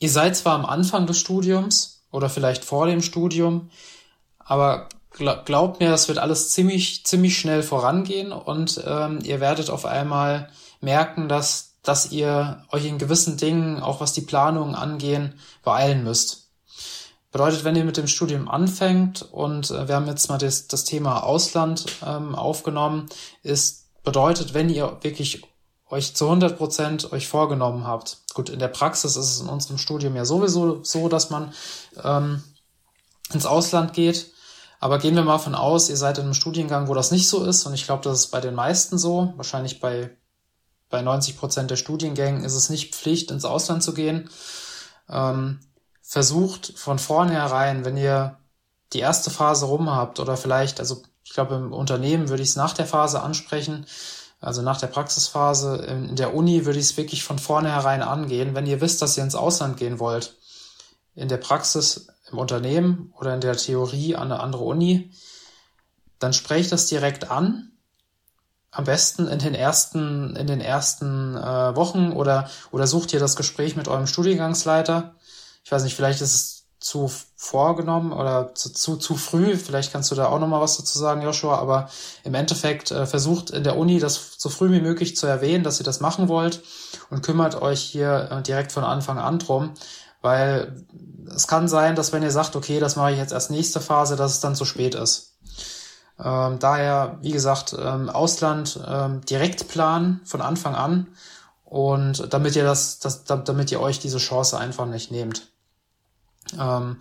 ihr 0.00 0.10
seid 0.10 0.36
zwar 0.36 0.54
am 0.54 0.66
Anfang 0.66 1.06
des 1.06 1.18
Studiums 1.20 2.02
oder 2.10 2.28
vielleicht 2.28 2.64
vor 2.64 2.86
dem 2.86 3.02
Studium, 3.02 3.70
aber 4.38 4.88
glaubt 5.44 5.80
mir, 5.80 5.90
das 5.90 6.08
wird 6.08 6.18
alles 6.18 6.50
ziemlich, 6.50 7.04
ziemlich 7.06 7.38
schnell 7.38 7.62
vorangehen 7.62 8.32
und 8.32 8.82
ähm, 8.84 9.20
ihr 9.22 9.40
werdet 9.40 9.70
auf 9.70 9.84
einmal 9.84 10.48
merken, 10.80 11.28
dass, 11.28 11.76
dass 11.82 12.10
ihr 12.10 12.64
euch 12.72 12.86
in 12.86 12.98
gewissen 12.98 13.36
Dingen, 13.36 13.80
auch 13.80 14.00
was 14.00 14.12
die 14.12 14.22
Planungen 14.22 14.74
angehen, 14.74 15.34
beeilen 15.62 16.02
müsst. 16.02 16.48
Bedeutet, 17.32 17.62
wenn 17.62 17.76
ihr 17.76 17.84
mit 17.84 17.96
dem 17.96 18.08
Studium 18.08 18.48
anfängt 18.48 19.22
und 19.22 19.70
äh, 19.70 19.86
wir 19.86 19.94
haben 19.94 20.06
jetzt 20.06 20.28
mal 20.28 20.38
das, 20.38 20.66
das 20.66 20.84
Thema 20.84 21.22
Ausland 21.22 21.86
ähm, 22.04 22.34
aufgenommen, 22.34 23.06
ist 23.42 23.86
bedeutet, 24.02 24.54
wenn 24.54 24.70
ihr 24.70 24.98
wirklich 25.02 25.42
euch 25.90 26.14
zu 26.14 26.26
100 26.26 26.56
Prozent 26.56 27.12
euch 27.12 27.28
vorgenommen 27.28 27.86
habt. 27.86 28.18
Gut, 28.32 28.48
in 28.48 28.60
der 28.60 28.68
Praxis 28.68 29.16
ist 29.16 29.26
es 29.26 29.40
in 29.40 29.48
unserem 29.48 29.78
Studium 29.78 30.16
ja 30.16 30.24
sowieso 30.24 30.82
so, 30.84 31.08
dass 31.08 31.30
man 31.30 31.52
ähm, 32.02 32.42
ins 33.32 33.46
Ausland 33.46 33.92
geht. 33.92 34.32
Aber 34.78 34.98
gehen 34.98 35.14
wir 35.14 35.24
mal 35.24 35.38
von 35.38 35.54
aus, 35.54 35.90
ihr 35.90 35.96
seid 35.96 36.16
in 36.18 36.24
einem 36.24 36.34
Studiengang, 36.34 36.88
wo 36.88 36.94
das 36.94 37.10
nicht 37.10 37.28
so 37.28 37.44
ist. 37.44 37.66
Und 37.66 37.74
ich 37.74 37.84
glaube, 37.84 38.02
das 38.02 38.20
ist 38.20 38.26
bei 38.28 38.40
den 38.40 38.54
meisten 38.54 38.96
so. 38.96 39.34
Wahrscheinlich 39.36 39.80
bei, 39.80 40.16
bei 40.88 41.02
90 41.02 41.36
Prozent 41.36 41.70
der 41.70 41.76
Studiengängen 41.76 42.44
ist 42.44 42.54
es 42.54 42.70
nicht 42.70 42.94
Pflicht, 42.94 43.30
ins 43.30 43.44
Ausland 43.44 43.82
zu 43.82 43.92
gehen. 43.92 44.30
Ähm, 45.10 45.60
versucht 46.02 46.72
von 46.76 46.98
vornherein, 46.98 47.84
wenn 47.84 47.96
ihr 47.96 48.38
die 48.92 49.00
erste 49.00 49.30
Phase 49.30 49.66
rum 49.66 49.90
habt 49.90 50.18
oder 50.18 50.36
vielleicht, 50.36 50.80
also 50.80 51.02
ich 51.22 51.32
glaube 51.32 51.56
im 51.56 51.72
Unternehmen 51.72 52.28
würde 52.28 52.42
ich 52.42 52.48
es 52.48 52.56
nach 52.56 52.72
der 52.72 52.86
Phase 52.86 53.22
ansprechen, 53.22 53.86
also 54.40 54.62
nach 54.62 54.78
der 54.80 54.86
Praxisphase 54.86 55.76
in 55.76 56.16
der 56.16 56.34
Uni 56.34 56.64
würde 56.64 56.78
ich 56.78 56.86
es 56.86 56.96
wirklich 56.96 57.22
von 57.22 57.38
vornherein 57.38 58.02
angehen, 58.02 58.54
wenn 58.54 58.66
ihr 58.66 58.80
wisst, 58.80 59.02
dass 59.02 59.16
ihr 59.16 59.22
ins 59.22 59.34
Ausland 59.34 59.76
gehen 59.76 59.98
wollt. 59.98 60.36
In 61.14 61.28
der 61.28 61.36
Praxis 61.36 62.08
im 62.30 62.38
Unternehmen 62.38 63.12
oder 63.18 63.34
in 63.34 63.40
der 63.40 63.56
Theorie 63.56 64.16
an 64.16 64.32
eine 64.32 64.40
andere 64.40 64.64
Uni, 64.64 65.10
dann 66.18 66.32
sprecht 66.32 66.72
das 66.72 66.86
direkt 66.86 67.30
an. 67.30 67.72
Am 68.70 68.84
besten 68.84 69.26
in 69.26 69.40
den 69.40 69.54
ersten, 69.54 70.36
in 70.36 70.46
den 70.46 70.60
ersten 70.60 71.36
äh, 71.36 71.76
Wochen 71.76 72.12
oder, 72.12 72.48
oder 72.70 72.86
sucht 72.86 73.12
ihr 73.12 73.20
das 73.20 73.36
Gespräch 73.36 73.76
mit 73.76 73.88
eurem 73.88 74.06
Studiengangsleiter 74.06 75.16
ich 75.64 75.72
weiß 75.72 75.84
nicht, 75.84 75.94
vielleicht 75.94 76.20
ist 76.20 76.34
es 76.34 76.59
zu 76.80 77.10
vorgenommen 77.36 78.12
oder 78.12 78.54
zu, 78.54 78.72
zu, 78.72 78.96
zu 78.96 79.16
früh. 79.16 79.56
Vielleicht 79.56 79.92
kannst 79.92 80.10
du 80.10 80.14
da 80.14 80.26
auch 80.26 80.38
nochmal 80.38 80.62
was 80.62 80.78
dazu 80.78 80.98
sagen, 80.98 81.20
Joshua. 81.20 81.58
Aber 81.58 81.90
im 82.24 82.34
Endeffekt 82.34 82.90
äh, 82.90 83.06
versucht 83.06 83.50
in 83.50 83.64
der 83.64 83.76
Uni 83.76 84.00
das 84.00 84.36
so 84.38 84.48
früh 84.48 84.72
wie 84.72 84.80
möglich 84.80 85.16
zu 85.16 85.26
erwähnen, 85.26 85.62
dass 85.62 85.78
ihr 85.78 85.84
das 85.84 86.00
machen 86.00 86.28
wollt 86.28 86.62
und 87.10 87.22
kümmert 87.22 87.60
euch 87.60 87.82
hier 87.82 88.28
äh, 88.30 88.42
direkt 88.42 88.72
von 88.72 88.84
Anfang 88.84 89.18
an 89.18 89.38
drum. 89.38 89.74
Weil 90.22 90.84
es 91.34 91.46
kann 91.46 91.68
sein, 91.68 91.96
dass 91.96 92.12
wenn 92.12 92.22
ihr 92.22 92.30
sagt, 92.30 92.56
okay, 92.56 92.80
das 92.80 92.96
mache 92.96 93.12
ich 93.12 93.18
jetzt 93.18 93.32
erst 93.32 93.50
nächste 93.50 93.80
Phase, 93.80 94.16
dass 94.16 94.32
es 94.32 94.40
dann 94.40 94.56
zu 94.56 94.64
spät 94.64 94.94
ist. 94.94 95.36
Ähm, 96.22 96.58
daher, 96.58 97.18
wie 97.20 97.32
gesagt, 97.32 97.74
ähm, 97.78 98.08
Ausland 98.08 98.80
ähm, 98.86 99.20
direkt 99.22 99.68
planen 99.68 100.20
von 100.24 100.40
Anfang 100.40 100.74
an 100.74 101.08
und 101.64 102.32
damit 102.32 102.56
ihr 102.56 102.64
das, 102.64 102.98
das 102.98 103.24
damit 103.24 103.70
ihr 103.70 103.80
euch 103.80 103.98
diese 104.00 104.18
Chance 104.18 104.58
einfach 104.58 104.86
nicht 104.86 105.10
nehmt. 105.10 105.49
Ähm, 106.58 106.96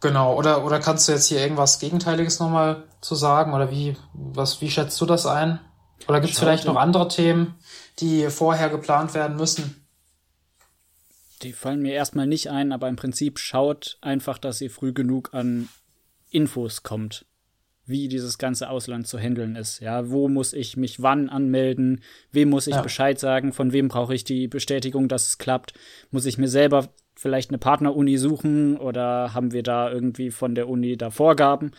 genau, 0.00 0.34
oder, 0.36 0.64
oder 0.64 0.80
kannst 0.80 1.08
du 1.08 1.12
jetzt 1.12 1.26
hier 1.26 1.40
irgendwas 1.40 1.78
Gegenteiliges 1.78 2.40
nochmal 2.40 2.84
zu 3.00 3.14
sagen? 3.14 3.52
Oder 3.54 3.70
wie, 3.70 3.96
was, 4.12 4.60
wie 4.60 4.70
schätzt 4.70 5.00
du 5.00 5.06
das 5.06 5.26
ein? 5.26 5.60
Oder 6.08 6.20
gibt 6.20 6.34
es 6.34 6.38
vielleicht 6.38 6.66
noch 6.66 6.76
andere 6.76 7.08
Themen, 7.08 7.54
die 8.00 8.28
vorher 8.28 8.68
geplant 8.68 9.14
werden 9.14 9.36
müssen? 9.36 9.86
Die 11.42 11.52
fallen 11.52 11.82
mir 11.82 11.92
erstmal 11.92 12.26
nicht 12.26 12.50
ein, 12.50 12.72
aber 12.72 12.88
im 12.88 12.96
Prinzip 12.96 13.38
schaut 13.38 13.98
einfach, 14.00 14.38
dass 14.38 14.60
ihr 14.60 14.70
früh 14.70 14.92
genug 14.92 15.34
an 15.34 15.68
Infos 16.30 16.82
kommt 16.82 17.26
wie 17.86 18.08
dieses 18.08 18.38
ganze 18.38 18.70
Ausland 18.70 19.06
zu 19.06 19.18
handeln 19.18 19.56
ist. 19.56 19.80
Ja, 19.80 20.10
wo 20.10 20.28
muss 20.28 20.52
ich 20.52 20.76
mich 20.76 21.02
wann 21.02 21.28
anmelden? 21.28 22.02
Wem 22.32 22.50
muss 22.50 22.66
ich 22.66 22.76
ja. 22.76 22.82
Bescheid 22.82 23.18
sagen? 23.18 23.52
Von 23.52 23.72
wem 23.72 23.88
brauche 23.88 24.14
ich 24.14 24.24
die 24.24 24.48
Bestätigung, 24.48 25.08
dass 25.08 25.28
es 25.28 25.38
klappt? 25.38 25.74
Muss 26.10 26.24
ich 26.24 26.38
mir 26.38 26.48
selber 26.48 26.88
vielleicht 27.24 27.48
eine 27.48 27.56
Partneruni 27.56 28.18
suchen 28.18 28.76
oder 28.76 29.32
haben 29.32 29.52
wir 29.52 29.62
da 29.62 29.90
irgendwie 29.90 30.30
von 30.30 30.54
der 30.54 30.68
Uni 30.68 30.98
da 30.98 31.10
Vorgaben? 31.10 31.70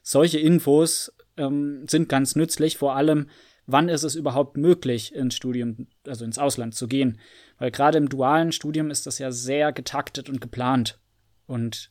Solche 0.00 0.38
Infos 0.38 1.12
ähm, 1.36 1.86
sind 1.86 2.08
ganz 2.08 2.34
nützlich, 2.34 2.78
vor 2.78 2.96
allem, 2.96 3.28
wann 3.66 3.90
ist 3.90 4.04
es 4.04 4.14
überhaupt 4.14 4.56
möglich, 4.56 5.14
ins 5.14 5.36
Studium, 5.36 5.88
also 6.06 6.24
ins 6.24 6.38
Ausland 6.38 6.74
zu 6.74 6.88
gehen? 6.88 7.20
Weil 7.58 7.72
gerade 7.72 7.98
im 7.98 8.08
dualen 8.08 8.52
Studium 8.52 8.90
ist 8.90 9.06
das 9.06 9.18
ja 9.18 9.30
sehr 9.32 9.70
getaktet 9.70 10.30
und 10.30 10.40
geplant 10.40 10.98
und 11.46 11.90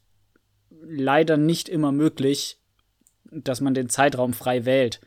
leider 0.82 1.38
nicht 1.38 1.70
immer 1.70 1.91
möglich, 1.91 2.60
dass 3.30 3.62
man 3.62 3.76
den 3.76 3.88
Zeitraum 3.88 4.34
frei 4.34 4.66
wählt. 4.66 4.99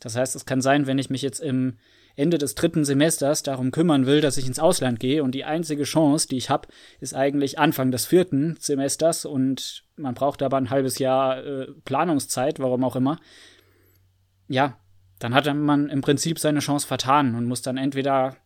Das 0.00 0.16
heißt, 0.16 0.34
es 0.34 0.44
kann 0.44 0.60
sein, 0.60 0.88
wenn 0.88 0.98
ich 0.98 1.08
mich 1.08 1.22
jetzt 1.22 1.38
im 1.38 1.78
Ende 2.16 2.38
des 2.38 2.54
dritten 2.54 2.84
Semesters 2.84 3.42
darum 3.42 3.70
kümmern 3.70 4.06
will, 4.06 4.20
dass 4.20 4.36
ich 4.36 4.46
ins 4.46 4.60
Ausland 4.60 5.00
gehe 5.00 5.22
und 5.22 5.32
die 5.32 5.44
einzige 5.44 5.84
Chance, 5.84 6.28
die 6.28 6.36
ich 6.36 6.48
habe, 6.48 6.68
ist 7.00 7.14
eigentlich 7.14 7.58
Anfang 7.58 7.90
des 7.90 8.06
vierten 8.06 8.56
Semesters 8.60 9.24
und 9.24 9.84
man 9.96 10.14
braucht 10.14 10.42
aber 10.42 10.56
ein 10.56 10.70
halbes 10.70 10.98
Jahr 10.98 11.44
äh, 11.44 11.66
Planungszeit, 11.84 12.60
warum 12.60 12.84
auch 12.84 12.96
immer. 12.96 13.18
Ja, 14.48 14.78
dann 15.18 15.34
hat 15.34 15.52
man 15.52 15.88
im 15.88 16.02
Prinzip 16.02 16.38
seine 16.38 16.60
Chance 16.60 16.86
vertan 16.86 17.34
und 17.34 17.46
muss 17.46 17.62
dann 17.62 17.76
entweder 17.76 18.36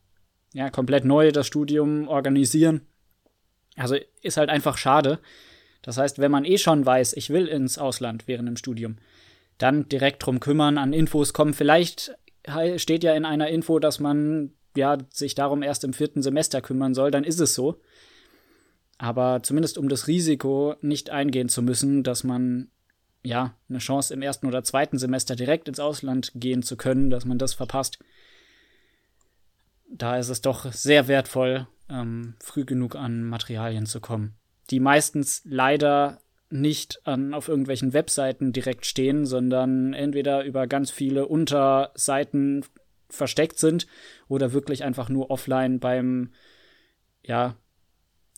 ja 0.55 0.71
komplett 0.71 1.05
neu 1.05 1.31
das 1.31 1.47
Studium 1.47 2.09
organisieren. 2.09 2.83
Also 3.77 3.97
ist 4.23 4.37
halt 4.37 4.49
einfach 4.49 4.79
schade. 4.79 5.19
Das 5.83 5.99
heißt, 5.99 6.19
wenn 6.19 6.31
man 6.31 6.45
eh 6.45 6.59
schon 6.59 6.85
weiß, 6.85 7.13
ich 7.15 7.31
will 7.31 7.47
ins 7.47 7.79
Ausland 7.79 8.27
während 8.27 8.49
dem 8.49 8.57
Studium, 8.57 8.97
dann 9.59 9.89
direkt 9.89 10.25
drum 10.25 10.41
kümmern, 10.41 10.79
an 10.79 10.93
Infos 10.93 11.33
kommen. 11.33 11.55
Vielleicht 11.55 12.17
steht 12.77 13.05
ja 13.05 13.15
in 13.15 13.25
einer 13.25 13.49
Info, 13.49 13.79
dass 13.79 14.01
man 14.01 14.53
ja 14.77 14.99
sich 15.11 15.35
darum 15.35 15.63
erst 15.63 15.85
im 15.85 15.93
vierten 15.93 16.23
Semester 16.23 16.61
kümmern 16.61 16.95
soll, 16.95 17.11
dann 17.11 17.25
ist 17.25 17.41
es 17.41 17.55
so. 17.55 17.81
Aber 18.99 19.43
zumindest 19.43 19.79
um 19.79 19.89
das 19.89 20.09
Risiko 20.09 20.75
nicht 20.81 21.11
eingehen 21.11 21.49
zu 21.49 21.63
müssen, 21.63 22.03
dass 22.03 22.25
man 22.25 22.71
ja 23.23 23.55
eine 23.69 23.79
Chance 23.79 24.13
im 24.15 24.23
ersten 24.23 24.47
oder 24.47 24.65
zweiten 24.65 24.99
Semester 24.99 25.37
direkt 25.37 25.69
ins 25.69 25.81
Ausland 25.81 26.33
gehen 26.35 26.63
zu 26.63 26.77
können, 26.77 27.11
dass 27.11 27.25
man 27.25 27.39
das 27.39 27.55
verpasst. 27.55 27.99
Da 29.91 30.19
ist 30.19 30.29
es 30.29 30.41
doch 30.41 30.71
sehr 30.73 31.09
wertvoll, 31.09 31.67
ähm, 31.89 32.35
früh 32.41 32.65
genug 32.65 32.97
an 32.97 33.25
Materialien 33.25 33.87
zu 33.87 34.01
kommen, 34.01 34.35
die 34.71 34.81
meistens 34.81 35.43
leider 35.45 36.21
nicht 36.51 37.01
an, 37.05 37.35
auf 37.35 37.49
irgendwelchen 37.49 37.93
Webseiten 37.93 38.53
direkt 38.53 38.87
stehen, 38.87 39.27
sondern 39.27 39.93
entweder 39.93 40.45
über 40.45 40.67
ganz 40.67 40.91
viele 40.91 41.27
Unterseiten 41.27 42.65
versteckt 43.11 43.59
sind 43.59 43.87
oder 44.29 44.53
wirklich 44.53 44.85
einfach 44.85 45.09
nur 45.09 45.31
offline 45.31 45.81
beim, 45.81 46.33
ja, 47.23 47.55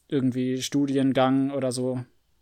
irgendwie 0.08 0.60
Studiengang 0.60 1.52
oder 1.52 1.72
so 1.72 2.00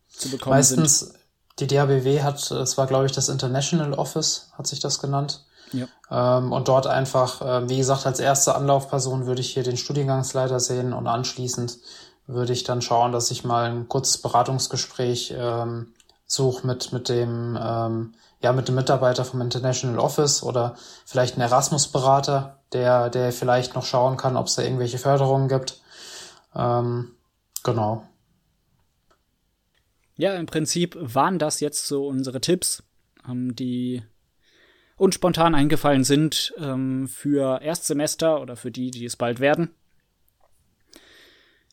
zu 0.08 0.30
bekommen 0.30 0.56
Meistens, 0.56 1.00
sind. 1.00 1.18
die 1.60 1.66
DABW 1.66 2.22
hat, 2.22 2.50
es 2.50 2.78
war 2.78 2.86
glaube 2.86 3.06
ich 3.06 3.12
das 3.12 3.28
International 3.28 3.92
Office, 3.92 4.50
hat 4.56 4.66
sich 4.66 4.80
das 4.80 5.00
genannt. 5.00 5.44
Ja. 5.72 5.86
Ähm, 6.10 6.52
und 6.52 6.68
dort 6.68 6.86
einfach, 6.86 7.42
äh, 7.42 7.68
wie 7.68 7.76
gesagt, 7.76 8.06
als 8.06 8.20
erste 8.20 8.54
Anlaufperson 8.54 9.26
würde 9.26 9.42
ich 9.42 9.52
hier 9.52 9.62
den 9.62 9.76
Studiengangsleiter 9.76 10.60
sehen 10.60 10.94
und 10.94 11.06
anschließend 11.06 11.78
würde 12.28 12.52
ich 12.52 12.62
dann 12.62 12.82
schauen, 12.82 13.10
dass 13.10 13.30
ich 13.30 13.42
mal 13.42 13.70
ein 13.70 13.88
kurzes 13.88 14.18
Beratungsgespräch 14.18 15.34
ähm, 15.36 15.94
suche 16.26 16.66
mit, 16.66 16.92
mit 16.92 17.08
dem, 17.08 17.58
ähm, 17.60 18.14
ja, 18.40 18.52
mit 18.52 18.68
dem 18.68 18.74
Mitarbeiter 18.74 19.24
vom 19.24 19.40
International 19.40 19.98
Office 19.98 20.42
oder 20.42 20.76
vielleicht 21.06 21.34
einen 21.34 21.48
Erasmus-Berater, 21.48 22.60
der, 22.72 23.08
der 23.08 23.32
vielleicht 23.32 23.74
noch 23.74 23.84
schauen 23.84 24.18
kann, 24.18 24.36
ob 24.36 24.46
es 24.46 24.54
da 24.54 24.62
irgendwelche 24.62 24.98
Förderungen 24.98 25.48
gibt. 25.48 25.80
Ähm, 26.54 27.12
genau. 27.64 28.06
Ja, 30.16 30.34
im 30.34 30.46
Prinzip 30.46 30.98
waren 31.00 31.38
das 31.38 31.60
jetzt 31.60 31.86
so 31.86 32.06
unsere 32.06 32.42
Tipps, 32.42 32.82
ähm, 33.26 33.56
die 33.56 34.02
uns 34.96 35.14
spontan 35.14 35.54
eingefallen 35.54 36.04
sind 36.04 36.52
ähm, 36.58 37.08
für 37.08 37.62
Erstsemester 37.62 38.42
oder 38.42 38.56
für 38.56 38.70
die, 38.70 38.90
die 38.90 39.06
es 39.06 39.16
bald 39.16 39.40
werden. 39.40 39.70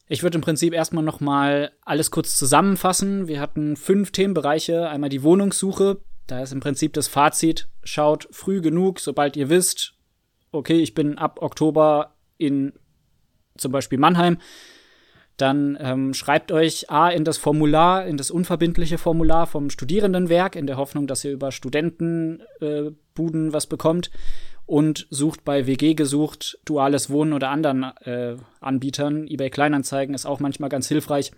Ich 0.07 0.21
würde 0.21 0.35
im 0.35 0.41
Prinzip 0.41 0.73
erstmal 0.73 1.03
nochmal 1.03 1.71
alles 1.81 2.11
kurz 2.11 2.37
zusammenfassen. 2.37 3.27
Wir 3.27 3.39
hatten 3.39 3.75
fünf 3.75 4.11
Themenbereiche. 4.11 4.87
Einmal 4.87 5.09
die 5.09 5.23
Wohnungssuche. 5.23 5.99
Da 6.27 6.41
ist 6.41 6.53
im 6.53 6.59
Prinzip 6.59 6.93
das 6.93 7.07
Fazit. 7.07 7.67
Schaut 7.83 8.27
früh 8.31 8.61
genug, 8.61 8.99
sobald 8.99 9.35
ihr 9.35 9.49
wisst, 9.49 9.95
okay, 10.51 10.79
ich 10.79 10.93
bin 10.93 11.17
ab 11.17 11.41
Oktober 11.41 12.15
in 12.37 12.73
zum 13.57 13.71
Beispiel 13.71 13.97
Mannheim. 13.97 14.37
Dann 15.37 15.77
ähm, 15.81 16.13
schreibt 16.13 16.51
euch 16.51 16.89
A 16.89 17.09
in 17.09 17.25
das 17.25 17.37
Formular, 17.37 18.05
in 18.05 18.15
das 18.15 18.31
unverbindliche 18.31 18.97
Formular 18.97 19.47
vom 19.47 19.69
Studierendenwerk, 19.69 20.55
in 20.55 20.67
der 20.67 20.77
Hoffnung, 20.77 21.07
dass 21.07 21.25
ihr 21.25 21.31
über 21.31 21.51
Studentenbuden 21.51 23.49
äh, 23.49 23.53
was 23.53 23.67
bekommt 23.67 24.11
und 24.65 25.07
sucht 25.09 25.43
bei 25.43 25.67
WG 25.67 25.93
gesucht, 25.93 26.59
duales 26.65 27.09
Wohnen 27.09 27.33
oder 27.33 27.49
anderen 27.49 27.83
äh, 28.01 28.37
Anbietern. 28.59 29.27
eBay 29.27 29.49
Kleinanzeigen 29.49 30.15
ist 30.15 30.25
auch 30.25 30.39
manchmal 30.39 30.69
ganz 30.69 30.87
hilfreich 30.87 31.31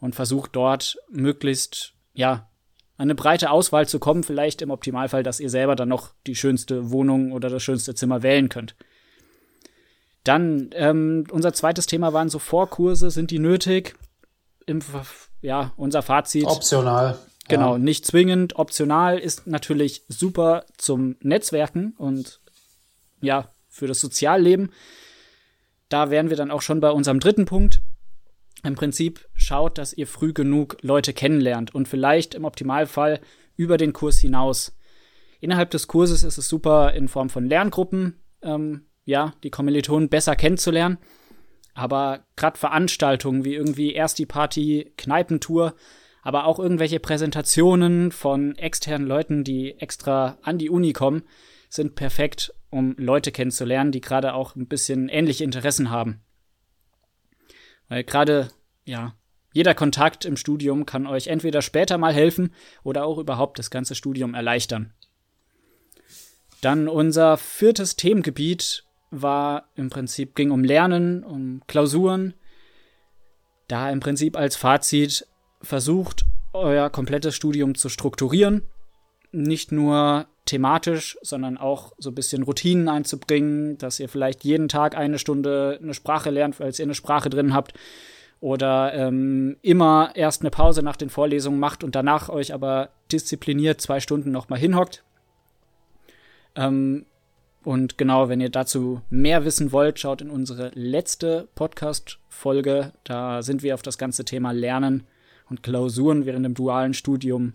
und 0.00 0.14
versucht 0.14 0.54
dort 0.54 0.98
möglichst, 1.10 1.94
ja, 2.12 2.48
eine 2.98 3.14
breite 3.14 3.50
Auswahl 3.50 3.88
zu 3.88 3.98
kommen, 3.98 4.22
vielleicht 4.22 4.60
im 4.60 4.70
Optimalfall, 4.70 5.22
dass 5.22 5.40
ihr 5.40 5.48
selber 5.48 5.74
dann 5.74 5.88
noch 5.88 6.10
die 6.26 6.36
schönste 6.36 6.90
Wohnung 6.90 7.32
oder 7.32 7.48
das 7.48 7.62
schönste 7.62 7.94
Zimmer 7.94 8.22
wählen 8.22 8.50
könnt. 8.50 8.76
Dann, 10.22 10.68
ähm, 10.74 11.24
unser 11.30 11.54
zweites 11.54 11.86
Thema 11.86 12.12
waren 12.12 12.28
so 12.28 12.38
Vorkurse, 12.38 13.10
sind 13.10 13.30
die 13.30 13.38
nötig? 13.38 13.96
Im, 14.66 14.80
ja, 15.40 15.72
unser 15.76 16.02
Fazit. 16.02 16.44
Optional. 16.44 17.18
Genau, 17.48 17.72
ja. 17.72 17.78
nicht 17.78 18.06
zwingend. 18.06 18.56
Optional 18.56 19.18
ist 19.18 19.46
natürlich 19.46 20.04
super 20.08 20.66
zum 20.76 21.16
Netzwerken 21.20 21.94
und 21.96 22.40
ja, 23.20 23.52
für 23.68 23.86
das 23.86 24.00
Sozialleben. 24.00 24.70
Da 25.88 26.10
wären 26.10 26.30
wir 26.30 26.36
dann 26.36 26.50
auch 26.50 26.62
schon 26.62 26.80
bei 26.80 26.90
unserem 26.90 27.20
dritten 27.20 27.44
Punkt. 27.44 27.80
Im 28.62 28.74
Prinzip 28.74 29.28
schaut, 29.34 29.78
dass 29.78 29.92
ihr 29.92 30.06
früh 30.06 30.32
genug 30.32 30.76
Leute 30.82 31.12
kennenlernt 31.12 31.74
und 31.74 31.88
vielleicht 31.88 32.34
im 32.34 32.44
Optimalfall 32.44 33.20
über 33.56 33.76
den 33.76 33.92
Kurs 33.92 34.18
hinaus. 34.18 34.76
Innerhalb 35.40 35.70
des 35.70 35.88
Kurses 35.88 36.22
ist 36.22 36.36
es 36.36 36.48
super 36.48 36.92
in 36.92 37.08
Form 37.08 37.30
von 37.30 37.46
Lerngruppen, 37.46 38.20
ähm, 38.42 38.86
ja, 39.04 39.34
die 39.42 39.50
Kommilitonen 39.50 40.08
besser 40.08 40.36
kennenzulernen. 40.36 40.98
Aber 41.74 42.26
gerade 42.36 42.58
Veranstaltungen 42.58 43.44
wie 43.44 43.54
irgendwie 43.54 43.92
erst 43.92 44.18
die 44.18 44.26
Party, 44.26 44.92
Kneipentour, 44.98 45.74
aber 46.22 46.44
auch 46.44 46.58
irgendwelche 46.58 47.00
Präsentationen 47.00 48.12
von 48.12 48.56
externen 48.56 49.08
Leuten, 49.08 49.44
die 49.44 49.78
extra 49.78 50.36
an 50.42 50.58
die 50.58 50.68
Uni 50.68 50.92
kommen, 50.92 51.22
sind 51.70 51.94
perfekt, 51.94 52.52
um 52.70 52.94
Leute 52.96 53.32
kennenzulernen, 53.32 53.92
die 53.92 54.00
gerade 54.00 54.34
auch 54.34 54.56
ein 54.56 54.66
bisschen 54.66 55.08
ähnliche 55.08 55.44
Interessen 55.44 55.90
haben. 55.90 56.20
Weil 57.88 58.04
gerade, 58.04 58.50
ja, 58.84 59.14
jeder 59.52 59.74
Kontakt 59.74 60.24
im 60.24 60.36
Studium 60.36 60.86
kann 60.86 61.06
euch 61.06 61.26
entweder 61.26 61.60
später 61.60 61.98
mal 61.98 62.14
helfen 62.14 62.54
oder 62.84 63.04
auch 63.04 63.18
überhaupt 63.18 63.58
das 63.58 63.70
ganze 63.70 63.94
Studium 63.94 64.34
erleichtern. 64.34 64.92
Dann 66.60 66.88
unser 66.88 67.36
viertes 67.36 67.96
Themengebiet 67.96 68.84
war 69.10 69.68
im 69.74 69.90
Prinzip, 69.90 70.36
ging 70.36 70.50
um 70.50 70.62
Lernen, 70.62 71.24
um 71.24 71.62
Klausuren. 71.66 72.34
Da 73.66 73.90
im 73.90 74.00
Prinzip 74.00 74.36
als 74.36 74.56
Fazit 74.56 75.26
versucht, 75.62 76.24
euer 76.52 76.90
komplettes 76.90 77.34
Studium 77.34 77.74
zu 77.74 77.88
strukturieren. 77.88 78.62
Nicht 79.32 79.72
nur 79.72 80.26
thematisch, 80.50 81.16
sondern 81.22 81.56
auch 81.56 81.92
so 81.98 82.10
ein 82.10 82.14
bisschen 82.14 82.42
Routinen 82.42 82.88
einzubringen, 82.88 83.78
dass 83.78 84.00
ihr 84.00 84.08
vielleicht 84.08 84.44
jeden 84.44 84.68
Tag 84.68 84.96
eine 84.96 85.18
Stunde 85.18 85.78
eine 85.80 85.94
Sprache 85.94 86.30
lernt, 86.30 86.58
weil 86.58 86.72
ihr 86.72 86.84
eine 86.84 86.94
Sprache 86.94 87.30
drin 87.30 87.54
habt. 87.54 87.72
Oder 88.40 88.94
ähm, 88.94 89.58
immer 89.62 90.12
erst 90.14 90.42
eine 90.42 90.50
Pause 90.50 90.82
nach 90.82 90.96
den 90.96 91.10
Vorlesungen 91.10 91.60
macht 91.60 91.84
und 91.84 91.94
danach 91.94 92.30
euch 92.30 92.54
aber 92.54 92.88
diszipliniert 93.12 93.80
zwei 93.80 94.00
Stunden 94.00 94.32
nochmal 94.32 94.58
hinhockt. 94.58 95.04
Ähm, 96.56 97.04
und 97.62 97.98
genau, 97.98 98.28
wenn 98.28 98.40
ihr 98.40 98.48
dazu 98.48 99.02
mehr 99.10 99.44
wissen 99.44 99.72
wollt, 99.72 99.98
schaut 99.98 100.22
in 100.22 100.30
unsere 100.30 100.70
letzte 100.74 101.48
Podcast-Folge. 101.54 102.92
Da 103.04 103.42
sind 103.42 103.62
wir 103.62 103.74
auf 103.74 103.82
das 103.82 103.98
ganze 103.98 104.24
Thema 104.24 104.52
Lernen 104.52 105.06
und 105.50 105.62
Klausuren 105.62 106.24
während 106.24 106.46
dem 106.46 106.54
dualen 106.54 106.94
Studium 106.94 107.52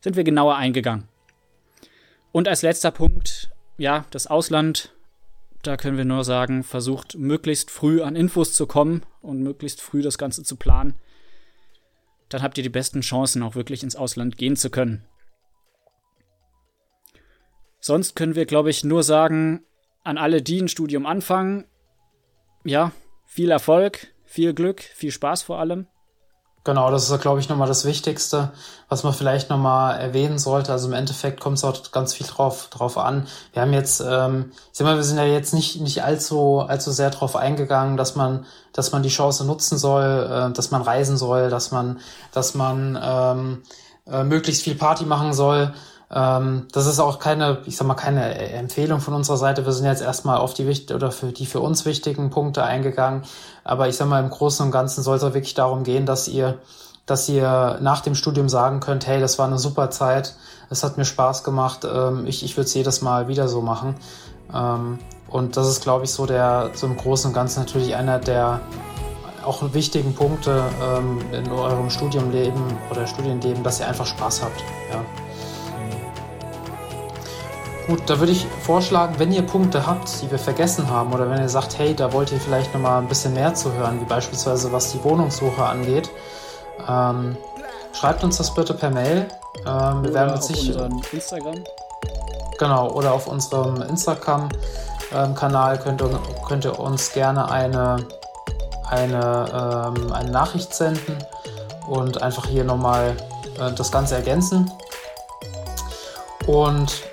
sind 0.00 0.16
wir 0.16 0.24
genauer 0.24 0.56
eingegangen. 0.56 1.06
Und 2.32 2.48
als 2.48 2.62
letzter 2.62 2.90
Punkt, 2.90 3.50
ja, 3.76 4.06
das 4.10 4.26
Ausland. 4.26 4.94
Da 5.62 5.76
können 5.76 5.96
wir 5.96 6.04
nur 6.04 6.24
sagen, 6.24 6.64
versucht 6.64 7.16
möglichst 7.16 7.70
früh 7.70 8.02
an 8.02 8.16
Infos 8.16 8.52
zu 8.54 8.66
kommen 8.66 9.04
und 9.20 9.42
möglichst 9.42 9.80
früh 9.80 10.02
das 10.02 10.18
Ganze 10.18 10.42
zu 10.42 10.56
planen. 10.56 10.94
Dann 12.30 12.42
habt 12.42 12.56
ihr 12.58 12.64
die 12.64 12.70
besten 12.70 13.02
Chancen, 13.02 13.42
auch 13.42 13.54
wirklich 13.54 13.82
ins 13.82 13.94
Ausland 13.94 14.38
gehen 14.38 14.56
zu 14.56 14.70
können. 14.70 15.04
Sonst 17.78 18.16
können 18.16 18.34
wir, 18.34 18.46
glaube 18.46 18.70
ich, 18.70 18.82
nur 18.82 19.02
sagen, 19.02 19.64
an 20.02 20.18
alle, 20.18 20.42
die 20.42 20.60
ein 20.60 20.68
Studium 20.68 21.06
anfangen, 21.06 21.66
ja, 22.64 22.92
viel 23.26 23.50
Erfolg, 23.50 24.14
viel 24.24 24.54
Glück, 24.54 24.80
viel 24.80 25.10
Spaß 25.10 25.42
vor 25.42 25.58
allem. 25.58 25.86
Genau, 26.64 26.92
das 26.92 27.10
ist, 27.10 27.20
glaube 27.20 27.40
ich, 27.40 27.48
nochmal 27.48 27.66
das 27.66 27.84
Wichtigste, 27.84 28.52
was 28.88 29.02
man 29.02 29.12
vielleicht 29.12 29.50
nochmal 29.50 29.98
erwähnen 29.98 30.38
sollte. 30.38 30.70
Also 30.70 30.86
im 30.86 30.92
Endeffekt 30.92 31.40
kommt 31.40 31.58
es 31.58 31.64
auch 31.64 31.90
ganz 31.90 32.14
viel 32.14 32.26
drauf, 32.26 32.68
drauf 32.70 32.98
an. 32.98 33.26
Wir 33.52 33.62
haben 33.62 33.72
jetzt, 33.72 34.00
ähm, 34.00 34.52
ich 34.70 34.78
sag 34.78 34.84
mal, 34.84 34.94
wir 34.94 35.02
sind 35.02 35.16
ja 35.16 35.24
jetzt 35.24 35.54
nicht, 35.54 35.80
nicht 35.80 36.04
allzu, 36.04 36.60
allzu 36.60 36.92
sehr 36.92 37.10
drauf 37.10 37.34
eingegangen, 37.34 37.96
dass 37.96 38.14
man, 38.14 38.46
dass 38.72 38.92
man 38.92 39.02
die 39.02 39.08
Chance 39.08 39.44
nutzen 39.44 39.76
soll, 39.76 40.04
äh, 40.04 40.52
dass 40.52 40.70
man 40.70 40.82
reisen 40.82 41.16
soll, 41.16 41.50
dass 41.50 41.72
man, 41.72 41.98
dass 42.30 42.54
man 42.54 42.96
ähm, 43.02 43.62
äh, 44.06 44.22
möglichst 44.22 44.62
viel 44.62 44.76
Party 44.76 45.04
machen 45.04 45.32
soll. 45.32 45.74
Ähm, 46.14 46.66
das 46.72 46.86
ist 46.86 47.00
auch 47.00 47.18
keine, 47.18 47.58
ich 47.64 47.76
sag 47.76 47.86
mal, 47.86 47.94
keine 47.94 48.34
Empfehlung 48.34 49.00
von 49.00 49.14
unserer 49.14 49.38
Seite. 49.38 49.64
Wir 49.64 49.72
sind 49.72 49.86
jetzt 49.86 50.02
erstmal 50.02 50.38
auf 50.38 50.52
die 50.52 50.66
wichtig 50.66 50.94
oder 50.94 51.10
für 51.10 51.32
die 51.32 51.46
für 51.46 51.60
uns 51.60 51.86
wichtigen 51.86 52.30
Punkte 52.30 52.64
eingegangen. 52.64 53.22
Aber 53.64 53.88
ich 53.88 53.96
sag 53.96 54.08
mal, 54.08 54.22
im 54.22 54.30
Großen 54.30 54.66
und 54.66 54.72
Ganzen 54.72 55.02
soll 55.02 55.16
es 55.16 55.24
auch 55.24 55.34
wirklich 55.34 55.54
darum 55.54 55.84
gehen, 55.84 56.04
dass 56.04 56.28
ihr, 56.28 56.58
dass 57.06 57.28
ihr 57.28 57.78
nach 57.80 58.00
dem 58.00 58.14
Studium 58.14 58.48
sagen 58.48 58.80
könnt, 58.80 59.06
hey, 59.06 59.20
das 59.20 59.38
war 59.38 59.46
eine 59.46 59.58
super 59.58 59.90
Zeit, 59.90 60.34
es 60.68 60.84
hat 60.84 60.98
mir 60.98 61.04
Spaß 61.04 61.44
gemacht, 61.44 61.86
ähm, 61.90 62.26
ich, 62.26 62.44
ich 62.44 62.56
würde 62.56 62.66
es 62.66 62.74
jedes 62.74 63.02
Mal 63.02 63.28
wieder 63.28 63.48
so 63.48 63.62
machen. 63.62 63.96
Ähm, 64.52 64.98
und 65.28 65.56
das 65.56 65.66
ist, 65.66 65.82
glaube 65.82 66.04
ich, 66.04 66.12
so 66.12 66.26
der, 66.26 66.70
so 66.74 66.86
im 66.86 66.96
Großen 66.96 67.28
und 67.28 67.34
Ganzen 67.34 67.60
natürlich 67.60 67.94
einer 67.94 68.18
der 68.18 68.60
auch 69.44 69.72
wichtigen 69.72 70.14
Punkte 70.14 70.62
ähm, 70.82 71.20
in 71.32 71.50
eurem 71.50 71.90
Studiumleben 71.90 72.62
oder 72.90 73.06
Studienleben, 73.06 73.62
dass 73.62 73.80
ihr 73.80 73.88
einfach 73.88 74.06
Spaß 74.06 74.42
habt. 74.42 74.60
Ja. 74.90 75.00
Gut, 77.86 78.02
da 78.06 78.18
würde 78.20 78.30
ich 78.30 78.46
vorschlagen, 78.46 79.14
wenn 79.18 79.32
ihr 79.32 79.42
Punkte 79.42 79.86
habt, 79.86 80.22
die 80.22 80.30
wir 80.30 80.38
vergessen 80.38 80.88
haben, 80.88 81.12
oder 81.12 81.28
wenn 81.28 81.40
ihr 81.40 81.48
sagt, 81.48 81.78
hey, 81.78 81.94
da 81.94 82.12
wollt 82.12 82.30
ihr 82.30 82.38
vielleicht 82.38 82.72
nochmal 82.72 83.00
ein 83.02 83.08
bisschen 83.08 83.34
mehr 83.34 83.54
zu 83.54 83.72
hören, 83.72 84.00
wie 84.00 84.04
beispielsweise 84.04 84.70
was 84.72 84.92
die 84.92 85.02
Wohnungssuche 85.02 85.64
angeht, 85.64 86.08
ähm, 86.88 87.36
schreibt 87.92 88.22
uns 88.22 88.36
das 88.38 88.54
bitte 88.54 88.74
per 88.74 88.90
Mail. 88.90 89.26
Ähm, 89.66 90.04
wir 90.04 90.14
werden 90.14 90.32
mit 90.32 90.44
sich. 90.44 90.76
Instagram. 91.12 91.64
Genau, 92.58 92.90
oder 92.92 93.12
auf 93.12 93.26
unserem 93.26 93.82
Instagram-Kanal 93.82 95.78
könnt, 95.80 96.00
ihr, 96.02 96.20
könnt 96.46 96.64
ihr 96.64 96.78
uns 96.78 97.12
gerne 97.12 97.50
eine, 97.50 97.96
eine, 98.88 99.92
ähm, 99.98 100.12
eine 100.12 100.30
Nachricht 100.30 100.72
senden 100.72 101.18
und 101.88 102.22
einfach 102.22 102.46
hier 102.46 102.62
nochmal 102.62 103.16
äh, 103.58 103.72
das 103.72 103.90
Ganze 103.90 104.14
ergänzen. 104.14 104.70
Und 106.46 107.11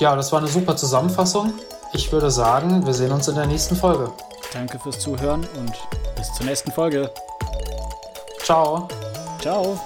ja, 0.00 0.16
das 0.16 0.32
war 0.32 0.40
eine 0.40 0.48
super 0.48 0.76
Zusammenfassung. 0.76 1.52
Ich 1.92 2.10
würde 2.12 2.30
sagen, 2.30 2.86
wir 2.86 2.94
sehen 2.94 3.12
uns 3.12 3.28
in 3.28 3.34
der 3.34 3.46
nächsten 3.46 3.76
Folge. 3.76 4.10
Danke 4.52 4.78
fürs 4.78 4.98
Zuhören 4.98 5.46
und 5.56 5.72
bis 6.16 6.32
zur 6.34 6.46
nächsten 6.46 6.72
Folge. 6.72 7.10
Ciao. 8.42 8.88
Ciao. 9.40 9.78